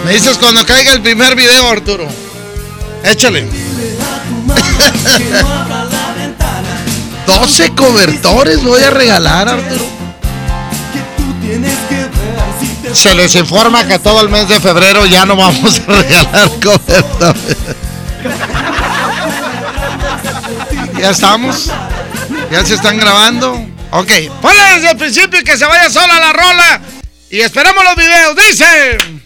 Me 0.05 0.13
dices 0.13 0.39
cuando 0.39 0.65
caiga 0.67 0.93
el 0.93 1.03
primer 1.03 1.35
video, 1.37 1.69
Arturo. 1.69 2.07
Échale. 3.05 3.49
12 7.27 7.75
cobertores 7.75 8.63
voy 8.63 8.83
a 8.83 8.91
regalar, 8.91 9.49
Arturo. 9.49 9.85
Se 12.93 13.15
les 13.15 13.35
informa 13.37 13.87
que 13.87 13.99
todo 13.99 14.21
el 14.21 14.29
mes 14.29 14.49
de 14.49 14.61
febrero 14.61 15.07
ya 15.07 15.25
no 15.25 15.37
vamos 15.37 15.81
a 15.81 15.93
regalar 15.93 16.51
cobertores. 16.63 17.57
ya 20.99 21.11
estamos. 21.11 21.71
Ya 22.51 22.65
se 22.65 22.75
están 22.75 22.99
grabando. 22.99 23.53
Ok, 23.93 24.11
ponle 24.41 24.63
desde 24.75 24.91
el 24.91 24.97
principio 24.97 25.43
que 25.45 25.57
se 25.57 25.67
vaya 25.67 25.89
sola 25.91 26.19
la 26.21 26.33
rola. 26.33 26.81
Y 27.31 27.41
esperamos 27.41 27.85
los 27.85 27.97
videos. 27.97 28.37
Dice. 28.37 29.20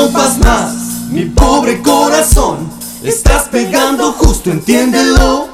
Rompas 0.00 0.38
más, 0.38 0.72
mi 1.10 1.26
pobre 1.26 1.82
corazón. 1.82 2.70
Estás 3.02 3.48
pegando 3.48 4.12
justo, 4.12 4.50
entiéndelo. 4.50 5.48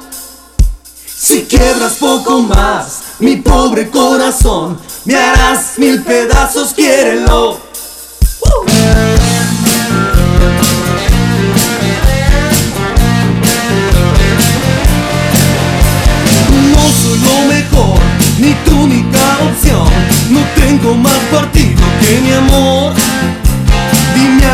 Si 1.05 1.43
quiebras 1.43 1.95
poco 1.95 2.41
más, 2.41 2.99
mi 3.19 3.37
pobre 3.37 3.89
corazón, 3.89 4.79
me 5.03 5.15
harás 5.15 5.77
mil 5.77 6.01
pedazos, 6.01 6.73
quiérelo. 6.73 7.59
No 16.71 16.83
soy 17.01 17.19
lo 17.19 17.37
mejor, 17.53 17.99
ni 18.39 18.53
tu 18.63 18.81
única 18.81 19.39
opción. 19.49 19.89
No 20.29 20.39
tengo 20.55 20.95
más 20.95 21.19
partido 21.31 21.83
que 21.99 22.21
mi 22.21 22.31
amor. 22.31 22.93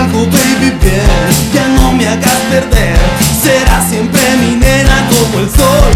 Algo, 0.04 0.26
baby, 0.26 0.72
bien, 0.82 1.08
ya 1.54 1.66
no 1.78 1.94
me 1.94 2.06
hagas 2.06 2.40
perder. 2.52 2.98
Será 3.42 3.82
siempre 3.90 4.22
mi 4.42 4.58
nena 4.58 5.08
como 5.08 5.40
el 5.40 5.50
sol. 5.50 5.92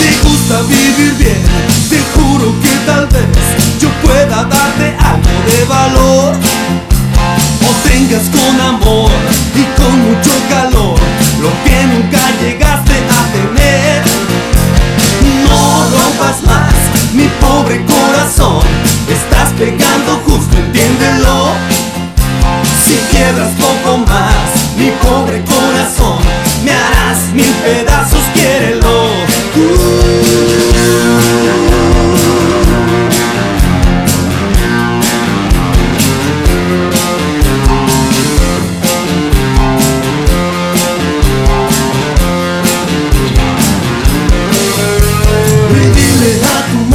Te 0.00 0.26
gusta 0.26 0.62
vivir 0.62 1.14
bien, 1.18 1.42
te 1.90 1.98
juro 2.14 2.54
que 2.62 2.70
tal 2.86 3.06
vez 3.08 3.36
yo 3.78 3.90
pueda 4.02 4.44
darte 4.44 4.96
algo 4.98 5.34
de 5.50 5.64
valor. 5.66 6.34
O 7.68 7.88
tengas 7.88 8.26
con 8.30 8.60
amor 8.62 9.10
y 9.54 9.64
con 9.78 9.92
mucho 10.08 10.32
calor 10.48 10.98
lo 11.42 11.50
que 11.64 11.84
nunca 11.84 12.22
llegaste 12.40 12.94
a 12.94 13.20
tener. 13.36 14.02
No 15.44 15.84
rompas 15.98 16.42
más 16.46 16.74
mi 17.12 17.28
pobre 17.40 17.84
corazón, 17.84 18.62
estás 19.06 19.50
pegando 19.58 20.22
justo, 20.24 20.56
entiéndelo. 20.56 21.99
Si 22.84 22.94
quiebras 23.10 23.52
poco 23.58 23.98
más, 23.98 24.74
mi 24.76 24.90
pobre 25.02 25.42
corazón, 25.44 26.18
me 26.64 26.72
harás 26.72 27.32
mil 27.32 27.52
pedazos, 27.64 28.22
quiérelo. 28.34 29.10
Dile 45.94 46.40
a 46.44 46.70
tu 46.70 46.90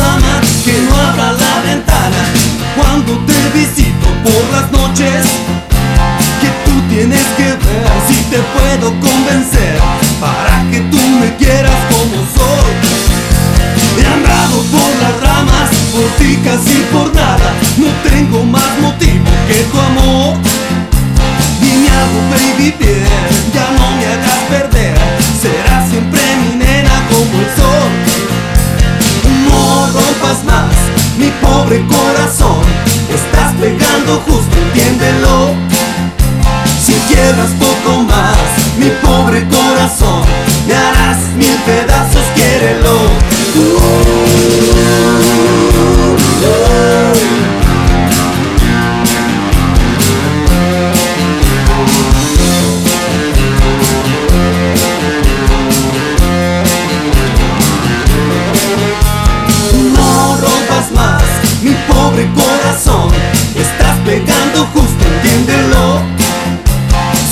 te 8.35 8.41
puedo 8.41 8.91
convencer 8.99 9.79
para 10.19 10.69
que 10.69 10.81
tú 10.91 10.97
me 11.21 11.33
quieras 11.37 11.79
como 11.89 12.17
soy. 12.35 12.73
He 13.97 14.05
andado 14.05 14.57
por 14.73 14.91
las 15.03 15.15
ramas, 15.21 15.69
por 15.93 16.09
ti 16.19 16.35
casi 16.43 16.83
por 16.91 17.15
nada. 17.15 17.53
No 17.77 17.87
tengo 18.09 18.43
más 18.43 18.71
motivo 18.81 19.31
que 19.47 19.63
tu 19.71 19.79
amor. 19.79 20.35
Dime 21.61 21.87
algo, 22.01 22.19
baby, 22.31 22.75
bien, 22.77 23.07
ya 23.53 23.67
no 23.77 23.85
me 23.95 24.05
hagas 24.05 24.41
perder. 24.49 24.97
Serás 25.41 25.89
siempre 25.89 26.19
mi 26.41 26.57
nena 26.57 26.95
como 27.11 27.39
el 27.39 27.49
sol. 27.55 27.89
No 29.47 29.87
rompas 29.95 30.43
más 30.43 30.75
mi 31.17 31.29
pobre 31.39 31.85
corazón. 31.87 32.59
Estás 33.17 33.53
pegando 33.61 34.21
justo, 34.27 34.57
entiéndelo. 34.65 35.75
Si 36.85 36.93
quiebras 37.11 37.49
poco 37.59 38.03
más, 38.03 38.37
mi 38.77 38.91
pobre 39.01 39.43
corazón, 39.47 40.21
me 40.67 40.75
harás 40.75 41.17
mil 41.35 41.57
pedazos, 41.65 42.21
quiérelo. 42.35 42.99
No 59.91 60.37
rompas 60.37 60.91
más, 60.91 61.23
mi 61.63 61.71
pobre 61.87 62.29
corazón, 62.35 63.09
estás 63.55 63.97
pegando 64.05 64.67
justo, 64.71 65.03
entiéndelo. 65.15 66.13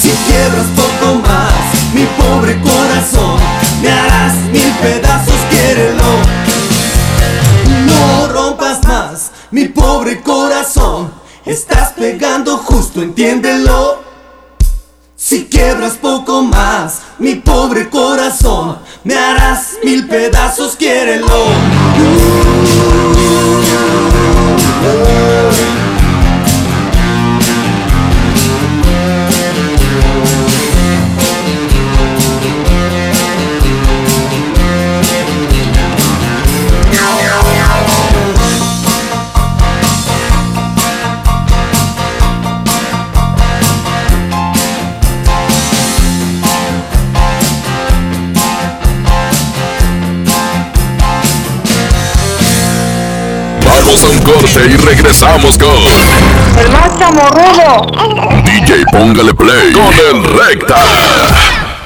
Si 0.04 0.10
quiebras 0.10 0.66
poco 0.76 1.16
más, 1.20 1.94
mi 1.94 2.04
pobre 2.22 2.60
corazón, 2.60 3.40
me 3.82 3.90
harás 3.90 4.34
mil 4.52 4.70
pedazos, 4.82 5.40
quiérelo. 5.50 6.04
No 7.86 8.28
rompas 8.28 8.84
más, 8.86 9.32
mi 9.52 9.70
pobre 9.70 10.22
corazón, 10.22 11.10
estás 11.46 11.94
pegando 11.94 12.58
justo, 12.58 13.02
entiéndelo. 13.02 14.04
Si 15.16 15.46
quiebras 15.46 15.94
poco 15.94 16.44
más, 16.44 17.00
mi 17.18 17.36
pobre 17.36 17.90
corazón, 17.90 18.80
me 19.06 19.16
harás 19.16 19.76
mil 19.86 20.06
pedazos, 20.06 20.76
quiérelo. 20.76 21.46
Vamos 54.04 54.18
a 54.18 54.20
un 54.20 54.26
corte 54.26 54.66
y 54.70 54.76
regresamos 54.86 55.58
con 55.58 55.70
El 56.60 56.72
más 56.72 57.00
chamorrudo. 57.00 57.88
DJ 58.44 58.86
Póngale 58.92 59.34
Play 59.34 59.72
con 59.72 59.94
el 59.94 60.24
Recta. 60.26 60.76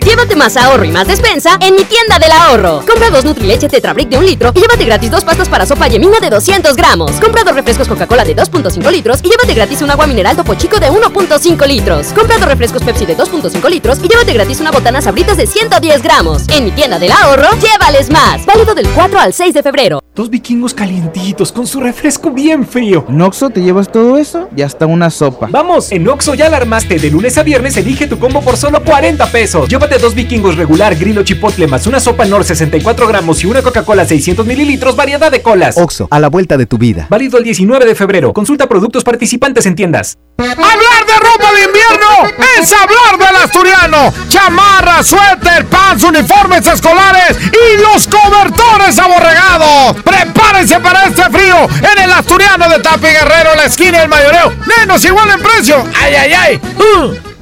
Llévate 0.00 0.36
más 0.36 0.56
ahorro 0.56 0.84
y 0.84 0.90
más 0.90 1.06
despensa 1.06 1.58
en 1.60 1.74
mi 1.74 1.84
tienda 1.84 2.18
del 2.18 2.32
ahorro. 2.32 2.84
Compra 2.86 3.10
dos 3.10 3.24
Nutrileche 3.24 3.68
Tetrabric 3.68 4.08
de 4.08 4.18
un 4.18 4.26
litro 4.26 4.52
y 4.54 4.60
llévate 4.60 4.84
gratis 4.84 5.10
dos 5.10 5.24
pastas 5.24 5.48
para 5.48 5.66
sopa 5.66 5.88
yemina 5.88 6.20
de 6.20 6.30
200 6.30 6.76
gramos. 6.76 7.12
Compra 7.20 7.44
dos 7.44 7.54
refrescos 7.54 7.88
Coca-Cola 7.88 8.24
de 8.24 8.36
2.5 8.36 8.90
litros 8.90 9.20
y 9.22 9.30
llévate 9.30 9.54
gratis 9.54 9.82
un 9.82 9.90
agua 9.90 10.06
mineral 10.06 10.36
Topo 10.36 10.54
Chico 10.54 10.78
de 10.78 10.90
1.5 10.90 11.66
litros. 11.66 12.08
Compra 12.08 12.38
dos 12.38 12.48
refrescos 12.48 12.82
Pepsi 12.82 13.06
de 13.06 13.16
2.5 13.16 13.68
litros 13.68 13.98
y 14.02 14.08
llévate 14.08 14.32
gratis 14.32 14.60
una 14.60 14.70
botana 14.70 15.02
Sabritas 15.02 15.36
de 15.36 15.46
110 15.46 16.02
gramos. 16.02 16.42
En 16.48 16.64
mi 16.64 16.70
tienda 16.72 16.98
del 16.98 17.12
ahorro, 17.12 17.48
llévales 17.60 18.10
más. 18.10 18.44
Válido 18.46 18.74
del 18.74 18.88
4 18.88 19.18
al 19.18 19.32
6 19.32 19.54
de 19.54 19.62
febrero. 19.62 20.03
Dos 20.14 20.30
vikingos 20.30 20.74
calientitos 20.74 21.50
con 21.50 21.66
su 21.66 21.80
refresco 21.80 22.30
bien 22.30 22.64
frío. 22.64 23.04
¿En 23.08 23.50
te 23.52 23.60
llevas 23.60 23.90
todo 23.90 24.16
eso? 24.16 24.48
Y 24.56 24.62
hasta 24.62 24.86
una 24.86 25.10
sopa. 25.10 25.48
Vamos, 25.50 25.90
en 25.90 26.06
Oxxo 26.06 26.34
ya 26.34 26.48
la 26.48 26.58
armaste. 26.58 27.00
De 27.00 27.10
lunes 27.10 27.36
a 27.36 27.42
viernes 27.42 27.76
elige 27.76 28.06
tu 28.06 28.16
combo 28.20 28.40
por 28.40 28.56
solo 28.56 28.84
40 28.84 29.26
pesos. 29.32 29.68
Llévate 29.68 29.98
dos 29.98 30.14
vikingos 30.14 30.56
regular, 30.56 30.94
grillo 30.94 31.24
chipotle 31.24 31.66
más 31.66 31.88
una 31.88 31.98
sopa 31.98 32.26
Nor 32.26 32.44
64 32.44 33.08
gramos 33.08 33.42
y 33.42 33.48
una 33.48 33.60
Coca-Cola 33.60 34.04
600 34.04 34.46
mililitros, 34.46 34.94
variedad 34.94 35.32
de 35.32 35.42
colas. 35.42 35.76
Oxo, 35.76 36.06
a 36.08 36.20
la 36.20 36.28
vuelta 36.28 36.56
de 36.56 36.66
tu 36.66 36.78
vida. 36.78 37.08
Válido 37.10 37.38
el 37.38 37.42
19 37.42 37.84
de 37.84 37.96
febrero. 37.96 38.32
Consulta 38.32 38.68
productos 38.68 39.02
participantes 39.02 39.66
en 39.66 39.74
tiendas. 39.74 40.16
Hablar 40.38 41.06
de 41.06 41.14
ropa 41.16 41.52
de 41.54 41.64
invierno 41.64 42.44
es 42.60 42.72
hablar 42.72 43.18
del 43.18 43.36
asturiano. 43.42 44.12
Chamarra, 44.28 45.02
suéter, 45.02 45.64
pants, 45.66 46.04
uniformes 46.04 46.66
escolares 46.66 47.36
y 47.52 47.80
los 47.80 48.06
cobertores 48.06 48.96
aborregados. 48.98 50.03
Prepárense 50.04 50.80
para 50.80 51.06
este 51.06 51.22
frío 51.24 51.68
en 51.92 52.02
el 52.02 52.12
asturiano 52.12 52.68
de 52.68 52.78
Tapi 52.80 53.06
Guerrero, 53.06 53.54
la 53.56 53.64
esquina 53.64 54.00
del 54.00 54.08
mayoreo. 54.08 54.52
Menos 54.78 55.04
igual 55.04 55.30
en 55.30 55.40
precio. 55.40 55.84
¡Ay, 56.00 56.14
ay, 56.14 56.32
ay! 56.32 56.60
Uh. 56.78 57.34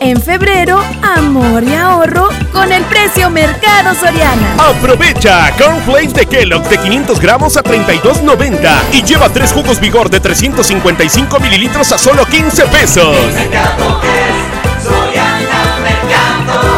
En 0.00 0.20
febrero, 0.20 0.82
amor 1.16 1.62
y 1.62 1.74
ahorro 1.74 2.28
con 2.52 2.72
el 2.72 2.82
precio 2.86 3.30
Mercado 3.30 3.94
Soriana. 3.94 4.56
Aprovecha 4.58 5.52
Cornflakes 5.56 6.12
de 6.12 6.26
Kellogg's 6.26 6.68
de 6.68 6.78
500 6.78 7.20
gramos 7.20 7.56
a 7.56 7.62
32.90 7.62 8.68
y 8.94 9.02
lleva 9.04 9.28
tres 9.28 9.52
jugos 9.52 9.78
Vigor 9.78 10.10
de 10.10 10.18
355 10.18 11.38
mililitros 11.38 11.92
a 11.92 11.98
solo 11.98 12.26
15 12.26 12.66
pesos. 12.66 13.16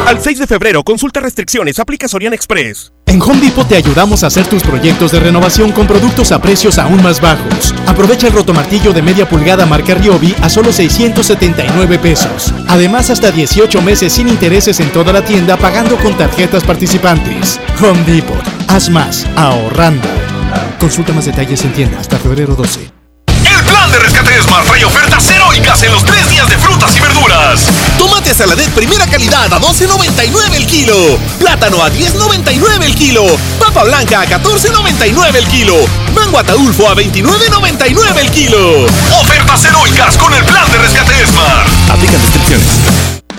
Al 0.06 0.20
6 0.20 0.39
de 0.39 0.47
febrero, 0.47 0.85
consulta 0.85 1.20
restricciones, 1.20 1.78
aplica 1.78 2.09
Soriana 2.09 2.36
Express. 2.36 2.93
En 3.06 3.22
Home 3.22 3.40
Depot 3.40 3.66
te 3.66 3.76
ayudamos 3.76 4.22
a 4.22 4.26
hacer 4.26 4.47
tus 4.47 4.62
proyectos 4.62 5.12
de 5.12 5.20
renovación 5.20 5.72
con 5.72 5.86
productos 5.86 6.31
a 6.31 6.43
precios 6.43 6.78
aún 6.78 7.02
más 7.02 7.22
bajos. 7.22 7.74
Aprovecha 7.86 8.26
el 8.26 8.35
rotomartillo 8.35 8.93
de 8.93 9.01
media 9.01 9.26
pulgada 9.26 9.64
marca 9.64 9.94
Ryobi 9.94 10.35
a 10.43 10.51
solo 10.51 10.72
679 10.72 11.98
pesos. 11.98 12.52
Además, 12.68 13.09
hasta 13.09 13.31
18 13.31 13.81
meses 13.81 14.12
sin 14.12 14.28
intereses 14.28 14.78
en 14.81 14.90
toda 14.93 15.10
la 15.10 15.24
tienda 15.24 15.56
pagando 15.56 15.97
con 15.97 16.14
tarjetas 16.18 16.64
participantes. 16.64 17.59
Home 17.81 18.05
Depot. 18.05 18.36
Haz 18.68 18.90
más, 18.90 19.26
ahorrando. 19.36 20.09
Consulta 20.78 21.14
más 21.14 21.24
detalles 21.24 21.64
en 21.64 21.72
tienda 21.72 21.98
hasta 21.98 22.18
febrero 22.18 22.55
12. 22.55 23.03
Plan 23.74 23.90
de 23.90 23.98
rescate 23.98 24.40
Smart 24.40 24.64
trae 24.68 24.84
ofertas 24.84 25.28
heroicas 25.28 25.82
en 25.82 25.90
los 25.90 26.05
tres 26.05 26.28
días 26.30 26.48
de 26.48 26.56
frutas 26.59 26.96
y 26.96 27.01
verduras. 27.01 27.66
Tomate 27.98 28.32
saladet 28.32 28.70
primera 28.70 29.05
calidad 29.05 29.52
a 29.52 29.59
12.99 29.59 30.55
el 30.55 30.66
kilo. 30.68 31.18
Plátano 31.40 31.82
a 31.82 31.90
10.99 31.90 32.84
el 32.84 32.94
kilo. 32.94 33.26
Papa 33.59 33.82
blanca 33.82 34.20
a 34.20 34.26
14.99 34.26 35.34
el 35.34 35.48
kilo. 35.48 35.74
Mango 36.14 36.38
ataulfo 36.38 36.88
a 36.88 36.94
29.99 36.94 38.16
el 38.18 38.30
kilo. 38.30 38.86
Ofertas 39.20 39.64
heroicas 39.64 40.16
con 40.18 40.32
el 40.32 40.44
plan 40.44 40.70
de 40.70 40.78
rescate 40.78 41.26
Smart. 41.26 41.68
Aplican 41.90 42.20
restricciones. 42.20 42.66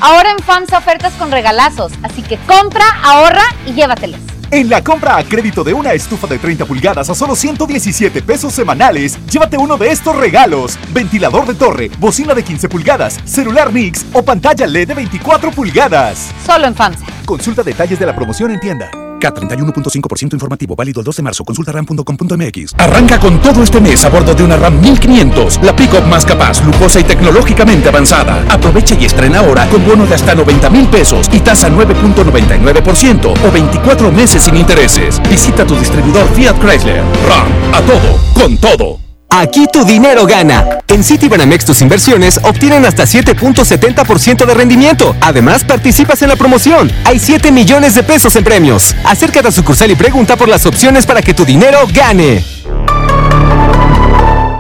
Ahora 0.02 0.32
en 0.32 0.44
FAMSA 0.44 0.80
ofertas 0.80 1.14
con 1.14 1.32
regalazos, 1.32 1.94
así 2.04 2.22
que 2.22 2.38
compra, 2.40 2.86
ahorra 3.04 3.46
y 3.66 3.72
llévatelos. 3.72 4.35
En 4.56 4.70
la 4.70 4.82
compra 4.82 5.18
a 5.18 5.24
crédito 5.26 5.66
de 5.66 5.74
una 5.74 5.92
estufa 5.92 6.28
de 6.28 6.40
30 6.40 6.64
pulgadas 6.64 7.10
a 7.10 7.14
solo 7.14 7.36
117 7.36 8.22
pesos 8.22 8.54
semanales, 8.54 9.20
llévate 9.30 9.58
uno 9.58 9.76
de 9.76 9.92
estos 9.92 10.16
regalos: 10.16 10.80
ventilador 10.94 11.46
de 11.46 11.56
torre, 11.56 11.92
bocina 12.00 12.34
de 12.34 12.42
15 12.42 12.70
pulgadas, 12.70 13.20
celular 13.26 13.74
Mix 13.74 14.06
o 14.14 14.24
pantalla 14.24 14.66
LED 14.66 14.88
de 14.88 14.94
24 14.94 15.52
pulgadas. 15.52 16.32
Solo 16.46 16.68
en 16.68 16.76
FAMSA. 16.76 17.06
Consulta 17.26 17.64
detalles 17.64 18.00
de 18.00 18.06
la 18.06 18.16
promoción 18.16 18.52
en 18.52 18.62
tienda. 18.62 19.05
K31.5% 19.20 20.34
informativo 20.34 20.76
válido 20.76 21.02
el 21.02 21.06
2 21.06 21.18
de 21.18 21.24
marzo. 21.24 21.44
Consulta 21.44 21.72
ram.com.mx. 21.72 22.76
Arranca 22.78 23.20
con 23.20 23.42
todo 23.42 23.64
este 23.64 23.80
mes 23.80 24.04
a 24.06 24.10
bordo 24.10 24.34
de 24.34 24.44
una 24.44 24.58
RAM 24.58 24.80
1500, 24.82 25.60
la 25.64 25.76
pick-up 25.76 26.06
más 26.08 26.26
capaz, 26.26 26.64
lujosa 26.66 27.00
y 27.00 27.04
tecnológicamente 27.04 27.90
avanzada. 27.90 28.46
Aprovecha 28.50 28.96
y 28.96 29.06
estrena 29.06 29.40
ahora 29.40 29.68
con 29.70 29.86
bono 29.86 30.06
de 30.06 30.16
hasta 30.16 30.36
90 30.36 30.70
mil 30.70 30.88
pesos 30.88 31.30
y 31.32 31.40
tasa 31.40 31.70
9.99% 31.70 33.34
o 33.48 33.52
24 33.52 34.12
meses 34.12 34.44
sin 34.44 34.56
intereses. 34.56 35.22
Visita 35.30 35.66
tu 35.66 35.76
distribuidor 35.76 36.28
Fiat 36.34 36.60
Chrysler. 36.60 37.04
RAM, 37.28 37.74
a 37.74 37.82
todo, 37.82 38.20
con 38.34 38.58
todo. 38.58 39.05
Aquí 39.30 39.68
tu 39.72 39.84
dinero 39.84 40.26
gana. 40.26 40.80
En 40.88 41.04
Citibanamex 41.04 41.66
tus 41.66 41.82
inversiones 41.82 42.40
obtienen 42.44 42.86
hasta 42.86 43.04
7.70% 43.04 44.46
de 44.46 44.54
rendimiento. 44.54 45.16
Además, 45.20 45.64
participas 45.64 46.22
en 46.22 46.30
la 46.30 46.36
promoción. 46.36 46.92
Hay 47.04 47.20
7 47.20 47.52
millones 47.52 47.96
de 47.96 48.04
pesos 48.04 48.36
en 48.36 48.44
premios. 48.44 48.96
Acércate 49.04 49.48
a 49.48 49.52
sucursal 49.52 49.92
y 49.92 49.96
pregunta 49.96 50.36
por 50.38 50.48
las 50.48 50.66
opciones 50.66 51.06
para 51.06 51.22
que 51.22 51.34
tu 51.34 51.44
dinero 51.44 51.80
gane. 51.94 52.44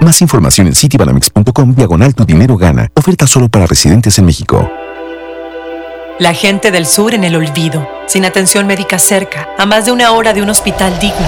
Más 0.01 0.21
información 0.21 0.67
en 0.67 0.75
citibanamex.com 0.75 1.73
diagonal 1.73 2.13
tu 2.13 2.25
dinero 2.25 2.57
gana. 2.57 2.89
Oferta 2.95 3.25
solo 3.27 3.49
para 3.49 3.65
residentes 3.65 4.19
en 4.19 4.25
México. 4.25 4.69
La 6.19 6.33
gente 6.33 6.71
del 6.71 6.85
sur 6.85 7.13
en 7.13 7.23
el 7.23 7.35
olvido, 7.35 7.89
sin 8.07 8.23
atención 8.23 8.67
médica 8.67 8.99
cerca, 8.99 9.49
a 9.57 9.65
más 9.65 9.85
de 9.85 9.91
una 9.91 10.11
hora 10.11 10.33
de 10.33 10.41
un 10.41 10.49
hospital 10.49 10.97
digno. 10.99 11.27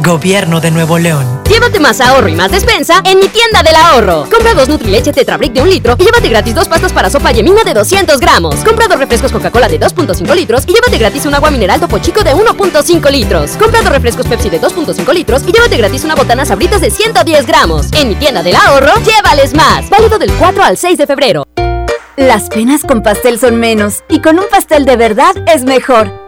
Gobierno 0.00 0.60
de 0.60 0.70
Nuevo 0.70 0.98
León. 0.98 1.42
Llévate 1.48 1.78
más 1.80 2.00
ahorro 2.00 2.28
y 2.28 2.34
más 2.34 2.50
despensa 2.50 3.02
en 3.04 3.18
mi 3.18 3.28
tienda 3.28 3.62
del 3.62 3.76
ahorro. 3.76 4.26
Compra 4.30 4.54
dos 4.54 4.68
Nutrileche 4.68 5.12
Tetra 5.12 5.36
Brick 5.36 5.52
de 5.52 5.62
un 5.62 5.70
litro 5.70 5.96
y 5.98 6.04
llévate 6.04 6.28
gratis 6.28 6.54
dos 6.54 6.68
pastas 6.68 6.92
para 6.92 7.10
sopa 7.10 7.32
yemina 7.32 7.62
de 7.64 7.74
200 7.74 8.18
gramos. 8.18 8.56
Compra 8.64 8.88
dos 8.88 8.98
refrescos 8.98 9.32
Coca-Cola 9.32 9.68
de 9.68 9.78
2.5 9.78 10.34
litros 10.34 10.64
y 10.66 10.72
llévate 10.72 10.98
gratis 10.98 11.26
un 11.26 11.34
agua 11.34 11.50
mineral 11.50 11.80
Topo 11.80 11.98
Chico 11.98 12.22
de 12.22 12.34
1.5 12.34 13.10
litros. 13.10 13.52
Compra 13.52 13.82
dos 13.82 13.92
refrescos 13.92 14.26
Pepsi 14.26 14.50
de 14.50 14.60
2.5 14.60 15.12
litros 15.12 15.42
y 15.46 15.52
llévate 15.52 15.76
gratis 15.76 16.04
una 16.04 16.14
botana 16.14 16.44
Sabritas 16.44 16.80
de 16.80 16.90
110 16.90 17.46
gramos. 17.46 17.92
En 17.92 18.08
mi 18.08 18.14
tienda 18.14 18.42
del 18.42 18.56
ahorro, 18.56 18.94
llévales 19.04 19.54
más. 19.54 19.88
Válido 19.90 20.18
del 20.18 20.32
4 20.32 20.64
al 20.64 20.76
6 20.76 20.98
de 20.98 21.06
febrero. 21.06 21.44
Las 22.16 22.48
penas 22.48 22.82
con 22.82 23.02
pastel 23.02 23.40
son 23.40 23.56
menos 23.56 24.04
y 24.08 24.20
con 24.20 24.38
un 24.38 24.44
pastel 24.48 24.84
de 24.84 24.96
verdad 24.96 25.34
es 25.52 25.64
mejor. 25.64 26.23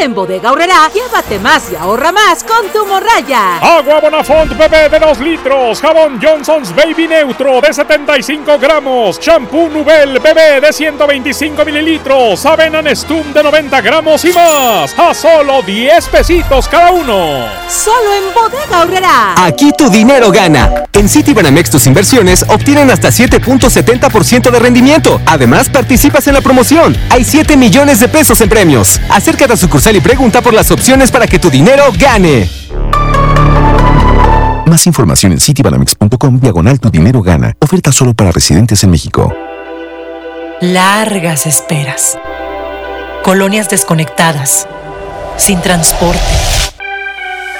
en 0.00 0.14
Bodega 0.14 0.48
Aurrera, 0.48 0.90
llévate 0.94 1.38
más 1.38 1.70
y 1.70 1.76
ahorra 1.76 2.10
más 2.10 2.42
con 2.42 2.68
tu 2.72 2.86
morraya. 2.86 3.58
Agua 3.58 4.00
Bonafont 4.00 4.56
bebé 4.56 4.88
de 4.88 4.98
2 4.98 5.20
litros, 5.20 5.80
jabón 5.80 6.18
Johnson's 6.22 6.74
Baby 6.74 7.06
Neutro 7.06 7.60
de 7.60 7.72
75 7.72 8.58
gramos, 8.58 9.20
shampoo 9.20 9.68
Nubel 9.68 10.18
bebé 10.18 10.60
de 10.60 10.72
125 10.72 11.64
mililitros, 11.64 12.46
avena 12.46 12.80
Nestum 12.80 13.32
de 13.32 13.42
90 13.42 13.80
gramos 13.82 14.24
y 14.24 14.32
más, 14.32 14.98
a 14.98 15.12
solo 15.12 15.60
10 15.62 16.08
pesitos 16.08 16.66
cada 16.68 16.92
uno. 16.92 17.46
Solo 17.68 18.14
en 18.14 18.34
Bodega 18.34 18.80
Aurrera. 18.80 19.34
Aquí 19.36 19.72
tu 19.76 19.90
dinero 19.90 20.30
gana. 20.30 20.84
En 20.92 21.08
Citibanamex 21.08 21.70
tus 21.70 21.86
inversiones 21.86 22.44
obtienen 22.48 22.90
hasta 22.90 23.08
7.70% 23.08 24.50
de 24.50 24.58
rendimiento. 24.58 25.20
Además, 25.24 25.68
participas 25.68 26.26
en 26.26 26.34
la 26.34 26.40
promoción. 26.40 26.96
Hay 27.10 27.24
7 27.24 27.56
millones 27.56 28.00
de 28.00 28.08
pesos 28.08 28.40
en 28.40 28.48
premios. 28.48 29.00
Acércate 29.08 29.52
a 29.52 29.56
sucursal 29.56 29.89
y 29.96 30.00
pregunta 30.00 30.40
por 30.40 30.54
las 30.54 30.70
opciones 30.70 31.10
para 31.10 31.26
que 31.26 31.38
tu 31.38 31.50
dinero 31.50 31.84
gane. 31.98 32.48
Más 34.66 34.86
información 34.86 35.32
en 35.32 35.40
citibanamex.com 35.40 36.38
diagonal 36.38 36.78
tu 36.78 36.90
dinero 36.90 37.22
gana. 37.22 37.54
Oferta 37.58 37.90
solo 37.90 38.14
para 38.14 38.30
residentes 38.30 38.84
en 38.84 38.90
México. 38.90 39.34
Largas 40.60 41.46
esperas. 41.46 42.18
Colonias 43.24 43.68
desconectadas. 43.68 44.68
Sin 45.36 45.60
transporte. 45.60 46.20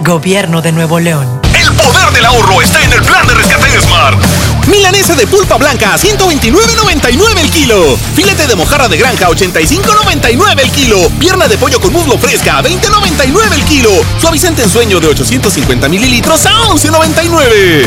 Gobierno 0.00 0.62
de 0.62 0.72
Nuevo 0.72 0.98
León. 0.98 1.40
El 1.54 1.72
poder 1.74 2.10
del 2.12 2.24
ahorro 2.24 2.62
está 2.62 2.82
en 2.82 2.90
el 2.92 3.02
plan 3.02 3.26
de 3.26 3.34
rescate 3.34 3.70
de 3.70 3.80
Smart. 3.80 4.18
Milanesa 4.66 5.14
de 5.14 5.26
pulpa 5.26 5.58
blanca 5.58 5.92
a 5.92 5.98
129.99 5.98 7.38
el 7.38 7.50
kilo. 7.50 7.98
Filete 8.14 8.46
de 8.46 8.54
mojarra 8.56 8.88
de 8.88 8.96
granja 8.96 9.26
a 9.26 9.30
85.99 9.30 10.60
el 10.60 10.70
kilo. 10.70 11.10
Pierna 11.18 11.48
de 11.48 11.58
pollo 11.58 11.78
con 11.80 11.92
muslo 11.92 12.16
fresca 12.16 12.58
a 12.58 12.62
20.99 12.62 13.52
el 13.52 13.64
kilo. 13.64 13.90
Suavizante 14.18 14.62
en 14.62 14.70
sueño 14.70 15.00
de 15.00 15.08
850 15.08 15.88
mililitros 15.90 16.46
a 16.46 16.52
11.99. 16.68 17.86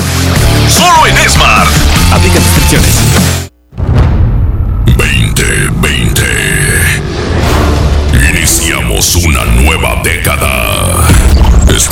Solo 0.70 1.08
en 1.08 1.30
Smart. 1.30 1.70
Aplica 2.12 2.38
restricciones. 2.40 2.92
2020. 4.86 6.24
Iniciamos 8.30 9.16
una 9.16 9.46
nueva 9.46 10.00
década. 10.04 10.53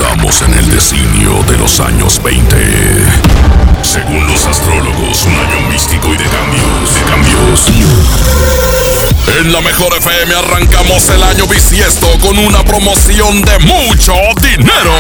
Estamos 0.02 0.42
en 0.42 0.54
el 0.56 0.68
designio 0.72 1.44
de 1.48 1.58
los 1.60 1.80
años 1.80 2.20
20. 2.24 2.56
Según 3.84 4.26
los 4.26 4.46
astrólogos, 4.48 5.26
un 5.26 5.36
año 5.36 5.70
místico 5.70 6.08
y 6.08 6.18
de 6.18 6.26
cambios, 6.26 6.96
de 6.96 7.02
cambios. 7.04 7.68
En 9.40 9.54
la 9.54 9.62
mejor 9.62 9.96
FM 9.96 10.34
arrancamos 10.34 11.08
el 11.10 11.22
año 11.22 11.46
bisiesto 11.46 12.08
con 12.20 12.40
una 12.40 12.64
promoción 12.64 13.44
de 13.44 13.60
mucho 13.60 14.14
dinero. 14.42 14.92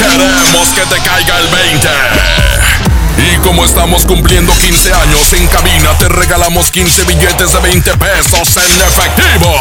Queremos 0.00 0.68
que 0.70 0.82
te 0.92 1.00
caiga 1.08 1.38
el 1.38 1.46
20. 1.46 1.88
Y 3.16 3.36
como 3.36 3.64
estamos 3.64 4.04
cumpliendo 4.04 4.52
15 4.52 4.92
años 4.94 5.32
en 5.32 5.46
cabina, 5.46 5.96
te 5.98 6.08
regalamos 6.08 6.72
15 6.72 7.04
billetes 7.04 7.52
de 7.52 7.60
20 7.60 7.96
pesos 7.98 8.56
en 8.56 8.80
efectivo. 8.82 9.54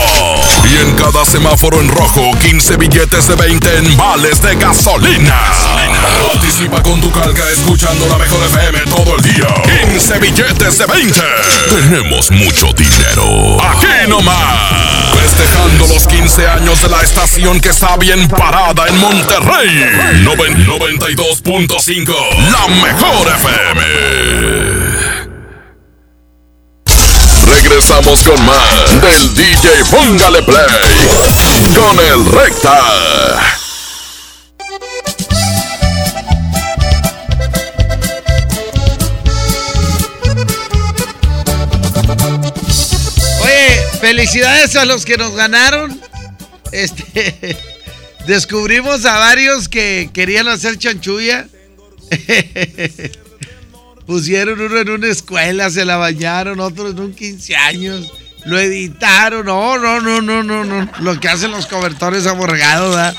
Cada 1.04 1.26
semáforo 1.26 1.82
en 1.82 1.90
rojo, 1.90 2.32
15 2.42 2.78
billetes 2.78 3.28
de 3.28 3.36
20 3.36 3.78
en 3.78 3.98
vales 3.98 4.42
de 4.42 4.56
gasolina. 4.56 5.36
Participa 6.32 6.82
con 6.82 7.02
tu 7.02 7.12
calca 7.12 7.44
escuchando 7.52 8.08
la 8.08 8.18
mejor 8.18 8.40
FM 8.46 8.80
todo 8.90 9.18
el 9.18 9.22
día. 9.22 9.48
15 9.92 10.20
billetes 10.20 10.78
de 10.78 10.86
20. 10.86 11.22
Tenemos 11.70 12.32
mucho 12.32 12.68
dinero. 12.72 13.58
Aquí 13.62 13.86
nomás. 14.08 14.38
Festejando 15.14 15.88
los 15.94 16.08
15 16.08 16.48
años 16.48 16.82
de 16.82 16.88
la 16.88 17.02
estación 17.02 17.60
que 17.60 17.70
está 17.70 17.98
bien 17.98 18.26
parada 18.30 18.88
en 18.88 18.98
Monterrey. 19.00 20.24
Noven- 20.24 20.66
92.5. 20.66 22.14
La 22.50 22.68
mejor 22.82 23.28
FM. 23.28 24.93
Regresamos 27.62 28.24
con 28.24 28.44
más 28.46 29.02
del 29.02 29.36
DJ 29.36 29.86
Póngale 29.92 30.42
Play 30.42 30.66
con 31.76 32.00
el 32.00 32.26
Recta. 32.26 32.80
Oye, 43.44 43.88
felicidades 44.02 44.76
a 44.76 44.86
los 44.86 45.06
que 45.06 45.18
nos 45.18 45.36
ganaron. 45.36 46.02
Este, 46.72 47.56
descubrimos 48.28 49.06
a 49.06 49.20
varios 49.20 49.70
que 49.70 50.10
querían 50.12 50.48
hacer 50.48 50.80
chanchulla. 50.80 51.48
Pusieron 54.06 54.60
uno 54.60 54.78
en 54.78 54.90
una 54.90 55.08
escuela, 55.08 55.70
se 55.70 55.86
la 55.86 55.98
bañaron, 55.98 56.60
otro 56.60 56.90
en 56.90 57.00
un 57.00 57.14
15 57.14 57.56
años. 57.56 58.12
Lo 58.46 58.60
editaron. 58.60 59.46
No, 59.46 59.78
no, 59.78 60.02
no, 60.02 60.22
no, 60.22 60.44
no, 60.44 60.64
no. 60.64 60.90
Lo 61.00 61.20
que 61.20 61.30
hacen 61.30 61.52
los 61.52 61.68
cobertores 61.68 62.28
aborregados, 62.28 62.96
¿verdad? 62.96 63.16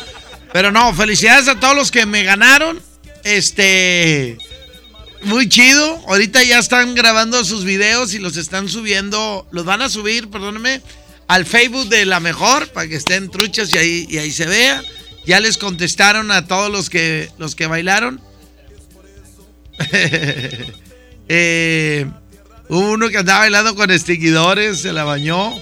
Pero 0.52 0.70
no, 0.70 0.92
felicidades 0.94 1.48
a 1.48 1.58
todos 1.58 1.74
los 1.74 1.90
que 1.90 2.06
me 2.06 2.22
ganaron. 2.22 2.80
Este. 3.24 4.38
Muy 5.22 5.48
chido. 5.48 6.02
Ahorita 6.06 6.42
ya 6.42 6.58
están 6.58 6.94
grabando 6.94 7.44
sus 7.44 7.64
videos 7.64 8.12
y 8.12 8.18
los 8.18 8.36
están 8.36 8.68
subiendo. 8.68 9.46
Los 9.50 9.64
van 9.64 9.80
a 9.80 9.88
subir, 9.88 10.28
perdónenme, 10.28 10.82
al 11.28 11.46
Facebook 11.46 11.88
de 11.88 12.04
la 12.04 12.20
mejor 12.20 12.68
para 12.68 12.86
que 12.88 12.96
estén 12.96 13.30
truchas 13.30 13.74
y 13.74 13.78
ahí, 13.78 14.06
y 14.10 14.18
ahí 14.18 14.30
se 14.30 14.46
vea. 14.46 14.82
Ya 15.26 15.40
les 15.40 15.56
contestaron 15.56 16.30
a 16.30 16.46
todos 16.46 16.70
los 16.70 16.90
que, 16.90 17.30
los 17.38 17.54
que 17.54 17.66
bailaron. 17.66 18.20
Eh, 21.26 22.04
uno 22.68 23.08
que 23.08 23.16
andaba 23.16 23.40
bailando 23.40 23.74
con 23.74 23.90
extinguidores, 23.90 24.82
se 24.82 24.92
la 24.92 25.04
bañó. 25.04 25.54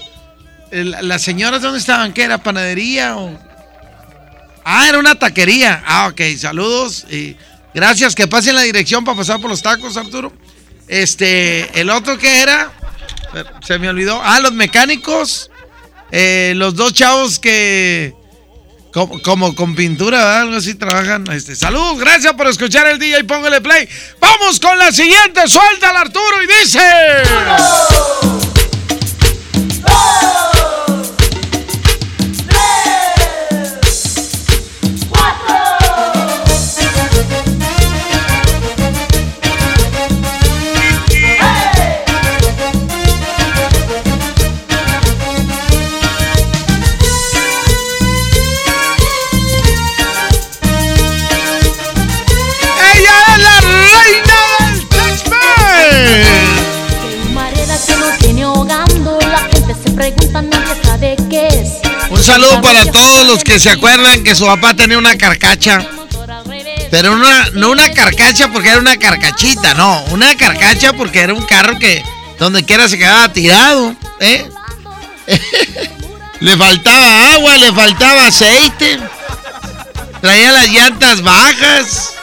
¿Las 0.71 1.21
señoras 1.21 1.61
dónde 1.61 1.79
estaban? 1.79 2.11
¿Qué 2.11 2.23
era? 2.23 2.37
¿Panadería? 2.37 3.15
Ah, 4.65 4.89
era 4.89 4.99
una 4.99 5.15
taquería. 5.15 5.81
Ah, 5.85 6.09
ok, 6.11 6.19
saludos. 6.37 7.05
Gracias, 7.73 8.13
que 8.13 8.27
pasen 8.27 8.55
la 8.55 8.63
dirección 8.63 9.05
para 9.05 9.17
pasar 9.17 9.39
por 9.39 9.49
los 9.49 9.61
tacos, 9.61 9.95
Arturo. 9.95 10.33
Este, 10.89 11.79
el 11.79 11.89
otro 11.89 12.17
que 12.17 12.41
era, 12.41 12.71
se 13.65 13.79
me 13.79 13.89
olvidó. 13.89 14.19
Ah, 14.21 14.39
los 14.39 14.53
mecánicos. 14.53 15.49
Eh, 16.11 16.53
los 16.55 16.75
dos 16.75 16.93
chavos 16.93 17.39
que, 17.39 18.13
como, 18.93 19.55
con 19.55 19.75
pintura, 19.75 20.17
¿verdad? 20.17 20.41
algo 20.41 20.55
así 20.57 20.75
trabajan. 20.75 21.25
Este, 21.31 21.55
saludos, 21.55 21.97
gracias 21.99 22.33
por 22.33 22.47
escuchar 22.47 22.87
el 22.87 22.99
día 22.99 23.19
y 23.19 23.23
póngale 23.23 23.59
play. 23.59 23.89
Vamos 24.19 24.59
con 24.59 24.77
la 24.77 24.91
siguiente, 24.91 25.47
suelta 25.47 25.89
al 25.89 25.97
Arturo 25.97 26.43
y 26.43 26.63
dice. 26.63 28.32
Saludo 62.23 62.61
para 62.61 62.85
todos 62.85 63.27
los 63.27 63.43
que 63.43 63.59
se 63.59 63.69
acuerdan 63.69 64.23
que 64.23 64.35
su 64.35 64.45
papá 64.45 64.73
tenía 64.73 64.97
una 64.97 65.17
carcacha. 65.17 65.85
Pero 66.89 67.13
una, 67.13 67.49
no 67.53 67.71
una 67.71 67.91
carcacha 67.91 68.49
porque 68.51 68.69
era 68.69 68.79
una 68.79 68.97
carcachita, 68.97 69.73
no. 69.73 70.03
Una 70.11 70.35
carcacha 70.35 70.93
porque 70.93 71.19
era 71.19 71.33
un 71.33 71.45
carro 71.45 71.77
que 71.79 72.03
donde 72.39 72.63
quiera 72.63 72.87
se 72.87 72.97
quedaba 72.97 73.31
tirado. 73.33 73.95
¿eh? 74.19 74.47
le 76.39 76.57
faltaba 76.57 77.33
agua, 77.33 77.57
le 77.57 77.73
faltaba 77.73 78.27
aceite. 78.27 78.99
Traía 80.21 80.51
las 80.51 80.69
llantas 80.69 81.21
bajas. 81.21 82.13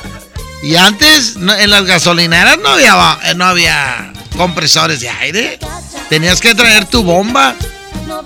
Y 0.63 0.77
antes 0.77 1.37
en 1.37 1.71
las 1.71 1.85
gasolineras 1.85 2.59
no 2.59 2.71
había, 2.71 3.19
no 3.37 3.45
había 3.45 4.13
compresores 4.37 5.01
de 5.01 5.11
aire. 5.11 5.59
Tenías 6.09 6.41
que 6.41 6.55
traer 6.55 6.85
tu 6.85 7.03
bomba. 7.03 7.57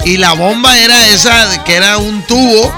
Y 0.05 0.17
la 0.17 0.33
bomba 0.33 0.79
era 0.79 1.07
esa 1.09 1.65
que 1.65 1.75
era 1.75 1.99
un 1.99 2.23
tubo 2.27 2.73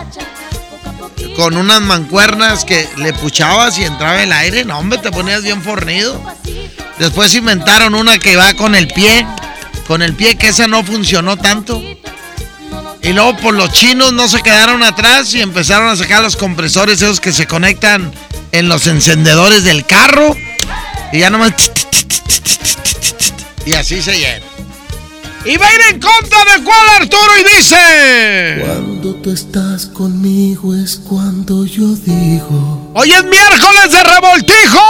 con 1.36 1.56
unas 1.56 1.82
mancuernas 1.82 2.64
que 2.64 2.88
le 2.96 3.12
puchabas 3.12 3.78
y 3.78 3.84
entraba 3.84 4.22
el 4.22 4.32
aire. 4.32 4.64
No, 4.64 4.78
hombre, 4.78 4.98
te 4.98 5.10
ponías 5.10 5.42
bien 5.42 5.62
fornido. 5.62 6.20
Después 6.98 7.34
inventaron 7.34 7.94
una 7.94 8.18
que 8.18 8.36
va 8.36 8.54
con 8.54 8.74
el 8.74 8.88
pie. 8.88 9.26
Con 9.86 10.02
el 10.02 10.14
pie, 10.14 10.36
que 10.36 10.48
esa 10.48 10.66
no 10.66 10.82
funcionó 10.82 11.36
tanto. 11.36 11.80
Y 13.02 13.12
luego 13.12 13.36
por 13.36 13.54
los 13.54 13.70
chinos 13.72 14.12
no 14.12 14.26
se 14.28 14.42
quedaron 14.42 14.82
atrás 14.82 15.32
y 15.34 15.40
empezaron 15.40 15.88
a 15.88 15.96
sacar 15.96 16.22
los 16.22 16.36
compresores 16.36 17.02
esos 17.02 17.20
que 17.20 17.32
se 17.32 17.46
conectan 17.46 18.12
en 18.52 18.68
los 18.68 18.86
encendedores 18.86 19.62
del 19.62 19.84
carro. 19.84 20.34
Y 21.12 21.20
ya 21.20 21.30
nomás... 21.30 21.52
Y 23.64 23.74
así 23.74 24.00
se 24.00 24.18
llena. 24.18 24.55
Y 25.48 25.56
va 25.58 25.66
a 25.66 25.74
ir 25.74 25.80
en 25.94 26.00
contra 26.00 26.38
de 26.56 26.64
cuál 26.64 26.88
Arturo 27.00 27.32
y 27.40 27.56
dice... 27.56 28.64
Cuando 28.66 29.14
tú 29.22 29.30
estás 29.30 29.86
conmigo 29.86 30.74
es 30.74 30.96
cuando 30.96 31.64
yo 31.64 31.94
digo. 31.94 32.90
Hoy 32.94 33.12
es 33.12 33.22
miércoles 33.22 33.92
de 33.92 34.02
revoltijo. 34.02 34.80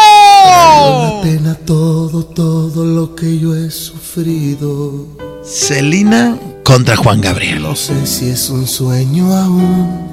La 0.46 1.20
pena 1.22 1.54
todo, 1.56 2.24
todo 2.24 2.86
lo 2.86 3.14
que 3.14 3.38
yo 3.38 3.54
he 3.54 3.70
sufrido. 3.70 5.06
Celina 5.44 6.38
contra 6.64 6.96
Juan 6.96 7.20
Gabriel. 7.20 7.60
No 7.62 7.76
sé 7.76 8.06
si 8.06 8.30
es 8.30 8.48
un 8.48 8.66
sueño 8.66 9.36
aún. 9.36 10.08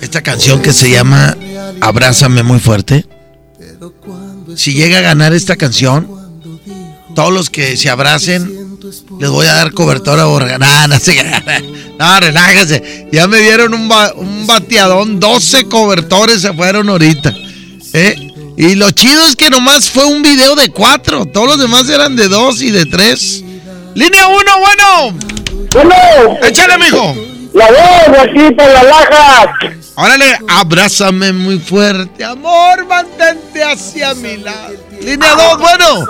Esta 0.00 0.22
canción 0.22 0.62
que 0.62 0.72
se 0.72 0.90
llama 0.90 1.36
Abrázame 1.82 2.42
muy 2.42 2.58
fuerte. 2.58 3.04
Si 4.56 4.72
llega 4.72 4.98
a 4.98 5.02
ganar 5.02 5.34
esta 5.34 5.56
canción, 5.56 6.08
todos 7.14 7.32
los 7.34 7.50
que 7.50 7.76
se 7.76 7.90
abracen, 7.90 8.67
les 9.20 9.30
voy 9.30 9.46
a 9.46 9.54
dar 9.54 9.72
cobertura 9.72 10.24
borgana. 10.24 10.66
No, 10.86 10.88
no, 10.94 10.98
se 11.00 11.16
crean. 11.16 11.44
no, 11.98 12.20
relájese. 12.20 13.08
Ya 13.12 13.26
me 13.26 13.38
dieron 13.38 13.74
un, 13.74 13.88
ba- 13.88 14.12
un 14.14 14.46
bateadón, 14.46 15.18
12 15.20 15.64
cobertores 15.66 16.42
se 16.42 16.52
fueron 16.52 16.88
ahorita. 16.88 17.32
¿eh? 17.92 18.14
Y 18.56 18.74
lo 18.74 18.90
chido 18.90 19.24
es 19.26 19.36
que 19.36 19.50
nomás 19.50 19.88
fue 19.90 20.04
un 20.04 20.22
video 20.22 20.54
de 20.56 20.68
cuatro. 20.70 21.26
Todos 21.26 21.48
los 21.48 21.58
demás 21.60 21.88
eran 21.88 22.16
de 22.16 22.28
dos 22.28 22.60
y 22.60 22.70
de 22.70 22.84
tres. 22.86 23.42
Línea 23.94 24.26
uno, 24.28 24.50
bueno. 24.58 25.18
Bueno. 25.72 26.38
Échale, 26.42 26.76
mijo. 26.78 27.14
La 27.54 27.66
voz 27.68 28.18
aquí 28.20 28.50
por 28.54 28.66
las 28.68 28.84
lajas. 28.84 29.46
Órale, 29.96 30.38
abrázame 30.48 31.32
muy 31.32 31.58
fuerte, 31.58 32.24
amor, 32.24 32.86
mantente 32.86 33.64
hacia 33.64 34.14
mi 34.14 34.36
lado. 34.36 34.74
Línea 35.00 35.34
2, 35.34 35.58
bueno. 35.58 36.06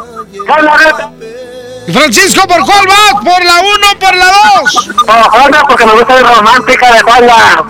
¿Y 1.89 1.93
Francisco, 1.93 2.47
¿por 2.47 2.67
cuál 2.67 2.87
va? 2.87 3.19
¿Por 3.19 3.43
la 3.43 3.61
1 3.61 3.71
o 3.95 3.99
por 3.99 4.15
la 4.15 4.31
2? 4.61 4.91
Juana, 5.31 5.63
porque 5.67 5.87
me 5.87 5.93
gusta 5.93 6.21
la 6.21 6.35
romántica 6.35 6.93
de 6.93 7.01
Juana. 7.01 7.65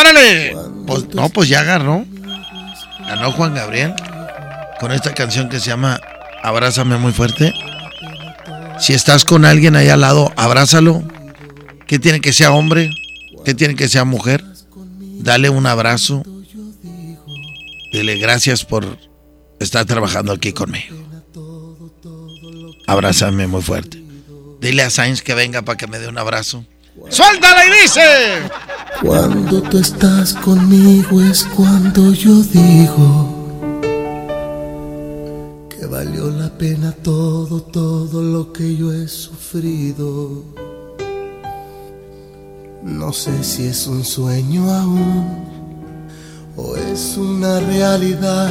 Órale. 0.00 0.56
Pues, 0.84 1.14
no, 1.14 1.28
pues 1.28 1.48
ya 1.48 1.60
agarró. 1.60 2.04
Ganó 3.06 3.30
Juan 3.30 3.54
Gabriel 3.54 3.94
con 4.80 4.90
esta 4.90 5.14
canción 5.14 5.48
que 5.48 5.60
se 5.60 5.70
llama 5.70 6.00
Abrázame 6.42 6.96
muy 6.96 7.12
fuerte. 7.12 7.52
Si 8.80 8.94
estás 8.94 9.24
con 9.24 9.44
alguien 9.44 9.76
ahí 9.76 9.88
al 9.90 10.00
lado, 10.00 10.32
abrázalo. 10.36 11.04
¿Qué 11.86 12.00
tiene 12.00 12.20
que 12.20 12.32
sea 12.32 12.50
hombre? 12.50 12.90
¿Qué 13.44 13.54
tiene 13.54 13.76
que 13.76 13.88
sea 13.88 14.04
mujer? 14.04 14.42
Dale 15.20 15.50
un 15.50 15.66
abrazo. 15.66 16.24
Dile 17.92 18.18
gracias 18.18 18.64
por 18.64 18.98
estar 19.60 19.84
trabajando 19.84 20.32
aquí 20.32 20.52
conmigo. 20.52 21.01
Abrázame 22.92 23.46
muy 23.46 23.62
fuerte. 23.62 24.02
Dile 24.60 24.82
a 24.82 24.90
Sainz 24.90 25.22
que 25.22 25.34
venga 25.34 25.62
para 25.62 25.76
que 25.76 25.86
me 25.86 25.98
dé 25.98 26.08
un 26.08 26.18
abrazo. 26.18 26.64
¡Suéltala 27.08 27.66
y 27.66 27.82
dice! 27.82 28.00
Cuando 29.00 29.62
tú 29.62 29.78
estás 29.78 30.34
conmigo 30.34 31.20
es 31.22 31.44
cuando 31.56 32.12
yo 32.12 32.42
digo 32.42 33.38
que 35.70 35.86
valió 35.86 36.30
la 36.30 36.50
pena 36.56 36.92
todo, 36.92 37.62
todo 37.62 38.22
lo 38.22 38.52
que 38.52 38.76
yo 38.76 38.92
he 38.92 39.08
sufrido. 39.08 40.44
No 42.82 43.12
sé 43.12 43.42
si 43.42 43.66
es 43.66 43.86
un 43.86 44.04
sueño 44.04 44.70
aún 44.70 45.44
o 46.56 46.76
es 46.76 47.16
una 47.16 47.58
realidad. 47.60 48.50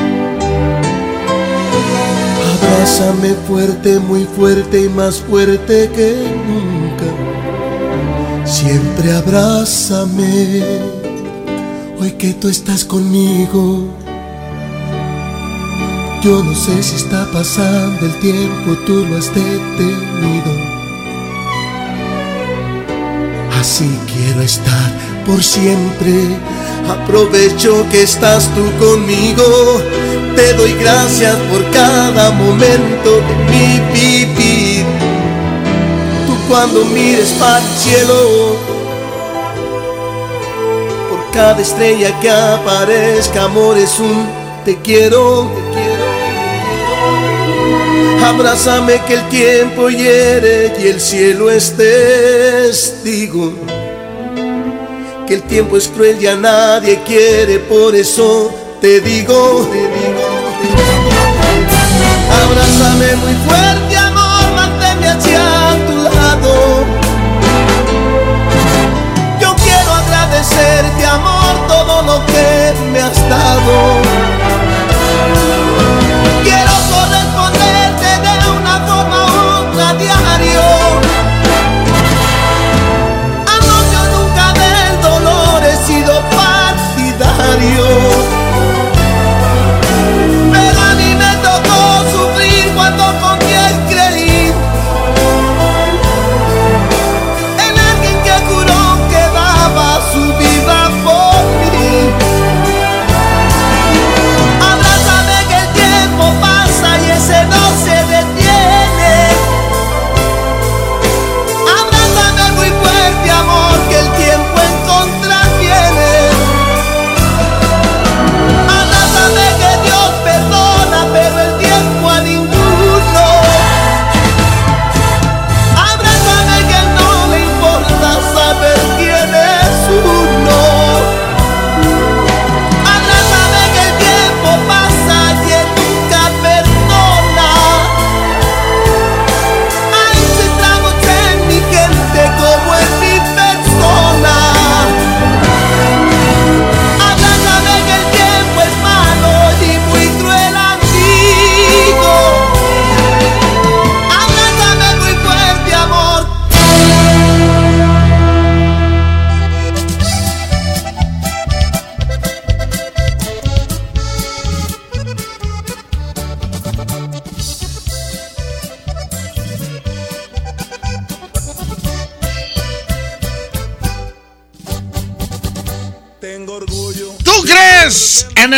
Abrázame 2.81 3.35
fuerte, 3.47 3.99
muy 3.99 4.25
fuerte 4.25 4.85
y 4.85 4.89
más 4.89 5.19
fuerte 5.19 5.87
que 5.95 6.15
nunca. 6.47 7.05
Siempre 8.43 9.11
abrázame, 9.11 10.63
hoy 11.99 12.11
que 12.13 12.33
tú 12.33 12.47
estás 12.47 12.83
conmigo. 12.83 13.85
Yo 16.23 16.43
no 16.43 16.55
sé 16.55 16.81
si 16.81 16.95
está 16.95 17.31
pasando 17.31 18.03
el 18.03 18.19
tiempo, 18.19 18.75
tú 18.87 19.05
lo 19.05 19.15
has 19.15 19.27
detenido. 19.27 20.51
Así 23.59 23.95
quiero 24.11 24.41
estar 24.41 25.10
por 25.31 25.41
siempre. 25.41 26.13
Aprovecho 26.89 27.87
que 27.89 28.03
estás 28.03 28.49
tú 28.53 28.85
conmigo 28.85 29.81
te 30.35 30.53
doy 30.53 30.73
gracias 30.73 31.35
por 31.51 31.63
cada 31.71 32.31
momento 32.31 33.21
de 33.27 33.35
mi 33.49 33.79
vivir. 33.93 34.85
Tú 36.27 36.33
cuando 36.49 36.83
mires 36.85 37.29
para 37.39 37.59
el 37.59 37.67
cielo, 37.77 38.55
por 41.09 41.31
cada 41.31 41.61
estrella 41.61 42.17
que 42.19 42.29
aparezca, 42.29 43.43
amor 43.43 43.77
es 43.77 43.99
un 43.99 44.27
te 44.65 44.77
quiero, 44.77 45.49
te 45.53 45.79
quiero. 45.79 46.11
Abrázame 48.25 49.01
que 49.07 49.13
el 49.15 49.29
tiempo 49.29 49.89
hiere 49.89 50.73
y 50.81 50.87
el 50.87 50.99
cielo 51.01 51.49
es 51.51 51.75
testigo. 51.75 53.53
El 55.31 55.43
tiempo 55.43 55.77
es 55.77 55.87
cruel 55.87 56.21
y 56.21 56.27
a 56.27 56.35
nadie 56.35 57.01
quiere, 57.05 57.59
por 57.59 57.95
eso 57.95 58.53
te 58.81 58.99
digo, 58.99 59.65
te 59.71 59.77
digo, 59.77 60.25
abrázame 62.43 63.15
muy 63.15 63.33
fuerte, 63.47 63.95
amor, 63.95 64.51
manténme 64.53 65.07
hacia 65.07 65.39
tu 65.87 65.95
lado. 66.03 66.83
Yo 69.39 69.55
quiero 69.55 69.93
agradecerte, 69.93 71.05
amor, 71.05 71.65
todo 71.65 72.01
lo 72.01 72.25
que 72.25 72.73
me 72.91 72.99
has 72.99 73.29
dado. 73.29 74.10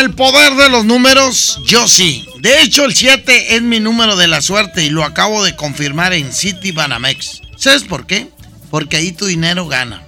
El 0.03 0.13
poder 0.13 0.53
de 0.55 0.69
los 0.69 0.85
números? 0.85 1.59
Yo 1.65 1.87
sí. 1.87 2.27
De 2.39 2.61
hecho, 2.61 2.83
el 2.83 2.93
7 2.93 3.55
es 3.55 3.61
mi 3.61 3.79
número 3.79 4.17
de 4.17 4.27
la 4.27 4.41
suerte 4.41 4.83
y 4.83 4.89
lo 4.89 5.05
acabo 5.05 5.43
de 5.43 5.55
confirmar 5.55 6.11
en 6.13 6.33
City 6.33 6.71
Banamex. 6.71 7.41
¿Sabes 7.55 7.83
por 7.83 8.05
qué? 8.05 8.27
Porque 8.69 8.97
ahí 8.97 9.13
tu 9.13 9.25
dinero 9.25 9.65
gana. 9.67 10.03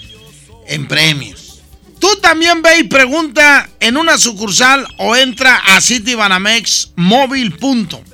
en 0.67 0.87
premios. 0.87 1.42
Tú 2.03 2.15
también 2.17 2.61
ve 2.61 2.77
y 2.79 2.83
pregunta 2.83 3.69
en 3.79 3.95
una 3.95 4.17
sucursal 4.17 4.85
o 4.97 5.15
entra 5.15 5.55
a 5.55 5.79
Citibanamex 5.79 6.91
móvil. 6.97 7.57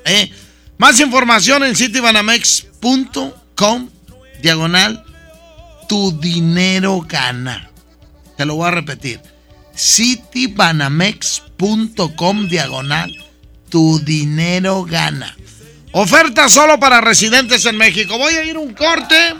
¿eh? 0.05 0.31
Más 0.77 0.99
información 0.99 1.63
en 1.63 1.75
citibanamex.com 1.75 3.89
diagonal 4.43 5.03
tu 5.87 6.19
dinero 6.19 7.03
gana. 7.09 7.71
Te 8.37 8.45
lo 8.45 8.53
voy 8.53 8.67
a 8.67 8.71
repetir. 8.71 9.21
citibanamex.com 9.75 12.47
diagonal. 12.47 13.11
Tu 13.69 13.99
dinero 14.05 14.83
gana. 14.83 15.35
Oferta 15.93 16.47
solo 16.47 16.79
para 16.79 17.01
residentes 17.01 17.65
en 17.65 17.75
México. 17.75 18.19
Voy 18.19 18.35
a 18.35 18.43
ir 18.43 18.59
un 18.59 18.75
corte 18.75 19.33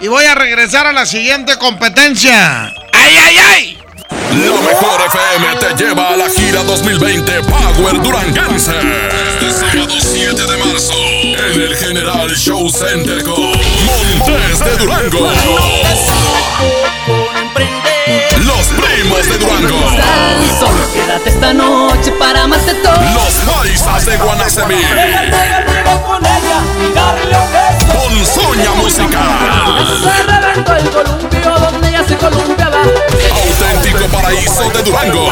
y 0.00 0.08
voy 0.08 0.24
a 0.24 0.34
regresar 0.34 0.86
a 0.86 0.94
la 0.94 1.04
siguiente 1.04 1.58
competencia. 1.58 2.72
¡Ay, 2.94 3.16
ay, 3.18 3.36
ay! 3.36 3.71
La 4.32 4.60
mejor 4.60 5.00
FM 5.06 5.56
te 5.60 5.84
lleva 5.84 6.08
a 6.08 6.16
la 6.16 6.28
gira 6.28 6.62
2020 6.62 7.42
Power 7.42 8.02
Duranguense. 8.02 8.72
Este 9.40 9.50
sábado 9.50 9.94
7 10.00 10.34
de 10.34 10.56
marzo 10.56 10.94
en 10.94 11.60
el 11.60 11.76
General 11.76 12.30
Show 12.30 12.70
Center 12.70 13.22
con 13.22 13.40
Montes 13.40 14.58
de 14.58 14.76
Durango. 14.78 15.30
Los 18.38 18.66
primos 18.68 19.28
de 19.28 19.38
Durango. 19.38 19.90
Solo 20.58 20.92
quédate 20.92 21.30
esta 21.30 21.52
noche 21.52 22.12
para 22.12 22.44
amarte 22.44 22.74
todo. 22.74 22.94
Los 23.14 23.34
paisas 23.54 24.06
de 24.06 24.16
Guanacemí. 24.16 24.82
Ponzoña 28.12 28.72
Musical. 28.74 29.98
Se 30.02 30.22
reventó 30.24 30.76
el 30.76 30.90
columpio 30.90 31.58
donde 31.58 31.88
ella 31.88 32.04
se 32.06 32.14
columpiaba. 32.18 32.82
Auténtico 32.82 34.06
paraíso 34.08 34.68
de 34.70 34.82
Durango. 34.82 35.30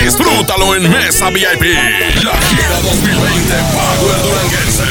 Disfrútalo 0.00 0.74
en 0.76 0.90
Mesa 0.90 1.28
VIP. 1.28 1.64
La 2.24 2.32
gira 2.32 2.80
2020 2.82 3.54
Power 3.72 4.22
Duranguense. 4.22 4.84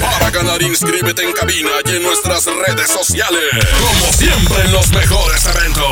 Para 0.00 0.30
ganar, 0.30 0.62
inscríbete 0.62 1.22
en 1.22 1.32
cabina 1.32 1.68
y 1.84 1.96
en 1.96 2.02
nuestras 2.02 2.46
redes 2.46 2.90
sociales. 2.90 3.42
Como 3.78 4.10
siempre 4.10 4.62
en 4.64 4.72
los 4.72 4.88
mejores 4.90 5.44
eventos. 5.54 5.84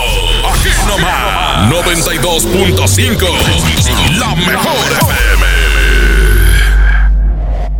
Aquí 0.55 0.71
nomás. 0.87 1.69
92.5. 1.71 3.29
La 4.19 4.35
mejor 4.37 4.91
FM. 5.01 5.40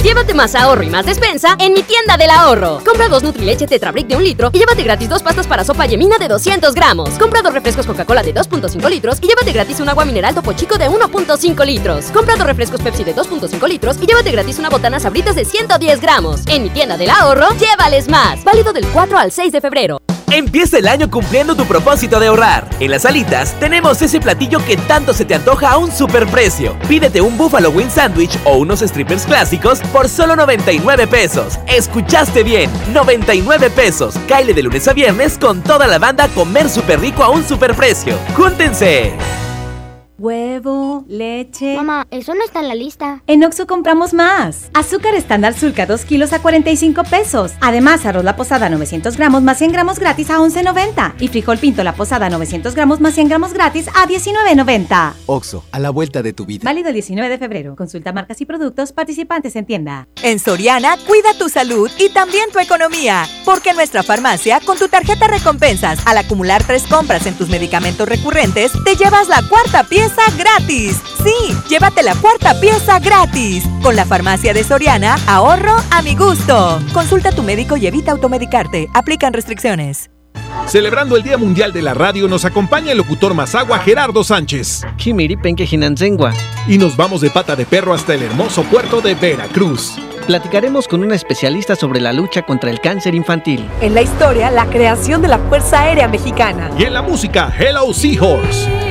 Llévate 0.03 0.33
más 0.33 0.55
ahorro 0.55 0.83
y 0.83 0.89
más 0.89 1.05
despensa 1.05 1.57
en 1.59 1.75
mi 1.75 1.83
tienda 1.83 2.17
del 2.17 2.31
ahorro. 2.31 2.81
Compra 2.87 3.09
dos 3.09 3.23
Nutrileche 3.23 3.67
Tetra 3.67 3.93
Brick 3.93 4.07
de 4.07 4.17
un 4.17 4.25
litro 4.25 4.49
y 4.51 4.59
llévate 4.59 4.83
gratis 4.83 5.11
dos 5.11 5.23
pastas 5.23 5.47
para 5.47 5.63
sopa 5.63 5.85
yemina 5.85 6.17
de 6.17 6.27
200 6.27 6.75
gramos. 6.75 7.11
Compra 7.19 7.43
dos 7.43 7.53
refrescos 7.53 7.87
Coca-Cola 7.87 8.23
de 8.23 8.35
2.5 8.35 8.89
litros 8.89 9.19
y 9.21 9.27
llévate 9.27 9.53
gratis 9.53 9.79
un 9.81 9.91
agua 9.91 10.07
mineral 10.07 10.35
Topo 10.35 10.55
Chico 10.55 10.79
de 10.79 10.89
1.5 10.89 11.67
litros. 11.67 12.07
Compra 12.13 12.37
dos 12.37 12.47
refrescos 12.47 12.81
Pepsi 12.81 13.05
de 13.05 13.15
2.5 13.15 13.69
litros 13.69 13.99
y 14.01 14.07
llévate 14.07 14.33
gratis 14.33 14.59
una 14.59 14.71
botana 14.71 14.99
Sabritas 14.99 15.37
de 15.37 15.45
110 15.45 16.01
gramos. 16.01 16.47
En 16.47 16.63
mi 16.63 16.71
tienda 16.71 16.97
del 16.97 17.11
ahorro, 17.11 17.49
llévales 17.59 18.09
más. 18.09 18.43
Válido 18.43 18.73
del 18.73 18.87
4 18.87 19.19
al 19.19 19.31
6 19.33 19.53
de 19.53 19.61
febrero. 19.61 20.01
Empieza 20.33 20.79
el 20.79 20.87
año 20.87 21.11
cumpliendo 21.11 21.57
tu 21.57 21.65
propósito 21.65 22.21
de 22.21 22.29
ahorrar. 22.29 22.69
En 22.79 22.93
las 22.93 23.05
alitas 23.05 23.59
tenemos 23.59 24.01
ese 24.01 24.21
platillo 24.21 24.65
que 24.65 24.77
tanto 24.77 25.13
se 25.13 25.25
te 25.25 25.35
antoja 25.35 25.73
a 25.73 25.77
un 25.77 25.91
superprecio. 25.91 26.79
Pídete 26.89 27.21
un 27.21 27.37
Buffalo 27.37 27.71
Wing 27.71 27.91
Sandwich 27.91 28.39
o 28.45 28.59
unos 28.59 28.79
strippers 28.79 29.27
clásicos 29.27 29.81
por 29.93 30.09
solo 30.09 30.37
99 30.37 31.07
pesos. 31.07 31.59
Escuchaste 31.67 32.43
bien, 32.43 32.71
99 32.93 33.71
pesos. 33.71 34.15
Caile 34.29 34.55
de 34.55 34.63
lunes 34.63 34.87
a 34.89 34.93
viernes 34.93 35.39
con 35.39 35.63
toda 35.63 35.87
la 35.87 35.99
banda 35.99 36.29
comer 36.29 36.69
súper 36.69 37.01
rico 37.01 37.23
a 37.23 37.31
un 37.31 37.47
superprecio. 37.47 38.17
¡Júntense! 38.37 39.13
Huevo, 40.21 41.07
leche. 41.09 41.77
Mamá, 41.77 42.07
eso 42.11 42.35
no 42.35 42.45
está 42.45 42.61
en 42.61 42.69
la 42.69 42.75
lista. 42.75 43.23
En 43.27 43.43
Oxo 43.43 43.67
compramos 43.67 44.13
más. 44.13 44.71
Azúcar 44.75 45.15
estándar 45.15 45.55
Sulca 45.55 45.87
2 45.87 46.05
kilos 46.05 46.35
a 46.35 46.43
45 46.43 47.05
pesos. 47.05 47.53
Además, 47.63 48.05
arroz 48.05 48.23
la 48.23 48.37
posada 48.37 48.69
900 48.69 49.17
gramos 49.17 49.41
más 49.41 49.57
100 49.57 49.73
gramos 49.73 49.99
gratis 49.99 50.29
a 50.29 50.37
11.90. 50.37 51.15
Y 51.21 51.29
frijol 51.29 51.57
pinto 51.57 51.83
la 51.83 51.95
posada 51.95 52.29
900 52.29 52.75
gramos 52.75 53.01
más 53.01 53.15
100 53.15 53.29
gramos 53.29 53.55
gratis 53.55 53.89
a 53.89 54.07
19.90. 54.07 55.15
Oxo, 55.25 55.65
a 55.73 55.79
la 55.79 55.89
vuelta 55.89 56.23
de 56.23 56.35
tu 56.35 56.45
vida. 56.45 56.65
Válido 56.67 56.89
el 56.89 56.95
19 56.95 57.31
de 57.31 57.39
febrero. 57.39 57.75
Consulta 57.75 58.13
marcas 58.13 58.43
y 58.43 58.45
productos 58.45 58.93
participantes 58.93 59.57
en 59.57 59.65
tienda. 59.65 60.07
En 60.23 60.39
Soriana, 60.39 60.99
cuida 61.07 61.33
tu 61.39 61.49
salud 61.49 61.91
y 61.99 62.11
también 62.11 62.51
tu 62.53 62.59
economía. 62.59 63.25
Porque 63.47 63.71
en 63.71 63.77
nuestra 63.77 64.03
farmacia, 64.03 64.61
con 64.67 64.77
tu 64.77 64.89
tarjeta 64.89 65.29
recompensas, 65.29 66.07
al 66.07 66.19
acumular 66.19 66.63
tres 66.63 66.83
compras 66.87 67.25
en 67.25 67.33
tus 67.39 67.49
medicamentos 67.49 68.07
recurrentes, 68.07 68.71
te 68.85 68.97
llevas 68.97 69.27
la 69.29 69.43
cuarta 69.49 69.85
pieza 69.85 70.10
gratis. 70.37 71.01
Sí, 71.23 71.55
llévate 71.69 72.03
la 72.03 72.15
cuarta 72.15 72.59
pieza 72.61 72.99
gratis. 72.99 73.65
Con 73.83 73.97
la 73.97 74.05
farmacia 74.05 74.55
de 74.55 74.65
Soriana, 74.65 75.17
ahorro 75.27 75.77
a 75.91 76.03
mi 76.03 76.15
gusto. 76.15 76.81
Consulta 76.93 77.31
a 77.31 77.33
tu 77.33 77.43
médico 77.43 77.77
y 77.77 77.87
evita 77.87 78.13
automedicarte. 78.13 78.89
Aplican 78.95 79.33
restricciones. 79.33 80.11
Celebrando 80.67 81.17
el 81.17 81.23
Día 81.23 81.37
Mundial 81.37 81.73
de 81.73 81.83
la 81.83 81.95
Radio 81.95 82.29
nos 82.29 82.45
acompaña 82.45 82.93
el 82.93 82.99
locutor 82.99 83.35
Mazagua 83.35 83.79
Gerardo 83.79 84.23
Sánchez. 84.25 84.83
Y 86.69 86.79
nos 86.79 86.97
vamos 86.97 87.21
de 87.21 87.31
pata 87.31 87.57
de 87.57 87.67
perro 87.67 87.95
hasta 87.95 88.15
el 88.15 88.23
hermoso 88.23 88.63
puerto 88.65 89.01
de 89.01 89.15
Veracruz. 89.15 89.97
Platicaremos 90.27 90.87
con 90.87 91.03
una 91.03 91.17
especialista 91.17 91.75
sobre 91.75 92.01
la 92.01 92.13
lucha 92.13 92.43
contra 92.43 92.71
el 92.71 92.81
cáncer 92.81 93.15
infantil. 93.15 93.69
En 93.81 93.95
la 93.95 94.03
historia, 94.03 94.51
la 94.51 94.67
creación 94.67 95.23
de 95.23 95.29
la 95.29 95.39
Fuerza 95.39 95.81
Aérea 95.81 96.07
Mexicana. 96.09 96.71
Y 96.79 96.85
en 96.85 96.95
la 96.95 97.03
música, 97.03 97.53
Hello 97.59 97.93
Seahorse. 97.93 98.90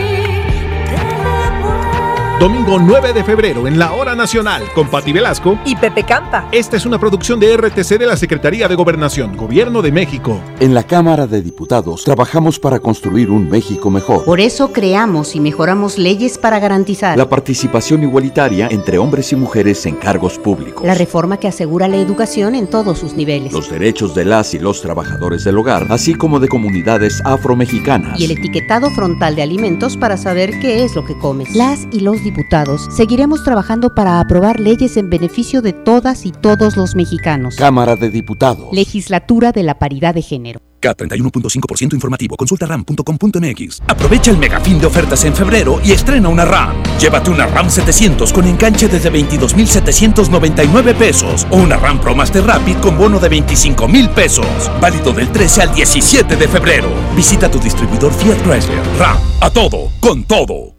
Domingo 2.40 2.80
9 2.80 3.11
de 3.11 3.22
febrero 3.22 3.68
en 3.68 3.78
la 3.78 3.91
Hora 3.91 4.16
Nacional 4.16 4.64
con 4.74 4.88
Pati 4.88 5.11
Velasco 5.11 5.60
y 5.66 5.76
Pepe 5.76 6.06
Campa. 6.06 6.48
Esta 6.53 6.78
es 6.78 6.86
una 6.86 6.98
producción 6.98 7.38
de 7.38 7.57
RTC 7.57 7.99
de 7.99 8.07
la 8.07 8.16
Secretaría 8.16 8.70
de 8.70 8.76
Gobernación, 8.76 9.36
Gobierno 9.36 9.82
de 9.82 9.91
México. 9.91 10.40
En 10.61 10.74
la 10.74 10.84
Cámara 10.84 11.28
de 11.28 11.41
Diputados 11.41 12.06
trabajamos 12.06 12.57
para 12.57 12.80
construir 12.80 13.30
un 13.30 13.49
México 13.49 13.90
mejor. 13.90 14.24
Por 14.24 14.40
eso 14.40 14.72
creamos 14.72 15.36
y 15.36 15.41
mejoramos 15.41 15.98
leyes 15.98 16.38
para 16.38 16.60
garantizar 16.60 17.18
la 17.18 17.28
participación 17.28 18.03
igualitaria 18.03 18.70
entre 18.72 18.99
hombres 18.99 19.34
y 19.34 19.36
mujeres 19.36 19.86
en 19.86 19.98
cargos 19.98 20.40
públicos. 20.40 20.86
La 20.86 20.95
reforma 20.95 21.41
que 21.41 21.49
asegura 21.49 21.90
la 21.90 21.98
educación 21.98 22.56
en 22.56 22.68
todos 22.68 22.99
sus 22.99 23.16
niveles. 23.16 23.52
Los 23.52 23.70
derechos 23.70 24.16
de 24.16 24.24
las 24.24 24.53
y 24.53 24.60
los 24.60 24.82
trabajadores 24.82 25.44
del 25.44 25.57
hogar, 25.57 25.88
así 25.90 26.16
como 26.16 26.40
de 26.40 26.48
comunidades 26.48 27.22
afromexicanas. 27.26 28.18
Y 28.18 28.24
el 28.24 28.32
etiquetado 28.32 28.90
frontal 28.91 29.36
de 29.36 29.41
alimentos 29.41 29.98
para 29.98 30.16
saber 30.16 30.57
qué 30.61 30.86
es 30.86 30.95
lo 30.95 31.03
que 31.03 31.18
comes. 31.18 31.53
Las 31.53 31.86
y 31.91 31.99
los 31.99 32.24
diputados, 32.30 32.88
seguiremos 32.91 33.43
trabajando 33.43 33.95
para 33.95 34.19
aprobar 34.19 34.60
leyes 34.60 34.97
en 34.97 35.10
beneficio 35.10 35.61
de 35.61 35.73
todas 35.73 36.26
y 36.26 36.31
todos 36.31 36.77
los 36.77 36.95
mexicanos. 36.95 37.56
Cámara 37.56 37.95
de 37.95 38.10
Diputados. 38.10 38.69
Legislatura 38.72 39.51
de 39.51 39.64
la 39.64 39.80
Paridad 39.80 40.14
de 40.14 40.22
Género. 40.22 40.60
K31.5% 40.80 41.93
informativo. 41.93 42.35
Consulta 42.38 42.65
ram.com.mx. 42.65 43.81
Aprovecha 43.88 44.31
el 44.31 44.38
megafín 44.38 44.80
de 44.80 44.88
ofertas 44.88 45.26
en 45.26 45.35
febrero 45.35 45.81
y 45.84 45.91
estrena 45.91 46.30
una 46.30 46.45
RAM. 46.45 46.81
Llévate 46.99 47.30
una 47.30 47.45
RAM 47.47 47.69
700 47.69 48.31
con 48.31 48.45
enganche 48.45 48.88
desde 48.88 49.10
22,799 49.10 50.93
pesos 50.95 51.45
o 51.49 51.57
una 51.57 51.76
RAM 51.77 51.99
Pro 51.99 52.15
Master 52.15 52.45
Rapid 52.45 52.77
con 52.77 52.97
bono 52.97 53.19
de 53.19 53.27
25,000 53.30 54.10
pesos. 54.11 54.72
Válido 54.80 55.11
del 55.11 55.30
13 55.30 55.64
al 55.64 55.73
17 55.73 56.35
de 56.35 56.47
febrero. 56.47 56.89
Visita 57.15 57.51
tu 57.51 57.60
distribuidor 57.60 58.14
Fiat 58.14 58.41
Chrysler. 58.43 58.80
RAM. 58.97 59.18
A 59.41 59.49
todo, 59.49 59.89
con 59.99 60.23
todo. 60.23 60.78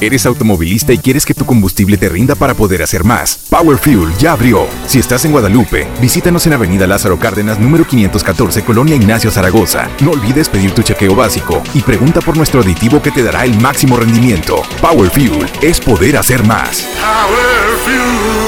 ¿Eres 0.00 0.26
automovilista 0.26 0.92
y 0.92 0.98
quieres 0.98 1.24
que 1.24 1.34
tu 1.34 1.46
combustible 1.46 1.96
te 1.96 2.08
rinda 2.08 2.34
para 2.34 2.54
poder 2.54 2.82
hacer 2.82 3.04
más? 3.04 3.46
Power 3.48 3.78
Fuel 3.78 4.12
ya 4.18 4.32
abrió. 4.32 4.66
Si 4.86 4.98
estás 4.98 5.24
en 5.24 5.32
Guadalupe, 5.32 5.86
visítanos 6.00 6.46
en 6.46 6.54
Avenida 6.54 6.86
Lázaro 6.86 7.18
Cárdenas, 7.18 7.58
número 7.58 7.86
514, 7.86 8.64
Colonia 8.64 8.96
Ignacio 8.96 9.30
Zaragoza. 9.30 9.88
No 10.00 10.10
olvides 10.10 10.48
pedir 10.48 10.72
tu 10.72 10.82
chequeo 10.82 11.14
básico 11.14 11.62
y 11.74 11.80
pregunta 11.80 12.20
por 12.20 12.36
nuestro 12.36 12.60
aditivo 12.60 13.00
que 13.00 13.10
te 13.10 13.22
dará 13.22 13.44
el 13.44 13.58
máximo 13.60 13.96
rendimiento. 13.96 14.62
Power 14.80 15.10
Fuel 15.10 15.46
es 15.62 15.80
poder 15.80 16.16
hacer 16.16 16.44
más. 16.44 16.86
Power 17.00 17.78
Fuel. 17.84 18.44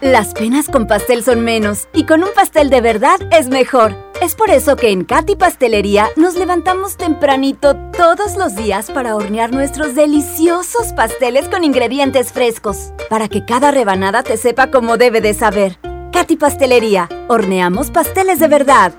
Las 0.00 0.32
penas 0.32 0.68
con 0.68 0.86
pastel 0.86 1.24
son 1.24 1.40
menos 1.44 1.88
y 1.92 2.04
con 2.04 2.22
un 2.22 2.30
pastel 2.32 2.70
de 2.70 2.80
verdad 2.80 3.18
es 3.32 3.48
mejor. 3.48 4.07
Es 4.20 4.34
por 4.34 4.50
eso 4.50 4.74
que 4.74 4.90
en 4.90 5.04
Katy 5.04 5.36
Pastelería 5.36 6.08
nos 6.16 6.34
levantamos 6.34 6.96
tempranito 6.96 7.76
todos 7.96 8.36
los 8.36 8.56
días 8.56 8.90
para 8.90 9.14
hornear 9.14 9.52
nuestros 9.52 9.94
deliciosos 9.94 10.92
pasteles 10.92 11.48
con 11.48 11.62
ingredientes 11.62 12.32
frescos, 12.32 12.92
para 13.08 13.28
que 13.28 13.44
cada 13.44 13.70
rebanada 13.70 14.24
te 14.24 14.36
sepa 14.36 14.72
como 14.72 14.96
debe 14.96 15.20
de 15.20 15.34
saber. 15.34 15.78
Katy 16.12 16.36
Pastelería, 16.36 17.08
horneamos 17.28 17.92
pasteles 17.92 18.40
de 18.40 18.48
verdad. 18.48 18.92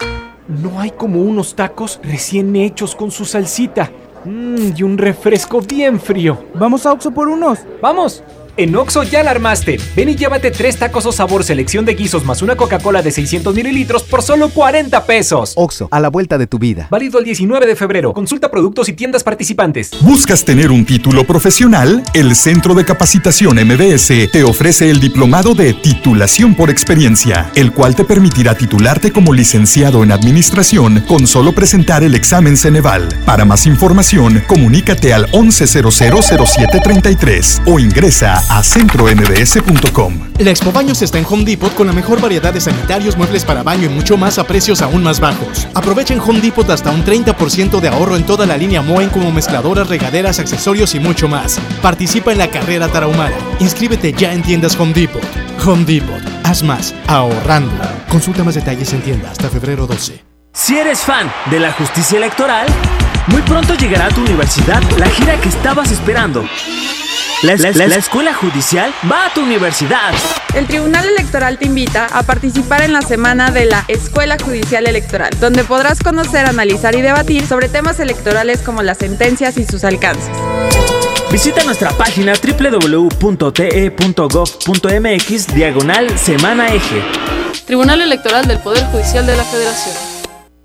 No 0.48 0.80
hay 0.80 0.92
como 0.92 1.22
unos 1.22 1.54
tacos 1.54 2.00
recién 2.02 2.56
hechos 2.56 2.96
con 2.96 3.12
su 3.12 3.26
salsita. 3.26 3.92
Mmm, 4.24 4.72
y 4.76 4.84
un 4.84 4.98
refresco 4.98 5.60
bien 5.62 6.00
frío. 6.00 6.46
Vamos 6.54 6.86
a 6.86 6.94
Oxo 6.94 7.12
por 7.12 7.28
unos. 7.28 7.60
¡Vamos! 7.82 8.24
En 8.60 8.76
Oxo 8.76 9.04
ya 9.04 9.24
la 9.24 9.32
armaste. 9.32 9.80
Ven 9.96 10.10
y 10.10 10.18
llévate 10.18 10.52
tres 10.52 10.76
tacos 10.76 11.06
o 11.06 11.14
sabor 11.14 11.46
selección 11.46 11.86
de 11.86 11.94
guisos 11.94 12.26
más 12.26 12.42
una 12.42 12.58
Coca-Cola 12.58 13.02
de 13.02 13.10
600 13.10 13.56
mililitros 13.56 14.04
por 14.04 14.22
solo 14.22 14.50
40 14.50 15.06
pesos. 15.06 15.54
Oxo, 15.56 15.88
a 15.90 16.02
la 16.02 16.10
vuelta 16.10 16.38
de 16.38 16.46
tu 16.46 16.60
vida. 16.60 16.90
Válido 16.92 17.20
el 17.20 17.24
19 17.24 17.66
de 17.66 17.78
febrero. 17.78 18.12
Consulta 18.12 18.52
productos 18.52 18.90
y 18.90 18.94
tiendas 18.94 19.24
participantes. 19.24 19.92
¿Buscas 20.02 20.44
tener 20.44 20.72
un 20.72 20.86
título 20.86 21.24
profesional? 21.24 22.04
El 22.14 22.36
Centro 22.36 22.76
de 22.76 22.84
Capacitación 22.84 23.56
MBS 23.66 24.30
te 24.30 24.44
ofrece 24.44 24.90
el 24.90 25.00
diplomado 25.00 25.56
de 25.56 25.74
titulación 25.74 26.54
por 26.54 26.70
experiencia, 26.70 27.50
el 27.56 27.72
cual 27.72 27.96
te 27.96 28.04
permitirá 28.04 28.56
titularte 28.56 29.14
como 29.14 29.34
licenciado 29.34 30.04
en 30.04 30.12
administración 30.12 31.00
con 31.08 31.28
solo 31.28 31.54
presentar 31.54 32.04
el 32.04 32.14
examen 32.14 32.58
Ceneval. 32.58 33.08
Para 33.26 33.46
más 33.46 33.66
información, 33.66 34.44
comunícate 34.48 35.14
al 35.14 35.32
11000733 35.32 37.62
o 37.66 37.80
ingresa 37.80 38.44
a 38.50 38.64
centrombs.com. 38.64 40.14
La 40.40 40.50
Expo 40.50 40.72
Baños 40.72 41.02
está 41.02 41.20
en 41.20 41.26
Home 41.30 41.46
Depot 41.46 41.74
con 41.76 41.88
la 41.88 41.94
mejor 41.94 42.20
variedad 42.20 42.54
de 42.54 42.60
sanitarios, 42.60 43.16
muebles 43.16 43.46
para 43.46 43.64
baño 43.64 43.86
y 43.86 43.90
mucho 43.90 44.18
más 44.18 44.40
a 44.40 44.44
precios 44.46 44.82
aún 44.82 45.04
más 45.04 45.20
bajos. 45.20 45.68
Aprovecha 45.74 46.14
en 46.14 46.20
Home 46.20 46.42
Depot 46.42 46.70
hasta 46.70 46.92
un 46.92 47.06
30% 47.06 47.80
de 47.80 47.88
ahorro 47.88 48.16
en 48.16 48.26
toda 48.26 48.46
la 48.46 48.58
línea 48.58 48.82
Moen 48.82 49.10
como 49.10 49.32
mezcladoras, 49.32 49.88
regaderas, 49.88 50.40
accesorios 50.40 50.96
y 50.96 51.00
mucho 51.00 51.28
más. 51.28 51.60
Participa 51.82 52.32
en 52.32 52.40
la 52.40 52.50
carrera 52.50 52.88
Tarahumara. 52.88 53.38
Inscríbete 53.60 54.14
ya 54.14 54.34
en 54.34 54.42
tiendas 54.42 54.76
Home 54.80 54.94
Depot. 54.94 55.24
Home 55.66 55.86
Depot. 55.86 56.22
Haz 56.44 56.64
más 56.64 56.96
ahorrando. 57.08 57.72
Consulta 58.10 58.44
más 58.44 58.56
detalles 58.56 58.92
en 58.94 59.02
tienda 59.02 59.30
hasta 59.32 59.50
febrero 59.50 59.86
12. 59.86 60.26
Si 60.54 60.78
eres 60.78 61.02
fan 61.02 61.32
de 61.52 61.60
la 61.60 61.72
justicia 61.74 62.18
electoral, 62.18 62.68
muy 63.28 63.42
pronto 63.44 63.76
llegará 63.76 64.08
a 64.08 64.10
tu 64.10 64.22
universidad 64.22 64.82
la 64.98 65.08
gira 65.08 65.40
que 65.40 65.50
estabas 65.50 65.92
esperando. 65.92 66.44
La, 67.44 67.56
la- 67.56 67.72
la 67.88 67.96
escuela 67.96 68.34
judicial 68.34 68.94
va 69.10 69.28
a 69.28 69.34
tu 69.34 69.42
universidad. 69.42 70.14
El 70.54 70.68
Tribunal 70.68 71.06
Electoral 71.08 71.58
te 71.58 71.66
invita 71.68 72.08
a 72.12 72.24
participar 72.24 72.82
en 72.82 72.92
la 72.92 73.02
semana 73.02 73.50
de 73.52 73.64
la 73.66 73.86
Escuela 73.88 74.36
Judicial 74.44 74.86
Electoral, 74.88 75.30
donde 75.40 75.64
podrás 75.64 76.00
conocer, 76.00 76.46
analizar 76.48 76.96
y 76.96 77.02
debatir 77.02 77.48
sobre 77.48 77.70
temas 77.70 78.00
electorales 78.02 78.60
como 78.60 78.82
las 78.84 78.98
sentencias 78.98 79.58
y 79.58 79.66
sus 79.66 79.86
alcances. 79.86 80.30
Visita 81.32 81.64
nuestra 81.64 81.92
página 81.92 82.34
www.te.gov.mx 82.34 83.08
diagonal 85.56 86.20
semana 86.20 86.68
eje. 86.74 87.02
Tribunal 87.66 88.02
Electoral 88.02 88.46
del 88.48 88.60
Poder 88.60 88.84
Judicial 88.88 89.26
de 89.26 89.38
la 89.38 89.44
Federación. 89.46 89.96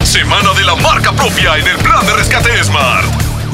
Semana 0.04 0.52
de 0.54 0.64
la 0.64 0.74
marca 0.76 1.12
propia 1.12 1.56
en 1.58 1.68
el 1.68 1.76
plan 1.78 2.04
de 2.06 2.14
rescate 2.16 2.64
Smart. 2.64 3.04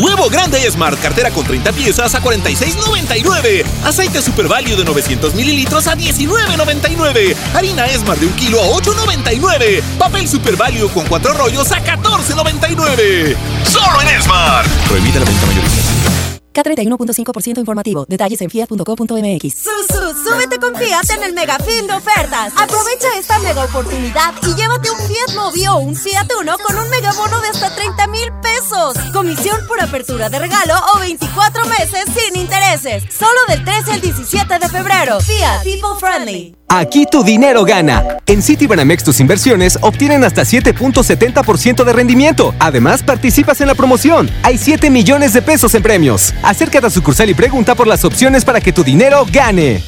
Huevo 0.01 0.31
grande 0.31 0.59
Smart, 0.71 0.99
cartera 0.99 1.31
con 1.31 1.45
30 1.45 1.73
piezas 1.73 2.15
a 2.15 2.23
46.99. 2.23 3.65
Aceite 3.85 4.23
Super 4.23 4.49
Value 4.49 4.75
de 4.75 4.85
900 4.85 5.35
mililitros 5.35 5.87
a 5.87 5.95
19.99. 5.95 7.37
Harina 7.53 7.87
Smart 7.89 8.19
de 8.19 8.27
un 8.27 8.33
kilo 8.33 8.63
a 8.63 8.67
8.99. 8.69 9.83
Papel 9.99 10.27
Super 10.27 10.57
Value 10.57 10.89
con 10.89 11.07
cuatro 11.07 11.35
rollos 11.35 11.71
a 11.73 11.85
14.99. 11.85 13.37
Solo 13.71 14.01
en 14.01 14.23
Smart. 14.23 14.67
Prohibida 14.89 15.21
la 15.21 15.27
venta 15.27 15.47
mayorista. 15.47 16.10
K31.5% 16.53 17.59
informativo. 17.59 18.05
Detalles 18.09 18.41
en 18.43 18.51
fiat.co.mx. 18.51 19.55
Susu, 19.55 20.15
súbete 20.25 20.59
con 20.59 20.75
Fiat 20.75 21.11
en 21.11 21.23
el 21.25 21.33
mega 21.33 21.59
fin 21.59 21.87
de 21.87 21.95
ofertas. 21.95 22.53
Aprovecha 22.57 23.09
esta 23.19 23.39
mega 23.41 23.65
oportunidad 23.65 24.35
y 24.43 24.55
llévate 24.55 24.91
un 24.91 24.99
Fiat 24.99 25.35
Mobi 25.37 25.67
o 25.67 25.77
un 25.79 25.97
Fiat 25.97 26.31
Uno 26.41 26.57
con 26.59 26.77
un 26.77 26.89
mega 26.91 27.13
bono 27.13 27.41
de 27.41 27.49
hasta 27.49 27.75
30 27.75 28.07
mil 28.09 28.33
pesos. 28.43 28.97
Comisión 29.13 29.59
por 29.67 29.81
apertura 29.81 30.29
de 30.29 30.39
regalo 30.39 30.75
o 30.95 31.01
24 31.01 31.67
meses 31.67 32.05
sin 32.15 32.37
intereses. 32.41 33.05
Solo 33.13 33.41
del 33.49 33.65
13 33.65 33.93
al 33.93 34.01
17 34.01 34.59
de 34.59 34.69
febrero. 34.69 35.21
Fiat 35.21 35.63
People 35.63 35.99
Friendly. 35.99 36.60
Aquí 36.73 37.05
tu 37.05 37.25
dinero 37.25 37.65
gana. 37.65 38.19
En 38.27 38.43
Citibanamex 38.43 39.03
tus 39.03 39.19
inversiones 39.19 39.77
obtienen 39.83 40.23
hasta 40.23 40.43
7.70% 40.43 41.83
de 41.83 41.93
rendimiento. 41.93 42.55
Además, 42.61 43.03
participas 43.03 43.61
en 43.61 43.67
la 43.67 43.75
promoción. 43.75 44.31
Hay 44.45 44.57
7 44.57 44.89
millones 44.89 45.33
de 45.33 45.43
pesos 45.43 45.75
en 45.75 45.83
premios. 45.83 46.33
Acércate 46.45 46.87
a 46.87 46.91
sucursal 46.91 47.29
y 47.29 47.35
pregunta 47.35 47.75
por 47.75 47.89
las 47.89 48.05
opciones 48.05 48.45
para 48.45 48.61
que 48.61 48.73
tu 48.73 48.85
dinero 48.85 49.27
gane. 49.33 49.83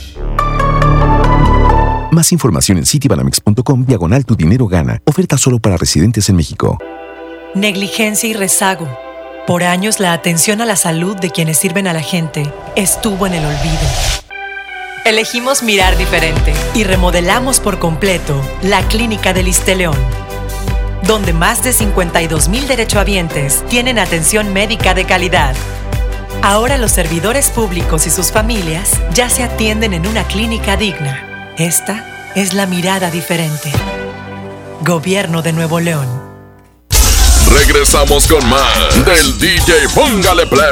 Más 2.10 2.32
información 2.32 2.78
en 2.78 2.84
citibanamex.com 2.84 3.86
diagonal 3.86 4.24
tu 4.24 4.34
dinero 4.34 4.66
gana. 4.66 5.00
Oferta 5.04 5.38
solo 5.38 5.60
para 5.60 5.76
residentes 5.76 6.28
en 6.30 6.34
México. 6.34 6.78
Negligencia 7.54 8.28
y 8.28 8.32
rezago. 8.32 8.88
Por 9.46 9.62
años 9.62 10.00
la 10.00 10.14
atención 10.14 10.60
a 10.60 10.66
la 10.66 10.74
salud 10.74 11.16
de 11.16 11.30
quienes 11.30 11.58
sirven 11.58 11.86
a 11.86 11.92
la 11.92 12.02
gente 12.02 12.52
estuvo 12.74 13.28
en 13.28 13.34
el 13.34 13.44
olvido. 13.44 14.21
Elegimos 15.04 15.64
mirar 15.64 15.98
diferente 15.98 16.54
y 16.74 16.84
remodelamos 16.84 17.58
por 17.58 17.80
completo 17.80 18.40
la 18.62 18.86
Clínica 18.86 19.32
del 19.32 19.50
León, 19.76 19.96
donde 21.02 21.32
más 21.32 21.64
de 21.64 21.72
52 21.72 22.48
mil 22.48 22.68
derechohabientes 22.68 23.66
tienen 23.66 23.98
atención 23.98 24.52
médica 24.52 24.94
de 24.94 25.04
calidad. 25.04 25.56
Ahora 26.40 26.78
los 26.78 26.92
servidores 26.92 27.50
públicos 27.50 28.06
y 28.06 28.10
sus 28.10 28.30
familias 28.30 28.92
ya 29.12 29.28
se 29.28 29.42
atienden 29.42 29.92
en 29.92 30.06
una 30.06 30.22
clínica 30.24 30.76
digna. 30.76 31.52
Esta 31.58 32.32
es 32.36 32.54
la 32.54 32.66
mirada 32.66 33.10
diferente. 33.10 33.72
Gobierno 34.82 35.42
de 35.42 35.52
Nuevo 35.52 35.80
León. 35.80 36.06
Regresamos 37.50 38.28
con 38.28 38.48
más 38.48 39.04
del 39.04 39.36
DJ 39.40 39.88
Póngale 39.96 40.46
Play 40.46 40.70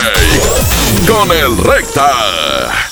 con 1.04 1.32
el 1.32 1.58
Recta. 1.58 2.89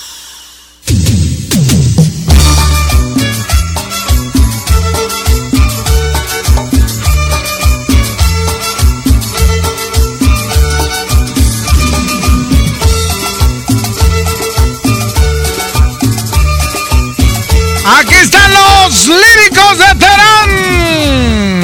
Líricos 18.88 19.78
de 19.78 19.94
Terán. 19.96 21.57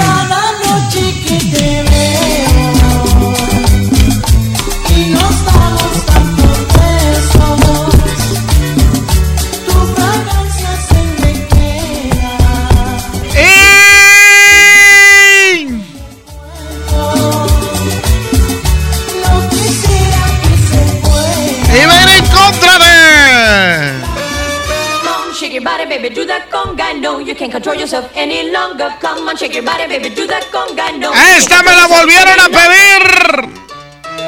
Body, 25.84 25.98
baby, 25.98 26.14
do 26.14 26.24
that 26.26 26.50
conga. 26.50 27.00
No, 27.00 27.18
you 27.18 27.34
can't 27.34 27.52
control 27.52 27.76
yourself 27.76 28.10
any 28.14 28.50
longer. 28.50 28.88
Come 29.00 29.28
on, 29.28 29.36
shake 29.36 29.54
your 29.54 29.64
body, 29.64 29.86
baby, 29.86 30.14
do 30.14 30.26
that 30.26 30.44
conga. 30.50 30.98
No. 30.98 31.12
Esta 31.12 31.62
me 31.62 31.72
la 31.72 31.86
volvieron 31.86 32.40
a 32.40 32.48
pedir. 32.48 33.64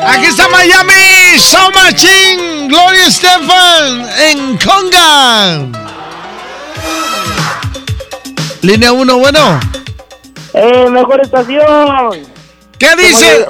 Aquí 0.03 0.27
está 0.27 0.49
Miami, 0.49 1.39
So 1.39 1.71
Machine, 1.71 2.69
Gloria 2.69 3.07
Estefan 3.07 4.07
en 4.21 4.59
Conga. 4.59 5.67
Línea 8.63 8.93
1, 8.93 9.19
bueno. 9.19 9.61
Eh, 10.53 10.91
mejor 10.91 11.21
estación. 11.23 12.27
¿Qué 12.79 12.95
dice? 12.97 13.47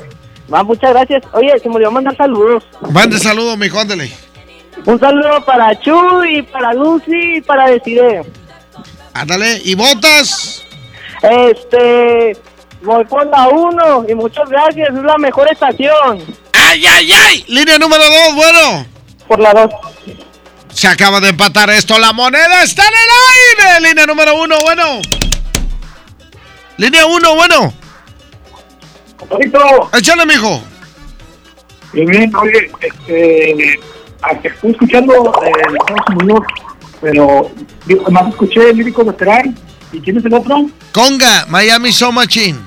Va, 0.53 0.63
muchas 0.63 0.91
gracias. 0.91 1.25
Oye, 1.33 1.59
se 1.61 1.69
me 1.69 1.77
olvidó 1.77 1.91
mandar 1.91 2.17
saludos. 2.17 2.63
Mande 2.91 3.19
saludo, 3.19 3.57
mijo, 3.57 3.81
ándale. 3.81 4.26
Un 4.85 5.01
saludo 5.01 5.45
para 5.45 5.79
Chuy, 5.81 6.43
para 6.43 6.73
Lucy 6.75 7.37
y 7.37 7.41
para 7.41 7.71
Desiree. 7.71 8.23
Ándale, 9.15 9.61
¿y 9.65 9.75
botas? 9.75 10.63
Este, 11.23 12.37
voy 12.83 13.05
por 13.07 13.27
la 13.27 13.49
1 13.49 14.05
y 14.09 14.15
muchas 14.15 14.49
gracias, 14.49 14.89
es 14.89 15.03
la 15.03 15.17
mejor 15.19 15.51
estación. 15.51 16.23
¡Ay, 16.53 16.85
ay, 16.87 17.13
ay! 17.13 17.45
Línea 17.49 17.79
número 17.79 18.05
2, 18.05 18.35
bueno. 18.35 18.87
Por 19.27 19.41
la 19.41 19.53
2. 19.53 19.71
Se 20.73 20.89
acaba 20.89 21.21
de 21.21 21.31
empatar 21.31 21.71
esto. 21.71 21.99
La 21.99 22.13
moneda 22.13 22.63
está 22.63 22.83
en 22.83 22.89
el 22.89 23.73
aire. 23.73 23.89
Línea 23.89 24.07
número 24.07 24.35
uno, 24.43 24.57
bueno. 24.63 25.01
Línea 26.77 27.07
uno, 27.07 27.35
bueno. 27.35 27.73
Compadrito. 29.17 29.91
Échale, 29.95 30.27
mijo. 30.27 30.63
Bien, 31.93 32.07
bien, 32.07 32.37
oye, 32.37 32.71
este, 32.81 33.81
estoy 34.43 34.71
escuchando 34.71 35.33
eh, 35.45 35.53
pero 37.01 37.51
además 38.05 38.29
escuché 38.31 38.71
el 38.71 38.77
lírico 38.79 39.05
veterano. 39.05 39.55
¿Y 39.93 40.01
quién 40.01 40.17
es 40.19 40.25
el 40.25 40.35
otro? 40.35 40.69
Conga, 40.93 41.47
Miami 41.49 41.93
So 41.93 42.11
Machine. 42.11 42.59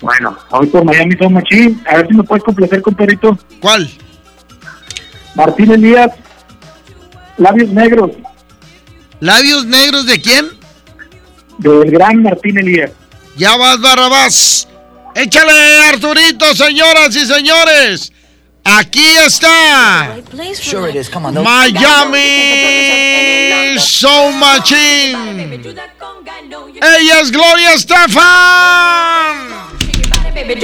Bueno, 0.00 0.36
hoy 0.50 0.66
por 0.68 0.84
Miami 0.84 1.16
son 1.16 1.32
machín. 1.32 1.82
A 1.88 1.96
ver 1.96 2.06
si 2.08 2.14
me 2.14 2.22
puedes 2.22 2.44
complacer, 2.44 2.80
compadrito. 2.82 3.36
¿Cuál? 3.60 3.90
Martín 5.34 5.72
Elías, 5.72 6.10
Labios 7.36 7.70
Negros, 7.70 8.12
¿Labios 9.20 9.66
negros 9.66 10.06
de 10.06 10.20
quién? 10.20 10.46
del 11.58 11.90
gran 11.90 12.22
Martín 12.22 12.56
Elías. 12.58 12.92
Ya 13.36 13.56
vas, 13.56 13.80
Barrabás. 13.80 14.68
Échale, 15.16 15.88
Arturito, 15.88 16.54
señoras 16.54 17.16
y 17.16 17.26
señores. 17.26 18.12
Aquí 18.76 19.16
está. 19.24 20.16
Sure 20.60 20.90
it 20.90 20.96
is. 20.96 21.08
Come 21.08 21.26
on. 21.26 21.34
don't- 21.34 21.44
Miami 21.44 22.18
So 23.78 24.30
Machine. 24.32 25.62
Ella 26.82 27.20
es 27.20 27.30
Gloria 27.30 27.72
Estefan. 27.74 28.18
Baby, 30.34 30.54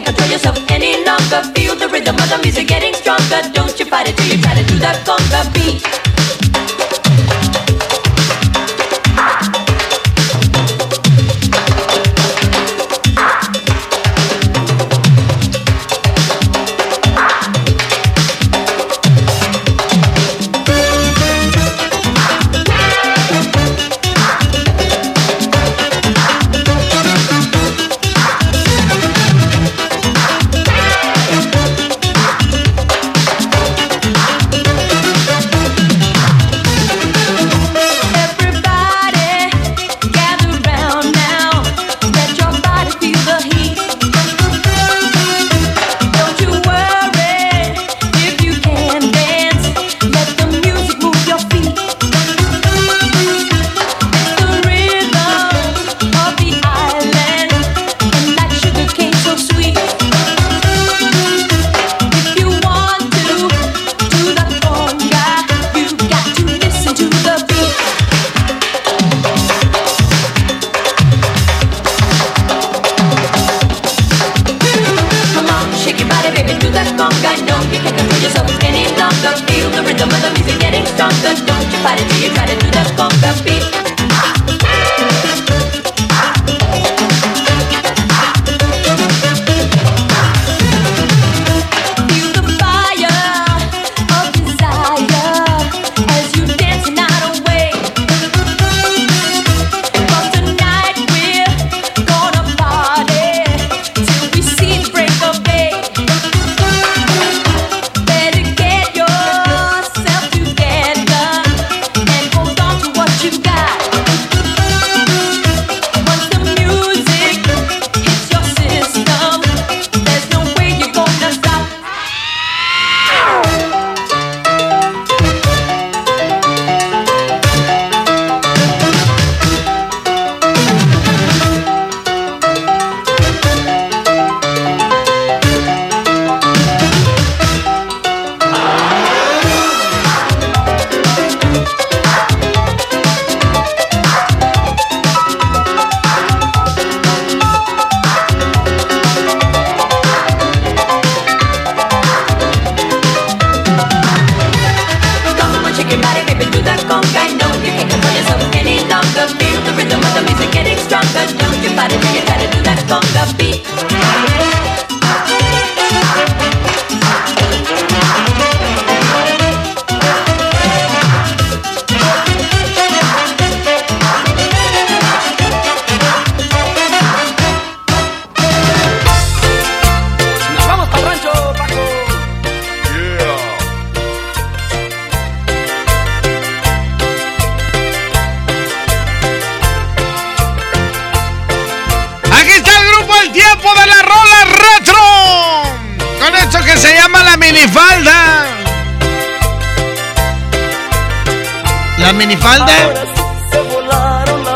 can't 0.00 0.16
control 0.16 0.30
yourself 0.30 0.58
any 0.70 1.04
longer. 1.04 1.42
Feel 1.54 1.74
the 1.74 1.88
rhythm 1.88 2.14
of 2.14 2.28
the 2.28 2.38
music 2.42 2.68
getting 2.68 2.94
stronger. 2.94 3.40
Don't 3.52 3.78
you 3.78 3.86
fight 3.86 4.08
it 4.08 4.16
till 4.16 4.36
you 4.36 4.42
try 4.42 4.54
to 4.54 4.64
do 4.64 4.78
that 4.78 5.04
conga 5.06 5.42
beat. 5.54 6.17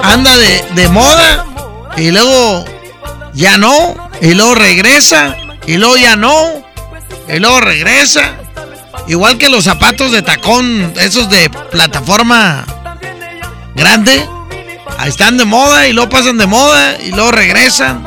Anda 0.02 0.36
de, 0.74 0.88
moda 0.88 1.44
y 1.96 2.10
luego 2.10 2.64
ya 3.34 3.58
no, 3.58 4.10
y 4.20 4.32
luego 4.32 4.54
regresa, 4.54 5.36
y 5.66 5.76
luego 5.76 5.96
ya 5.96 6.16
no, 6.16 6.64
y 7.28 7.38
luego 7.38 7.60
regresa. 7.60 8.32
Igual 9.08 9.36
que 9.36 9.50
los 9.50 9.64
zapatos 9.64 10.10
de 10.10 10.22
tacón, 10.22 10.94
esos 10.96 11.28
de 11.28 11.50
plataforma 11.50 12.64
grande, 13.74 14.26
están 15.04 15.36
de 15.36 15.44
moda 15.44 15.86
y 15.86 15.92
luego 15.92 16.08
pasan 16.08 16.38
de 16.38 16.46
moda 16.46 16.96
y 16.98 17.10
luego 17.10 17.30
regresan. 17.30 18.06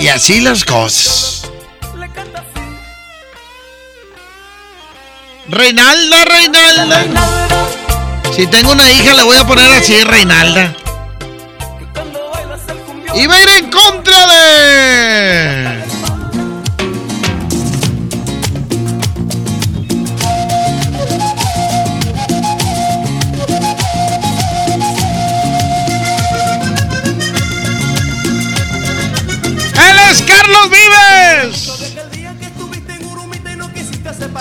Y 0.00 0.08
así 0.08 0.40
las 0.40 0.64
cosas. 0.64 1.50
Reinalda, 5.48 6.24
Reinalda. 6.24 7.35
Si 8.36 8.46
tengo 8.48 8.72
una 8.72 8.92
hija, 8.92 9.14
le 9.14 9.22
voy 9.22 9.34
a 9.38 9.46
poner 9.46 9.72
así, 9.72 9.94
Reinalda. 10.04 10.76
Y 13.14 13.26
va 13.26 13.34
a 13.34 13.40
ir 13.40 13.48
en 13.48 13.70
contra 13.70 14.26
de. 14.26 15.82
Él 29.72 29.98
es 30.10 30.22
Carlos 30.24 30.68
Vives. 30.68 31.72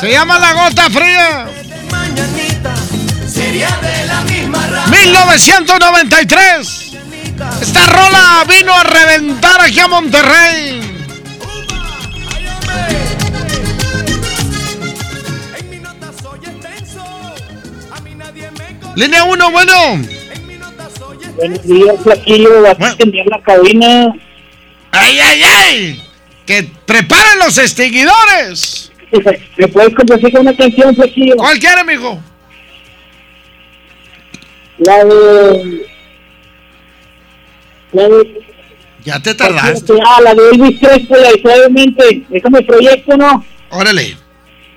Se 0.02 0.12
llama 0.12 0.38
La 0.38 0.52
Gota 0.52 0.90
Fría. 0.90 1.65
1993. 4.90 6.95
Esta 7.61 7.86
rola 7.88 8.45
vino 8.48 8.73
a 8.73 8.84
reventar 8.84 9.61
aquí 9.61 9.80
a 9.80 9.88
Monterrey. 9.88 10.82
Línea 18.95 19.23
1, 19.26 19.52
bueno. 19.52 19.73
Buenos 21.36 21.64
días, 21.64 21.95
Flaquillo. 22.02 22.65
Aquí 22.69 23.19
en 23.19 23.27
la 23.27 23.41
cabina. 23.41 24.15
¡Ay, 24.91 25.19
ay, 25.19 25.44
ay! 25.44 26.02
¡Que 26.45 26.64
preparen 26.86 27.40
los 27.40 27.57
extinguidores! 27.57 28.91
¿Me 29.57 29.68
puedes 29.68 29.94
complacer 29.94 30.32
con 30.32 30.41
una 30.41 30.56
canción, 30.56 30.95
Flaquillo? 30.95 31.36
¿Cuál 31.36 31.60
quiere, 31.60 31.84
mijo? 31.84 32.22
La 34.80 35.06
de... 35.06 35.88
La 37.94 38.10
de... 38.10 38.42
Ya 39.04 39.20
te 39.22 39.36
tardaste. 39.36 39.94
Ah, 40.06 40.22
la 40.22 40.34
de 40.34 40.50
Elvis 40.50 40.80
Crespo, 40.80 41.16
la 41.16 41.32
de 41.32 41.42
Suavemente. 41.42 42.26
Déjame 42.30 42.62
proyecto, 42.64 43.16
¿no? 43.16 43.46
Órale. 43.70 44.18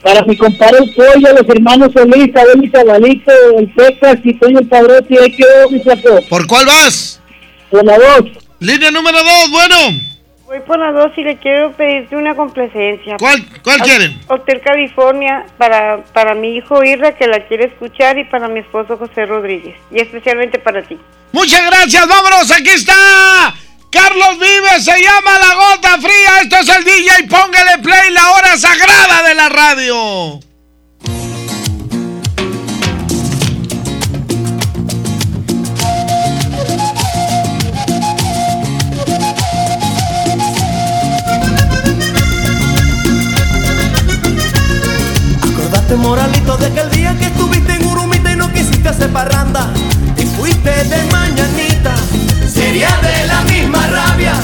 Para 0.02 0.22
mi 0.24 0.36
compadre 0.36 0.78
el 0.78 0.94
pollo, 0.94 1.34
los 1.34 1.48
hermanos 1.48 1.92
Solís, 1.92 2.34
Abel 2.36 2.64
y 2.64 2.70
Cabalito, 2.70 3.32
el 3.58 3.68
Pecas 3.72 4.18
y 4.22 4.34
Toño 4.34 4.60
el 4.60 4.68
Padrote, 4.68 5.18
ahí 5.18 5.32
quedó 5.32 5.70
mi 5.70 5.80
flaco. 5.80 6.20
¿Por 6.28 6.46
cuál 6.46 6.66
vas? 6.66 7.20
Por 7.70 7.84
la 7.84 7.98
dos. 7.98 8.30
Línea 8.60 8.90
número 8.90 9.18
2, 9.18 9.50
bueno. 9.50 9.76
Voy 10.48 10.60
por 10.60 10.78
la 10.78 10.92
dos 10.92 11.12
y 11.18 11.22
le 11.24 11.36
quiero 11.36 11.72
pedirte 11.72 12.16
una 12.16 12.34
complacencia. 12.34 13.18
¿Cuál, 13.18 13.44
cuál 13.62 13.82
quieren? 13.82 14.18
Hotel 14.28 14.62
California 14.62 15.44
para, 15.58 16.02
para 16.14 16.34
mi 16.34 16.56
hijo 16.56 16.82
Irra 16.82 17.14
que 17.14 17.26
la 17.26 17.46
quiere 17.46 17.66
escuchar 17.66 18.16
y 18.16 18.24
para 18.24 18.48
mi 18.48 18.60
esposo 18.60 18.96
José 18.96 19.26
Rodríguez. 19.26 19.76
Y 19.90 20.00
especialmente 20.00 20.58
para 20.58 20.82
ti. 20.82 20.98
Muchas 21.32 21.66
gracias, 21.66 22.08
vámonos, 22.08 22.50
aquí 22.50 22.70
está. 22.70 22.94
Carlos 23.90 24.38
Vives, 24.38 24.86
se 24.86 25.02
llama 25.02 25.38
La 25.38 25.54
Gota 25.54 25.98
Fría. 25.98 26.40
Esto 26.40 26.56
es 26.60 26.76
el 26.78 26.84
DJ, 26.84 27.28
póngale 27.28 27.82
play, 27.82 28.10
la 28.10 28.30
hora 28.30 28.56
sagrada 28.56 29.28
de 29.28 29.34
la 29.34 29.48
radio. 29.50 30.40
Acordate, 45.88 46.06
moralito, 46.06 46.56
de 46.58 46.70
que 46.70 46.80
el 46.80 46.90
día 46.90 47.16
que 47.16 47.24
estuviste 47.24 47.72
en 47.72 47.86
Urumita 47.86 48.30
y 48.30 48.36
no 48.36 48.52
quisiste 48.52 48.90
hacer 48.90 49.10
parranda, 49.10 49.72
te 50.16 50.26
fuiste 50.26 50.70
de 50.84 51.02
mañanita. 51.10 51.94
Sería 52.46 52.90
de 53.00 53.26
la 53.26 53.40
misma 53.44 53.86
rabia. 53.86 54.34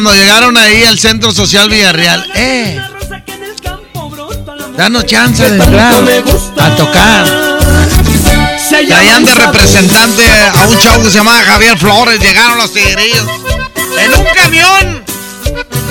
Cuando 0.00 0.14
llegaron 0.14 0.56
ahí 0.56 0.84
al 0.84 0.96
Centro 0.96 1.32
Social 1.32 1.68
Villarreal. 1.68 2.24
¡Eh! 2.36 2.80
Danos 4.76 5.04
chance 5.06 5.42
de 5.42 5.56
entrar 5.60 6.04
a 6.60 6.76
tocar. 6.76 7.26
Traían 8.68 9.24
de 9.24 9.34
representante 9.34 10.22
a 10.54 10.66
un 10.68 10.78
chavo 10.78 11.02
que 11.02 11.10
se 11.10 11.16
llamaba 11.16 11.42
Javier 11.42 11.76
Flores. 11.76 12.20
Llegaron 12.20 12.58
los 12.58 12.72
tigrillos. 12.72 13.26
En 13.98 14.14
un 14.14 14.24
camión 14.36 15.04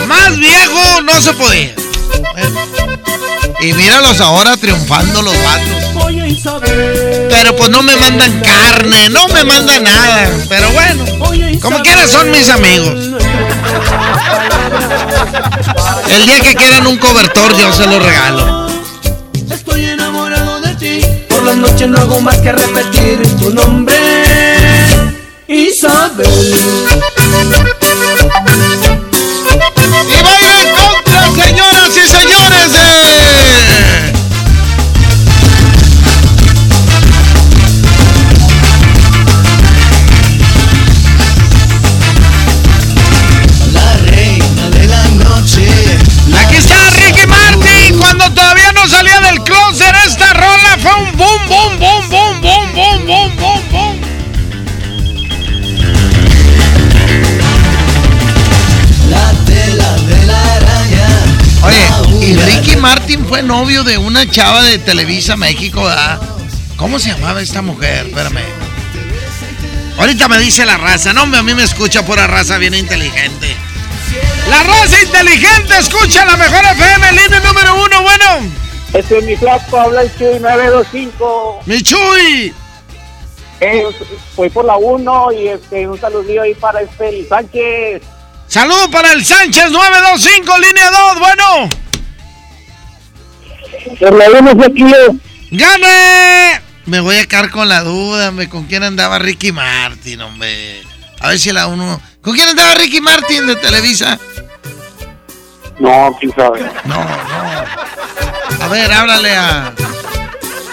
más 0.08 0.38
viejo 0.38 1.02
no 1.02 1.20
se 1.20 1.34
podía. 1.34 1.76
Y 3.60 3.74
míralos 3.74 4.22
ahora 4.22 4.56
triunfando 4.56 5.22
los 5.22 5.36
vatos. 5.44 5.88
Pero 7.30 7.56
pues 7.58 7.70
no 7.70 7.84
me 7.84 7.98
mandan 7.98 8.40
carne, 8.40 9.10
no 9.10 9.28
me 9.28 9.44
mandan 9.44 9.84
nada. 9.84 10.30
Pero 10.48 10.72
bueno, 10.72 11.04
como 11.62 11.82
quiera 11.82 12.08
son 12.08 12.32
mis 12.32 12.48
amigos. 12.48 13.18
El 16.10 16.26
día 16.26 16.40
que 16.41 16.56
quieran 16.56 16.88
un 16.88 16.98
cobertor 16.98 17.56
yo 17.58 17.72
se 17.72 17.86
lo 17.88 17.99
regalo. 17.99 18.68
Estoy 19.49 19.86
enamorado 19.86 20.62
de 20.62 20.76
ti. 20.76 21.02
Por 21.30 21.44
las 21.44 21.58
noches 21.58 21.88
no 21.88 21.99
hago 21.99 22.22
más 22.22 22.38
que 22.38 22.52
repetir 22.52 23.22
tu 23.38 23.54
nombre. 23.54 23.95
Isabel. 25.48 26.28
Novio 63.60 63.84
de 63.84 63.98
una 63.98 64.30
chava 64.30 64.62
de 64.62 64.78
Televisa 64.78 65.36
México, 65.36 65.84
¿verdad? 65.84 66.22
¿Cómo 66.76 67.00
se 67.00 67.10
llamaba 67.10 67.42
esta 67.42 67.64
mujer? 67.64 68.06
Espérame. 68.06 68.44
Ahorita 69.98 70.28
me 70.28 70.38
dice 70.38 70.64
la 70.64 70.78
raza. 70.78 71.12
No, 71.12 71.22
a 71.24 71.42
mí 71.42 71.56
me 71.56 71.64
escucha 71.64 72.06
pura 72.06 72.28
raza 72.28 72.60
bien 72.60 72.76
inteligente. 72.76 73.56
La 74.48 74.62
raza 74.62 75.02
inteligente 75.02 75.76
escucha 75.76 76.24
la 76.24 76.38
mejor 76.38 76.64
FM, 76.66 77.12
línea 77.14 77.40
número 77.40 77.84
uno, 77.84 78.04
bueno. 78.04 78.26
Este 78.94 79.18
es 79.18 79.26
mi 79.26 79.36
flaco, 79.36 79.80
habla 79.80 80.04
el 80.04 80.16
Chuy 80.16 80.40
925. 80.40 81.62
¡Mi 81.66 81.82
Chuy! 81.82 82.54
Eh, 83.60 83.84
fui 84.36 84.52
por 84.52 84.66
la 84.66 84.78
1 84.78 85.32
y 85.32 85.48
este, 85.48 85.88
un 85.88 86.00
saludillo 86.00 86.44
ahí 86.44 86.54
para 86.54 86.82
este 86.82 87.10
el 87.10 87.28
Sánchez. 87.28 88.04
Saludo 88.48 88.92
para 88.92 89.14
el 89.14 89.26
Sánchez 89.26 89.72
925, 89.72 90.58
línea 90.60 90.92
2, 90.92 91.20
bueno. 91.20 91.87
Por 93.99 94.15
la 94.15 94.39
1 94.39 94.52
es 94.52 94.68
aquí. 94.68 94.84
¡Gane! 95.52 96.61
Me 96.85 96.99
voy 96.99 97.18
a 97.18 97.26
quedar 97.26 97.49
con 97.52 97.68
la 97.68 97.81
duda, 97.81 98.30
hombre. 98.30 98.48
¿Con 98.48 98.65
quién 98.65 98.84
andaba 98.84 99.19
Ricky 99.19 99.52
Martin, 99.52 100.22
hombre? 100.22 100.81
A 101.19 101.30
ver 101.30 101.39
si 101.39 101.52
la 101.52 101.68
uno. 101.68 102.02
¿Con 102.22 102.34
quién 102.34 102.48
andaba 102.48 102.76
Ricky 102.76 103.02
Martin 103.02 103.48
de 103.48 103.56
Televisa? 103.56 104.19
No, 105.80 106.15
quién 106.19 106.34
sabe. 106.34 106.61
No, 106.85 107.03
no. 107.03 108.64
A 108.64 108.68
ver, 108.69 108.91
háblale 108.91 109.35
a. 109.35 109.73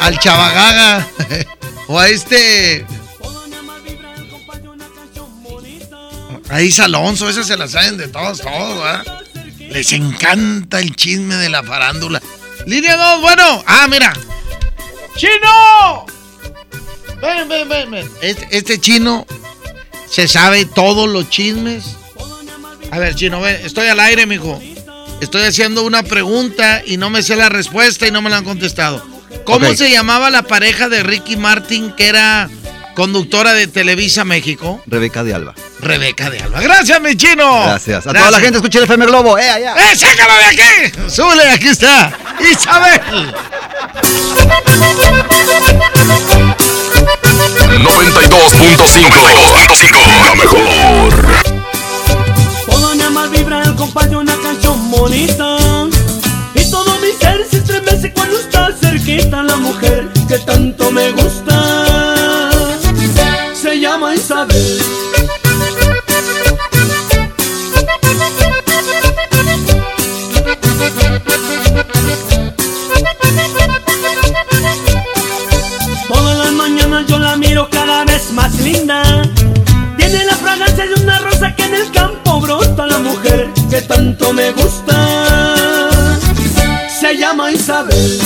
Al 0.01 0.19
Chavagaga. 0.19 1.07
o 1.89 1.99
a 1.99 2.09
este. 2.09 2.87
A 6.51 6.61
Isa 6.61 6.85
Alonso, 6.85 7.29
esas 7.29 7.47
se 7.47 7.57
las 7.57 7.73
saben 7.73 7.97
de 7.97 8.07
todos, 8.09 8.41
todos, 8.41 8.83
¿verdad? 8.83 9.23
Les 9.71 9.93
encanta 9.93 10.79
el 10.79 10.95
chisme 10.95 11.35
de 11.37 11.49
la 11.49 11.63
farándula. 11.63 12.21
Línea 12.67 12.97
2, 12.97 13.21
bueno. 13.21 13.63
Ah, 13.67 13.87
mira. 13.89 14.13
¡Chino! 15.17 16.07
Ven, 17.21 17.49
ven, 17.49 17.69
ven, 17.69 17.91
ven. 17.91 18.11
Este, 18.21 18.49
este 18.51 18.81
chino 18.81 19.27
se 20.11 20.29
sabe 20.29 20.65
todos 20.65 21.09
los 21.09 21.29
chismes. 21.31 21.97
A 22.91 22.99
ver, 22.99 23.15
chino, 23.15 23.41
ven, 23.41 23.65
estoy 23.65 23.89
al 23.89 24.01
aire, 24.01 24.27
mijo. 24.27 24.61
Estoy 25.21 25.43
haciendo 25.43 25.85
una 25.85 26.03
pregunta 26.03 26.83
y 26.85 26.97
no 26.97 27.11
me 27.11 27.23
sé 27.23 27.37
la 27.37 27.49
respuesta 27.49 28.07
y 28.07 28.11
no 28.11 28.21
me 28.21 28.31
la 28.31 28.39
han 28.39 28.45
contestado. 28.45 29.05
¿Cómo 29.45 29.75
se 29.75 29.91
llamaba 29.91 30.31
la 30.31 30.43
pareja 30.43 30.89
de 30.89 31.03
Ricky 31.03 31.37
Martin 31.37 31.93
que 31.93 32.09
era 32.09 32.51
conductora 32.95 33.53
de 33.53 33.67
Televisa 33.67 34.25
México? 34.25 34.81
Rebeca 34.87 35.25
de 35.25 35.35
Alba. 35.35 35.55
Rebeca 35.81 36.31
de 36.31 36.39
Alba. 36.41 36.61
Gracias, 36.61 37.01
mi 37.01 37.17
chino. 37.17 37.65
Gracias. 37.65 38.07
A 38.07 38.13
toda 38.13 38.31
la 38.31 38.39
gente 38.41 38.59
escucha 38.59 38.79
el 38.79 38.85
FM 38.85 39.07
Globo. 39.07 39.37
¡Eh, 39.39 39.49
allá! 39.49 39.75
¡Eh, 39.75 39.97
sácalo 39.97 40.35
de 40.35 40.45
aquí! 40.45 40.93
¡Súbele, 41.09 41.51
aquí 41.51 41.69
está! 41.69 42.13
¡Isabel! 42.41 43.01
92.5. 47.85 50.25
La 50.25 50.35
mejor. 50.35 51.13
Toda 52.67 52.95
mi 52.95 53.03
alma 53.03 53.27
vibra 53.27 53.63
al 53.63 53.77
compás 53.77 54.09
de 54.11 54.17
una 54.17 54.35
canción 54.37 54.91
bonita. 54.91 55.57
Y 56.55 56.71
todo 56.71 56.99
mi 57.01 57.09
ser 57.21 57.47
se 57.51 57.59
estremece 57.59 58.13
cuando 58.13 58.39
está 58.39 58.71
cerquita 58.81 59.43
la 59.43 59.57
mujer 59.57 60.09
que 60.29 60.39
tanto 60.39 60.91
me 60.91 61.11
gusta. 61.13 62.14
Isabel. 64.25 64.81
Todas 76.09 76.39
las 76.39 76.53
mañanas 76.53 77.07
yo 77.07 77.19
la 77.19 77.37
miro 77.37 77.69
cada 77.69 78.07
vez 78.07 78.33
más 78.33 78.55
linda. 78.61 79.03
Tiene 79.99 80.25
la 80.25 80.37
fragancia 80.37 80.87
de 80.87 80.95
una 81.03 81.19
rosa 81.19 81.55
que 81.55 81.65
en 81.65 81.75
el 81.75 81.91
campo 81.91 82.41
brota 82.41 82.87
la 82.87 83.01
mujer 83.01 83.51
que 83.69 83.83
tanto 83.83 84.33
me 84.33 84.53
gusta. 84.53 85.91
Se 86.99 87.15
llama 87.19 87.53
Isabel. 87.53 88.19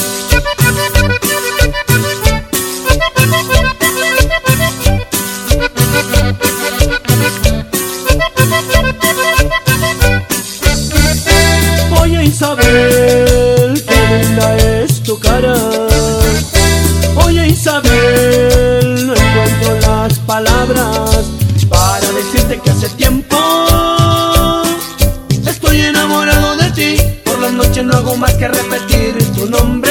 Isabel, 12.41 13.85
qué 13.85 14.23
linda 14.23 14.57
es 14.59 15.03
tu 15.03 15.19
cara. 15.19 15.57
Oye 17.27 17.49
Isabel, 17.49 19.09
no 19.09 19.13
encuentro 19.13 19.81
las 19.81 20.21
palabras 20.21 21.27
para 21.69 22.13
decirte 22.13 22.61
que 22.61 22.71
hace 22.71 22.91
tiempo 22.91 23.37
estoy 25.49 25.81
enamorado 25.81 26.57
de 26.59 26.71
ti. 26.71 27.03
Por 27.25 27.41
las 27.41 27.51
noches 27.55 27.83
no 27.85 27.97
hago 27.97 28.15
más 28.15 28.35
que 28.35 28.47
repetir 28.47 29.17
tu 29.35 29.47
nombre, 29.47 29.88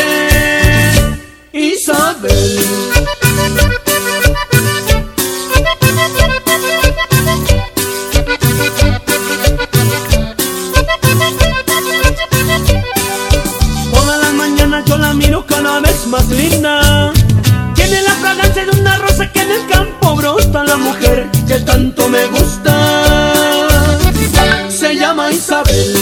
saber 25.65 25.96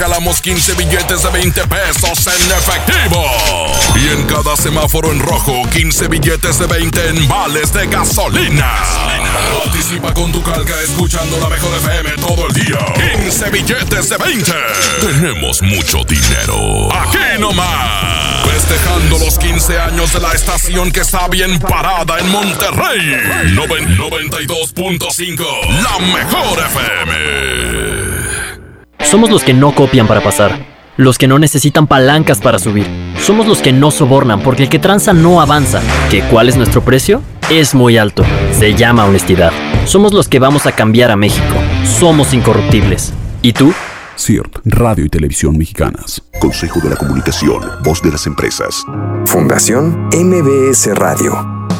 regalamos 0.00 0.40
15 0.40 0.74
billetes 0.76 1.22
de 1.22 1.28
20 1.28 1.66
pesos 1.66 2.26
en 2.26 2.50
efectivo. 2.52 3.22
Y 3.96 4.08
en 4.08 4.24
cada 4.26 4.56
semáforo 4.56 5.12
en 5.12 5.20
rojo, 5.20 5.60
15 5.74 6.08
billetes 6.08 6.58
de 6.58 6.66
20 6.66 7.08
en 7.10 7.28
vales 7.28 7.70
de 7.74 7.86
gasolina. 7.86 8.72
Participa 9.62 10.14
con 10.14 10.32
tu 10.32 10.42
calca 10.42 10.72
escuchando 10.82 11.36
la 11.38 11.50
mejor 11.50 11.76
FM 11.76 12.10
todo 12.26 12.46
el 12.46 12.54
día. 12.54 12.78
15 13.24 13.50
billetes 13.50 14.08
de 14.08 14.16
20. 14.16 14.52
Tenemos 15.02 15.60
mucho 15.60 16.02
dinero. 16.04 16.88
Aquí 16.94 17.38
nomás. 17.38 18.40
Festejando 18.50 19.18
los 19.18 19.38
15 19.38 19.78
años 19.80 20.12
de 20.14 20.20
la 20.20 20.32
estación 20.32 20.90
que 20.92 21.00
está 21.00 21.28
bien 21.28 21.58
parada 21.60 22.18
en 22.18 22.28
Monterrey. 22.30 23.16
Noven- 23.54 23.96
92.5. 23.98 25.44
La 25.82 25.98
mejor 25.98 26.58
FM. 26.58 27.49
Somos 29.10 29.28
los 29.28 29.42
que 29.42 29.52
no 29.52 29.74
copian 29.74 30.06
para 30.06 30.20
pasar, 30.20 30.64
los 30.96 31.18
que 31.18 31.26
no 31.26 31.40
necesitan 31.40 31.88
palancas 31.88 32.38
para 32.38 32.60
subir. 32.60 32.86
Somos 33.18 33.48
los 33.48 33.58
que 33.58 33.72
no 33.72 33.90
sobornan 33.90 34.40
porque 34.40 34.62
el 34.62 34.68
que 34.68 34.78
tranza 34.78 35.12
no 35.12 35.40
avanza. 35.40 35.82
¿Que 36.12 36.22
cuál 36.22 36.48
es 36.48 36.56
nuestro 36.56 36.84
precio? 36.84 37.20
Es 37.50 37.74
muy 37.74 37.98
alto. 37.98 38.22
Se 38.52 38.72
llama 38.76 39.06
honestidad. 39.06 39.50
Somos 39.84 40.12
los 40.12 40.28
que 40.28 40.38
vamos 40.38 40.66
a 40.66 40.72
cambiar 40.76 41.10
a 41.10 41.16
México. 41.16 41.56
Somos 41.82 42.32
incorruptibles. 42.32 43.12
¿Y 43.42 43.52
tú? 43.52 43.74
CIRT, 44.16 44.58
Radio 44.64 45.04
y 45.04 45.08
Televisión 45.08 45.58
Mexicanas. 45.58 46.22
Consejo 46.38 46.78
de 46.78 46.90
la 46.90 46.96
Comunicación, 46.96 47.62
voz 47.82 48.00
de 48.02 48.12
las 48.12 48.28
empresas. 48.28 48.84
Fundación 49.26 50.08
MBS 50.12 50.94
Radio. 50.94 51.59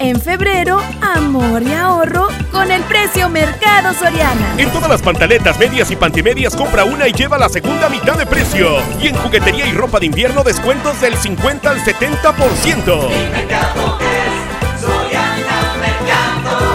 En 0.00 0.18
febrero, 0.18 0.80
amor 1.02 1.62
y 1.62 1.74
ahorro 1.74 2.28
con 2.50 2.70
el 2.70 2.82
precio 2.84 3.28
Mercado 3.28 3.92
Soriana. 3.92 4.54
En 4.56 4.70
todas 4.70 4.88
las 4.88 5.02
pantaletas, 5.02 5.58
medias 5.58 5.90
y 5.90 5.96
pantimedias 5.96 6.56
compra 6.56 6.84
una 6.84 7.06
y 7.06 7.12
lleva 7.12 7.36
la 7.36 7.50
segunda 7.50 7.90
mitad 7.90 8.16
de 8.16 8.24
precio. 8.24 8.78
Y 8.98 9.08
en 9.08 9.14
juguetería 9.16 9.66
y 9.66 9.72
ropa 9.72 10.00
de 10.00 10.06
invierno 10.06 10.42
descuentos 10.42 10.98
del 11.02 11.14
50 11.14 11.70
al 11.70 11.80
70%. 11.80 13.10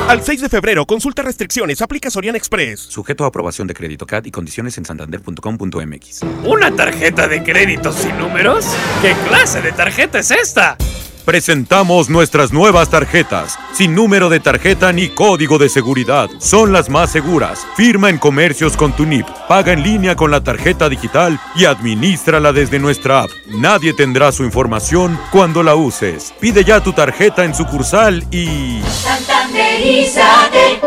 Al 0.07 0.21
6 0.21 0.41
de 0.41 0.49
febrero, 0.49 0.85
consulta 0.85 1.23
restricciones, 1.23 1.81
aplica 1.81 2.11
Soriana 2.11 2.37
Express. 2.37 2.79
Sujeto 2.79 3.23
a 3.23 3.29
aprobación 3.29 3.67
de 3.67 3.73
crédito 3.73 4.05
CAT 4.05 4.27
y 4.27 4.31
condiciones 4.31 4.77
en 4.77 4.85
santander.com.mx. 4.85 6.21
¿Una 6.43 6.69
tarjeta 6.75 7.27
de 7.27 7.41
crédito 7.41 7.91
sin 7.91 8.15
números? 8.19 8.67
¿Qué 9.01 9.15
clase 9.27 9.63
de 9.63 9.71
tarjeta 9.71 10.19
es 10.19 10.29
esta? 10.29 10.77
Presentamos 11.25 12.07
nuestras 12.07 12.53
nuevas 12.53 12.91
tarjetas, 12.91 13.57
sin 13.73 13.95
número 13.95 14.29
de 14.29 14.39
tarjeta 14.39 14.93
ni 14.93 15.09
código 15.09 15.57
de 15.57 15.69
seguridad. 15.69 16.29
Son 16.37 16.71
las 16.71 16.87
más 16.91 17.11
seguras. 17.11 17.65
Firma 17.75 18.11
en 18.11 18.19
comercios 18.19 18.77
con 18.77 18.95
tu 18.95 19.07
NIP, 19.07 19.25
paga 19.49 19.73
en 19.73 19.81
línea 19.81 20.15
con 20.15 20.29
la 20.29 20.43
tarjeta 20.43 20.87
digital 20.87 21.39
y 21.55 21.65
administrala 21.65 22.53
desde 22.53 22.77
nuestra 22.77 23.23
app. 23.23 23.31
Nadie 23.47 23.93
tendrá 23.93 24.31
su 24.31 24.43
información 24.43 25.19
cuando 25.31 25.63
la 25.63 25.73
uses. 25.73 26.31
Pide 26.39 26.63
ya 26.63 26.83
tu 26.83 26.93
tarjeta 26.93 27.43
en 27.43 27.55
sucursal 27.55 28.23
y... 28.29 28.81
Santanderízate. 28.87 30.79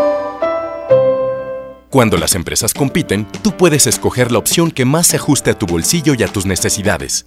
Cuando 1.91 2.17
las 2.17 2.37
empresas 2.37 2.75
compiten, 2.75 3.27
tú 3.43 3.57
puedes 3.57 3.89
escoger 3.89 4.31
la 4.31 4.39
opción 4.39 4.71
que 4.71 4.85
más 4.85 5.09
se 5.09 5.17
ajuste 5.17 5.51
a 5.51 5.59
tu 5.59 5.67
bolsillo 5.67 6.15
y 6.17 6.23
a 6.23 6.29
tus 6.29 6.47
necesidades. 6.47 7.27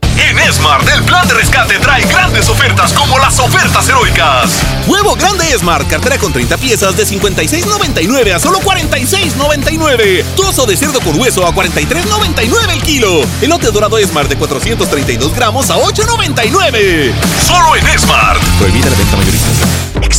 Smart, 0.51 0.87
el 0.89 1.03
plan 1.03 1.27
de 1.27 1.33
rescate 1.35 1.79
trae 1.79 2.03
grandes 2.05 2.49
ofertas 2.49 2.93
como 2.93 3.17
las 3.19 3.39
ofertas 3.39 3.87
heroicas. 3.87 4.51
Huevo 4.87 5.15
grande 5.15 5.45
Smart, 5.57 5.87
cartera 5.87 6.17
con 6.17 6.33
30 6.33 6.57
piezas 6.57 6.97
de 6.97 7.05
56.99 7.05 8.33
a 8.33 8.39
solo 8.39 8.59
46.99. 8.59 10.23
Trozo 10.35 10.65
de 10.65 10.75
cerdo 10.75 10.99
con 11.01 11.19
hueso 11.19 11.45
a 11.45 11.53
43.99 11.53 12.71
el 12.71 12.81
kilo. 12.81 13.21
Elote 13.41 13.71
dorado 13.71 13.97
Smart 13.99 14.29
de 14.29 14.37
432 14.37 15.33
gramos 15.33 15.69
a 15.69 15.77
8.99. 15.77 17.13
Solo 17.45 17.75
en 17.75 17.99
Smart. 17.99 18.41
Prohibida 18.59 18.89
la 18.89 18.97
venta 18.97 19.17
mayorista. 19.17 20.10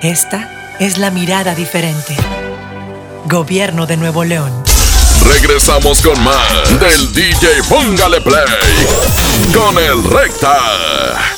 Esta 0.03 0.77
es 0.79 0.99
la 0.99 1.11
mirada 1.11 1.55
diferente. 1.55 2.15
Gobierno 3.25 3.87
de 3.87 3.97
Nuevo 3.97 4.25
León. 4.25 4.53
Regresamos 5.25 6.03
con 6.03 6.23
más 6.23 6.81
del 6.81 7.13
DJ 7.15 7.49
Póngale 7.69 8.21
Play 8.21 8.45
con 9.55 9.79
el 9.79 10.05
Recta. 10.05 11.38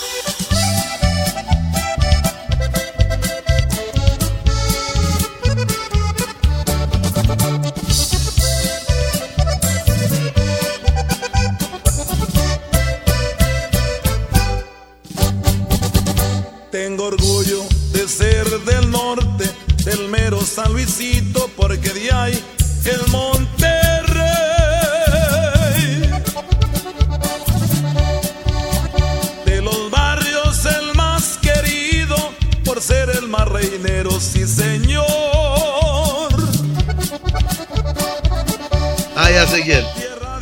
Quién. 39.53 39.85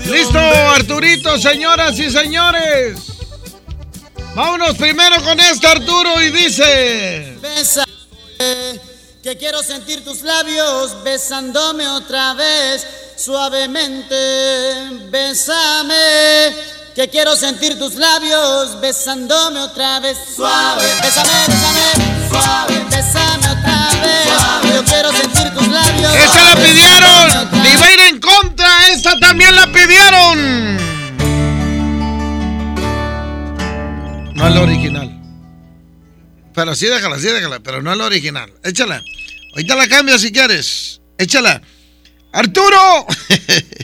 Listo, 0.05 0.39
Arturito, 0.39 1.39
señoras 1.39 1.99
y 1.99 2.11
señores. 2.11 2.99
Vámonos 4.35 4.77
primero 4.77 5.23
con 5.25 5.41
este 5.41 5.67
Arturo 5.67 6.21
y 6.21 6.31
dice. 6.31 7.39
Bésame, 7.41 7.91
que 9.23 9.37
quiero 9.39 9.63
sentir 9.63 10.05
tus 10.05 10.23
labios 10.23 11.03
besándome 11.03 11.89
otra 11.89 12.35
vez 12.35 12.87
suavemente. 13.17 14.15
Bésame, 15.11 16.55
que 16.99 17.09
quiero 17.09 17.37
sentir 17.37 17.79
tus 17.79 17.95
labios 17.95 18.81
besándome 18.81 19.61
otra 19.61 20.01
vez 20.01 20.19
suave. 20.35 20.83
Bésame, 21.01 21.31
bésame, 21.47 22.29
suave. 22.29 22.85
Bésame 22.91 23.49
otra 23.51 23.89
vez. 24.03 24.75
Yo 24.75 24.85
quiero 24.85 25.13
sentir 25.13 25.49
tus 25.55 25.69
labios. 25.69 26.13
¡Esa 26.17 26.43
la 26.43 26.57
pidieron! 26.57 27.63
¡Ni 27.63 27.77
va 27.77 27.87
a 27.87 27.93
ir 27.93 28.01
en 28.01 28.19
contra! 28.19 28.89
¡Esta 28.89 29.17
también 29.21 29.55
la 29.55 29.71
pidieron! 29.71 30.77
No 34.35 34.49
es 34.49 34.55
la 34.57 34.61
original. 34.61 35.23
Pero 36.53 36.75
sí 36.75 36.87
déjala, 36.87 37.17
sí 37.21 37.29
déjala, 37.29 37.61
pero 37.61 37.81
no 37.81 37.93
es 37.93 37.99
la 37.99 38.07
original. 38.07 38.53
Échala. 38.65 39.01
Ahorita 39.53 39.77
la 39.77 39.87
cambio 39.87 40.19
si 40.19 40.33
quieres. 40.33 41.01
Échala. 41.17 41.63
¡Arturo! 42.33 43.07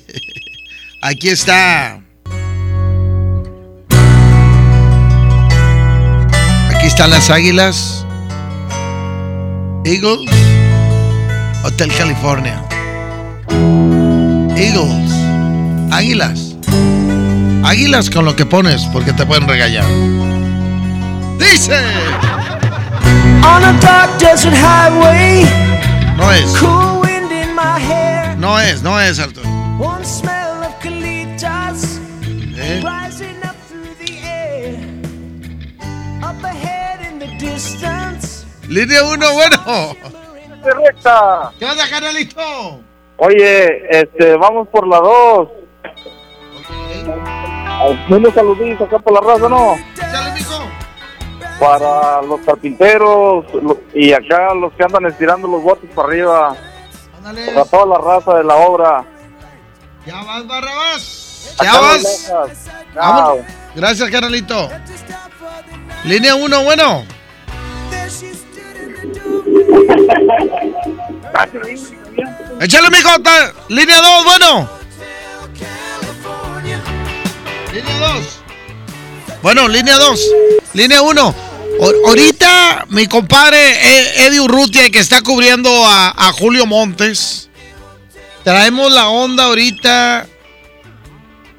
Aquí 1.01 1.29
está. 1.29 2.04
Están 6.95 7.11
las 7.11 7.29
águilas. 7.29 8.07
Eagles. 9.85 10.31
Hotel 11.65 11.93
California. 11.99 12.63
Eagles. 14.57 15.13
Águilas. 15.93 16.55
Águilas 17.65 18.11
con 18.11 18.25
lo 18.25 18.37
que 18.37 18.47
pones 18.47 18.83
porque 18.93 19.13
te 19.13 19.27
pueden 19.27 19.49
regañar. 19.49 19.85
Dice. 21.37 21.81
On 23.43 23.65
a 23.65 23.73
dark 23.81 24.17
desert 24.19 24.55
highway, 24.55 25.45
No 26.17 26.31
es. 26.31 26.45
cool 26.61 27.01
wind 27.03 27.33
in 27.33 27.55
my 27.57 27.81
hair, 27.81 28.37
No 28.39 28.59
es, 28.61 28.83
no 28.83 29.01
es, 29.01 29.19
Arturo. 29.19 29.49
one 29.81 30.05
smell 30.05 30.63
of 30.63 30.73
colitas 30.83 31.99
¿Eh? 32.57 32.81
Línea 38.69 39.05
1, 39.05 39.33
bueno. 39.33 39.97
Recta. 40.63 41.53
¿Qué 41.59 41.65
onda, 41.67 41.89
canalito? 41.89 42.81
Oye, 43.19 43.87
este, 43.91 44.37
vamos 44.37 44.69
por 44.69 44.87
la 44.89 44.99
2. 44.99 45.49
Unos 48.09 48.35
saluditos 48.35 48.87
acá 48.87 48.99
por 48.99 49.13
la 49.13 49.21
raza, 49.21 49.49
¿no? 49.49 49.77
Para 51.61 52.23
los 52.23 52.41
carpinteros 52.41 53.45
y 53.93 54.13
acá 54.13 54.55
los 54.55 54.73
que 54.73 54.85
andan 54.85 55.07
estirando 55.07 55.47
los 55.47 55.63
botes 55.63 55.91
para 55.95 56.09
arriba. 56.09 56.57
Para 57.55 57.65
toda 57.67 57.87
la 57.87 57.99
raza 57.99 58.35
de 58.35 58.45
la 58.45 58.57
obra. 58.57 59.05
Ya 60.07 60.23
vas, 60.23 60.47
Barrabás. 60.47 61.57
Ya 61.63 61.81
vas. 61.81 62.31
Gracias, 63.75 64.11
canalito. 64.11 64.69
Línea 66.05 66.35
1, 66.35 66.65
bueno. 66.65 67.05
Échale, 72.61 72.91
mijo. 72.91 73.09
Línea 73.69 73.97
2, 74.01 74.25
bueno. 74.25 74.71
Línea 77.73 77.99
2. 77.99 78.41
Bueno, 79.43 79.69
línea 79.69 79.97
2. 79.97 80.21
Línea 80.75 81.03
1. 81.03 81.35
Ahorita 82.07 82.87
mi 82.91 83.07
compadre 83.07 83.59
E- 83.59 84.27
Eddie 84.27 84.41
Urrutia, 84.41 84.89
que 84.91 85.01
está 85.01 85.23
cubriendo 85.23 85.69
a, 85.87 86.11
a 86.29 86.33
Julio 86.33 86.67
Montes, 86.67 87.51
traemos 88.45 88.93
la 88.93 89.09
onda 89.09 89.45
ahorita 89.45 90.27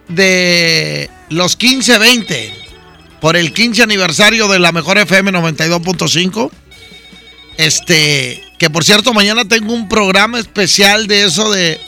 de 0.08 1.10
los 1.30 1.60
15-20 1.60 2.54
por 3.20 3.36
el 3.36 3.54
15 3.54 3.84
aniversario 3.84 4.48
de 4.48 4.60
la 4.60 4.72
mejor 4.72 4.98
FM 4.98 5.32
92.5. 5.34 6.50
Este, 7.58 8.44
que 8.58 8.70
por 8.70 8.84
cierto, 8.84 9.14
mañana 9.14 9.46
tengo 9.46 9.74
un 9.74 9.88
programa 9.88 10.40
especial 10.40 11.08
de 11.08 11.26
eso 11.26 11.52
de, 11.52 11.80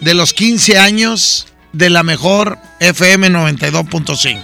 de 0.00 0.14
los 0.14 0.32
15 0.32 0.78
años 0.78 1.46
de 1.72 1.90
la 1.90 2.02
mejor 2.02 2.58
FM 2.80 3.30
92.5. 3.30 4.42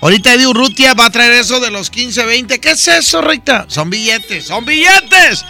Ahorita 0.00 0.34
Eddie 0.34 0.48
Urrutia 0.48 0.94
va 0.94 1.06
a 1.06 1.10
traer 1.10 1.32
eso 1.32 1.60
de 1.60 1.70
los 1.70 1.92
15-20. 1.92 2.58
¿Qué 2.58 2.72
es 2.72 2.88
eso, 2.88 3.22
Rita? 3.22 3.66
Son 3.68 3.88
billetes, 3.88 4.46
son 4.46 4.64
billetes. 4.64 5.44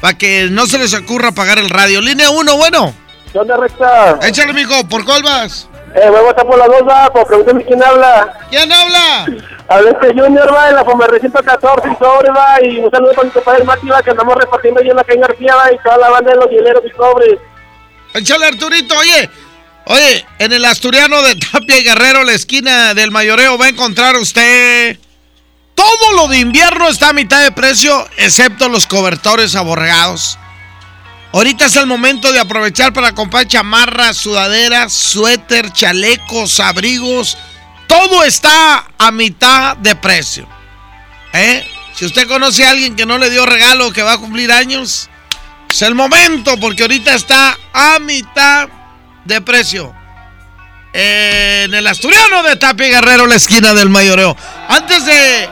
Para 0.00 0.18
que 0.18 0.48
no 0.50 0.66
se 0.66 0.78
les 0.78 0.92
ocurra 0.92 1.32
pagar 1.32 1.58
el 1.58 1.70
radio. 1.70 2.02
Línea 2.02 2.28
1, 2.28 2.56
bueno. 2.58 2.94
¿Qué 3.32 3.38
onda, 3.38 3.56
Recta? 3.56 4.18
Échale, 4.22 4.52
mijo, 4.52 4.86
¿por 4.88 5.06
cuál 5.06 5.22
vas? 5.22 5.68
Eh, 5.94 6.08
voy 6.10 6.18
a 6.18 6.22
votar 6.22 6.44
por 6.44 6.58
la 6.58 6.66
2, 6.66 6.82
va, 6.88 7.12
pues 7.12 7.24
pregúntame 7.24 7.64
quién 7.64 7.82
habla. 7.82 8.36
¿Quién 8.50 8.72
habla? 8.72 9.26
Habla 9.68 9.90
este 9.90 10.08
Junior, 10.08 10.52
va, 10.52 10.68
en 10.68 10.74
la 10.74 10.84
Fomer 10.84 11.20
114 11.20 11.88
y 11.88 12.04
sobre, 12.04 12.30
va, 12.30 12.56
y 12.62 12.78
un 12.80 12.90
saludo 12.90 13.12
para 13.12 13.26
mi 13.26 13.30
compadre 13.30 13.64
Mati, 13.64 13.86
va, 13.88 14.02
que 14.02 14.10
andamos 14.10 14.34
repartiendo 14.34 14.80
ahí 14.80 14.90
en 14.90 14.96
la 14.96 15.04
calle 15.04 15.20
García, 15.20 15.54
va, 15.54 15.72
y 15.72 15.78
toda 15.78 15.96
la 15.98 16.10
banda 16.10 16.32
de 16.32 16.36
los 16.36 16.50
hieleros 16.50 16.82
y 16.84 16.96
sobres. 16.96 17.38
Échale, 18.12 18.46
Arturito, 18.46 18.96
oye. 18.98 19.30
Oye, 19.86 20.26
en 20.38 20.52
el 20.52 20.64
asturiano 20.64 21.22
de 21.22 21.36
Tapia 21.36 21.78
y 21.78 21.84
Guerrero, 21.84 22.24
la 22.24 22.32
esquina 22.32 22.94
del 22.94 23.10
mayoreo, 23.10 23.58
va 23.58 23.66
a 23.66 23.68
encontrar 23.68 24.16
usted. 24.16 24.98
Todo 25.74 26.12
lo 26.16 26.28
de 26.28 26.38
invierno 26.38 26.88
está 26.88 27.10
a 27.10 27.12
mitad 27.12 27.42
de 27.42 27.52
precio, 27.52 28.06
excepto 28.16 28.68
los 28.68 28.86
cobertores 28.86 29.54
aborregados. 29.54 30.38
Ahorita 31.34 31.64
es 31.66 31.74
el 31.74 31.86
momento 31.86 32.30
de 32.30 32.38
aprovechar 32.38 32.92
para 32.92 33.12
comprar 33.12 33.48
chamarras, 33.48 34.16
sudaderas, 34.16 34.92
suéter, 34.92 35.72
chalecos, 35.72 36.60
abrigos. 36.60 37.36
Todo 37.88 38.22
está 38.22 38.84
a 38.96 39.10
mitad 39.10 39.76
de 39.78 39.96
precio. 39.96 40.46
¿Eh? 41.32 41.66
Si 41.92 42.04
usted 42.06 42.28
conoce 42.28 42.64
a 42.64 42.70
alguien 42.70 42.94
que 42.94 43.04
no 43.04 43.18
le 43.18 43.30
dio 43.30 43.44
regalo, 43.46 43.92
que 43.92 44.04
va 44.04 44.12
a 44.12 44.18
cumplir 44.18 44.52
años, 44.52 45.10
es 45.68 45.82
el 45.82 45.96
momento, 45.96 46.56
porque 46.60 46.82
ahorita 46.82 47.16
está 47.16 47.58
a 47.72 47.98
mitad 47.98 48.68
de 49.24 49.40
precio. 49.40 49.92
En 50.92 51.74
el 51.74 51.84
asturiano 51.88 52.44
de 52.44 52.54
Tapi 52.54 52.84
Guerrero, 52.84 53.26
la 53.26 53.34
esquina 53.34 53.74
del 53.74 53.88
mayoreo. 53.88 54.36
Antes 54.68 55.04
de, 55.04 55.48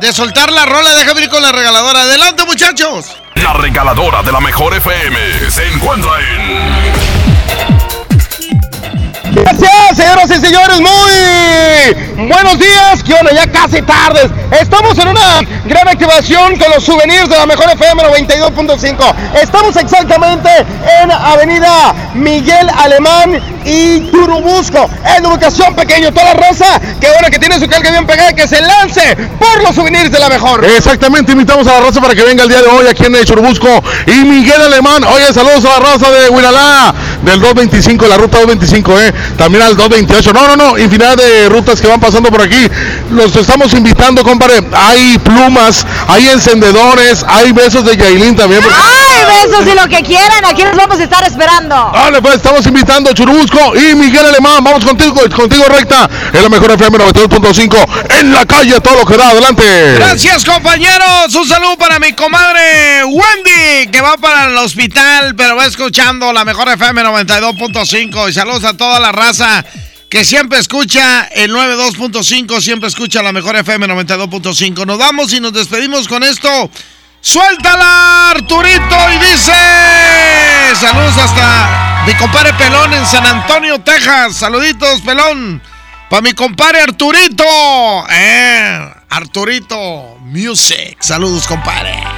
de 0.00 0.10
soltar 0.14 0.50
la 0.50 0.64
rola, 0.64 0.94
déjame 0.94 1.24
ir 1.24 1.28
con 1.28 1.42
la 1.42 1.52
regaladora. 1.52 2.04
Adelante, 2.04 2.46
muchachos. 2.46 3.14
La 3.42 3.52
regaladora 3.52 4.22
de 4.22 4.32
la 4.32 4.40
mejor 4.40 4.74
FM 4.74 5.50
se 5.50 5.66
encuentra 5.68 6.10
en. 6.20 6.97
Señoras 9.58 10.30
y 10.30 10.34
señores, 10.34 10.80
muy 10.80 12.28
buenos 12.28 12.58
días, 12.58 13.02
que 13.02 13.14
onda, 13.14 13.32
ya 13.32 13.50
casi 13.50 13.82
tardes. 13.82 14.30
Estamos 14.60 14.96
en 14.98 15.08
una 15.08 15.40
gran 15.64 15.88
activación 15.88 16.56
con 16.56 16.70
los 16.70 16.84
souvenirs 16.84 17.28
de 17.28 17.36
la 17.36 17.46
mejor 17.46 17.68
FM 17.70 18.02
92.5. 18.04 19.14
Estamos 19.42 19.74
exactamente 19.76 20.48
en 21.02 21.10
Avenida 21.10 21.94
Miguel 22.14 22.70
Alemán 22.76 23.40
y 23.64 24.00
Turubusco, 24.12 24.88
en 25.16 25.26
ubicación 25.26 25.74
pequeño, 25.74 26.12
toda 26.12 26.34
la 26.34 26.34
raza, 26.34 26.80
que 27.00 27.08
bueno 27.10 27.28
que 27.30 27.38
tiene 27.38 27.58
su 27.58 27.68
calca 27.68 27.90
bien 27.90 28.06
pegada, 28.06 28.32
que 28.32 28.46
se 28.46 28.60
lance 28.60 29.16
por 29.38 29.62
los 29.62 29.74
souvenirs 29.74 30.12
de 30.12 30.18
la 30.18 30.28
mejor. 30.28 30.64
Exactamente, 30.64 31.32
invitamos 31.32 31.66
a 31.66 31.72
la 31.72 31.80
raza 31.80 32.00
para 32.00 32.14
que 32.14 32.22
venga 32.22 32.44
el 32.44 32.48
día 32.48 32.62
de 32.62 32.68
hoy 32.68 32.86
aquí 32.86 33.04
en 33.04 33.16
el 33.16 33.24
Churubusco 33.24 33.82
y 34.06 34.24
Miguel 34.24 34.60
Alemán. 34.62 35.02
Oye, 35.04 35.32
saludos 35.32 35.64
a 35.64 35.80
la 35.80 35.92
raza 35.92 36.10
de 36.10 36.28
Huilalá, 36.28 36.94
del 37.22 37.40
225, 37.40 38.06
la 38.06 38.16
ruta 38.16 38.38
225, 38.38 39.00
eh. 39.00 39.12
Al 39.56 39.76
228. 39.76 40.32
No, 40.32 40.46
no, 40.48 40.56
no, 40.56 40.78
infinidad 40.78 41.16
de 41.16 41.48
rutas 41.48 41.80
que 41.80 41.86
van 41.88 42.00
pasando 42.00 42.30
por 42.30 42.42
aquí. 42.42 42.68
Los 43.10 43.34
estamos 43.36 43.72
invitando, 43.72 44.22
compadre. 44.22 44.62
Hay 44.72 45.18
plumas, 45.18 45.86
hay 46.06 46.28
encendedores, 46.28 47.24
hay 47.26 47.52
besos 47.52 47.84
de 47.84 47.96
Yailin 47.96 48.36
también. 48.36 48.62
porque- 48.62 48.76
¡Ay, 48.78 49.46
besos 49.46 49.66
y 49.66 49.74
lo 49.76 49.88
que 49.88 50.02
quieran! 50.02 50.44
Aquí 50.44 50.62
nos 50.64 50.76
vamos 50.76 50.98
a 51.00 51.04
estar 51.04 51.24
esperando. 51.26 51.90
Dale, 51.94 52.20
pues 52.22 52.36
estamos 52.36 52.64
invitando 52.66 53.10
a 53.10 53.14
Churubusco 53.14 53.74
y 53.76 53.94
Miguel 53.94 54.26
Alemán. 54.26 54.62
Vamos 54.62 54.84
contigo, 54.84 55.14
contigo 55.34 55.64
recta. 55.68 56.08
En 56.32 56.42
la 56.42 56.48
mejor 56.48 56.70
FM 56.72 56.98
92.5. 56.98 57.76
En 58.20 58.32
la 58.32 58.44
calle, 58.46 58.80
todo 58.80 58.98
lo 58.98 59.06
que 59.06 59.16
da. 59.16 59.30
Adelante. 59.30 59.94
Gracias, 59.94 60.44
compañeros. 60.44 61.34
Un 61.34 61.48
saludo 61.48 61.76
para 61.78 61.98
mi 61.98 62.12
comadre 62.12 63.04
Wendy, 63.04 63.90
que 63.90 64.00
va 64.00 64.16
para 64.16 64.46
el 64.46 64.56
hospital, 64.58 65.34
pero 65.36 65.56
va 65.56 65.66
escuchando 65.66 66.32
la 66.32 66.44
mejor 66.44 66.68
FM 66.68 67.02
92.5. 67.04 68.28
Y 68.28 68.32
saludos 68.32 68.64
a 68.64 68.74
toda 68.76 68.98
la 69.00 69.12
raza 69.12 69.37
que 70.08 70.24
siempre 70.24 70.58
escucha 70.58 71.24
el 71.26 71.52
92.5, 71.52 72.60
siempre 72.60 72.88
escucha 72.88 73.22
la 73.22 73.32
mejor 73.32 73.56
FM 73.56 73.86
92.5. 73.86 74.86
Nos 74.86 74.98
vamos 74.98 75.32
y 75.32 75.40
nos 75.40 75.52
despedimos 75.52 76.08
con 76.08 76.22
esto. 76.24 76.70
Suéltala, 77.20 78.30
Arturito, 78.30 78.96
y 79.14 79.18
dice: 79.18 79.52
Saludos 80.80 81.16
hasta 81.16 82.04
mi 82.06 82.14
compadre 82.14 82.52
Pelón 82.54 82.94
en 82.94 83.04
San 83.06 83.26
Antonio, 83.26 83.80
Texas. 83.80 84.36
Saluditos, 84.36 85.00
Pelón. 85.02 85.62
Para 86.08 86.22
mi 86.22 86.32
compadre 86.32 86.80
Arturito. 86.80 87.44
Eh, 88.10 88.92
Arturito 89.10 90.16
Music. 90.22 90.96
Saludos, 91.00 91.46
compadre. 91.46 92.17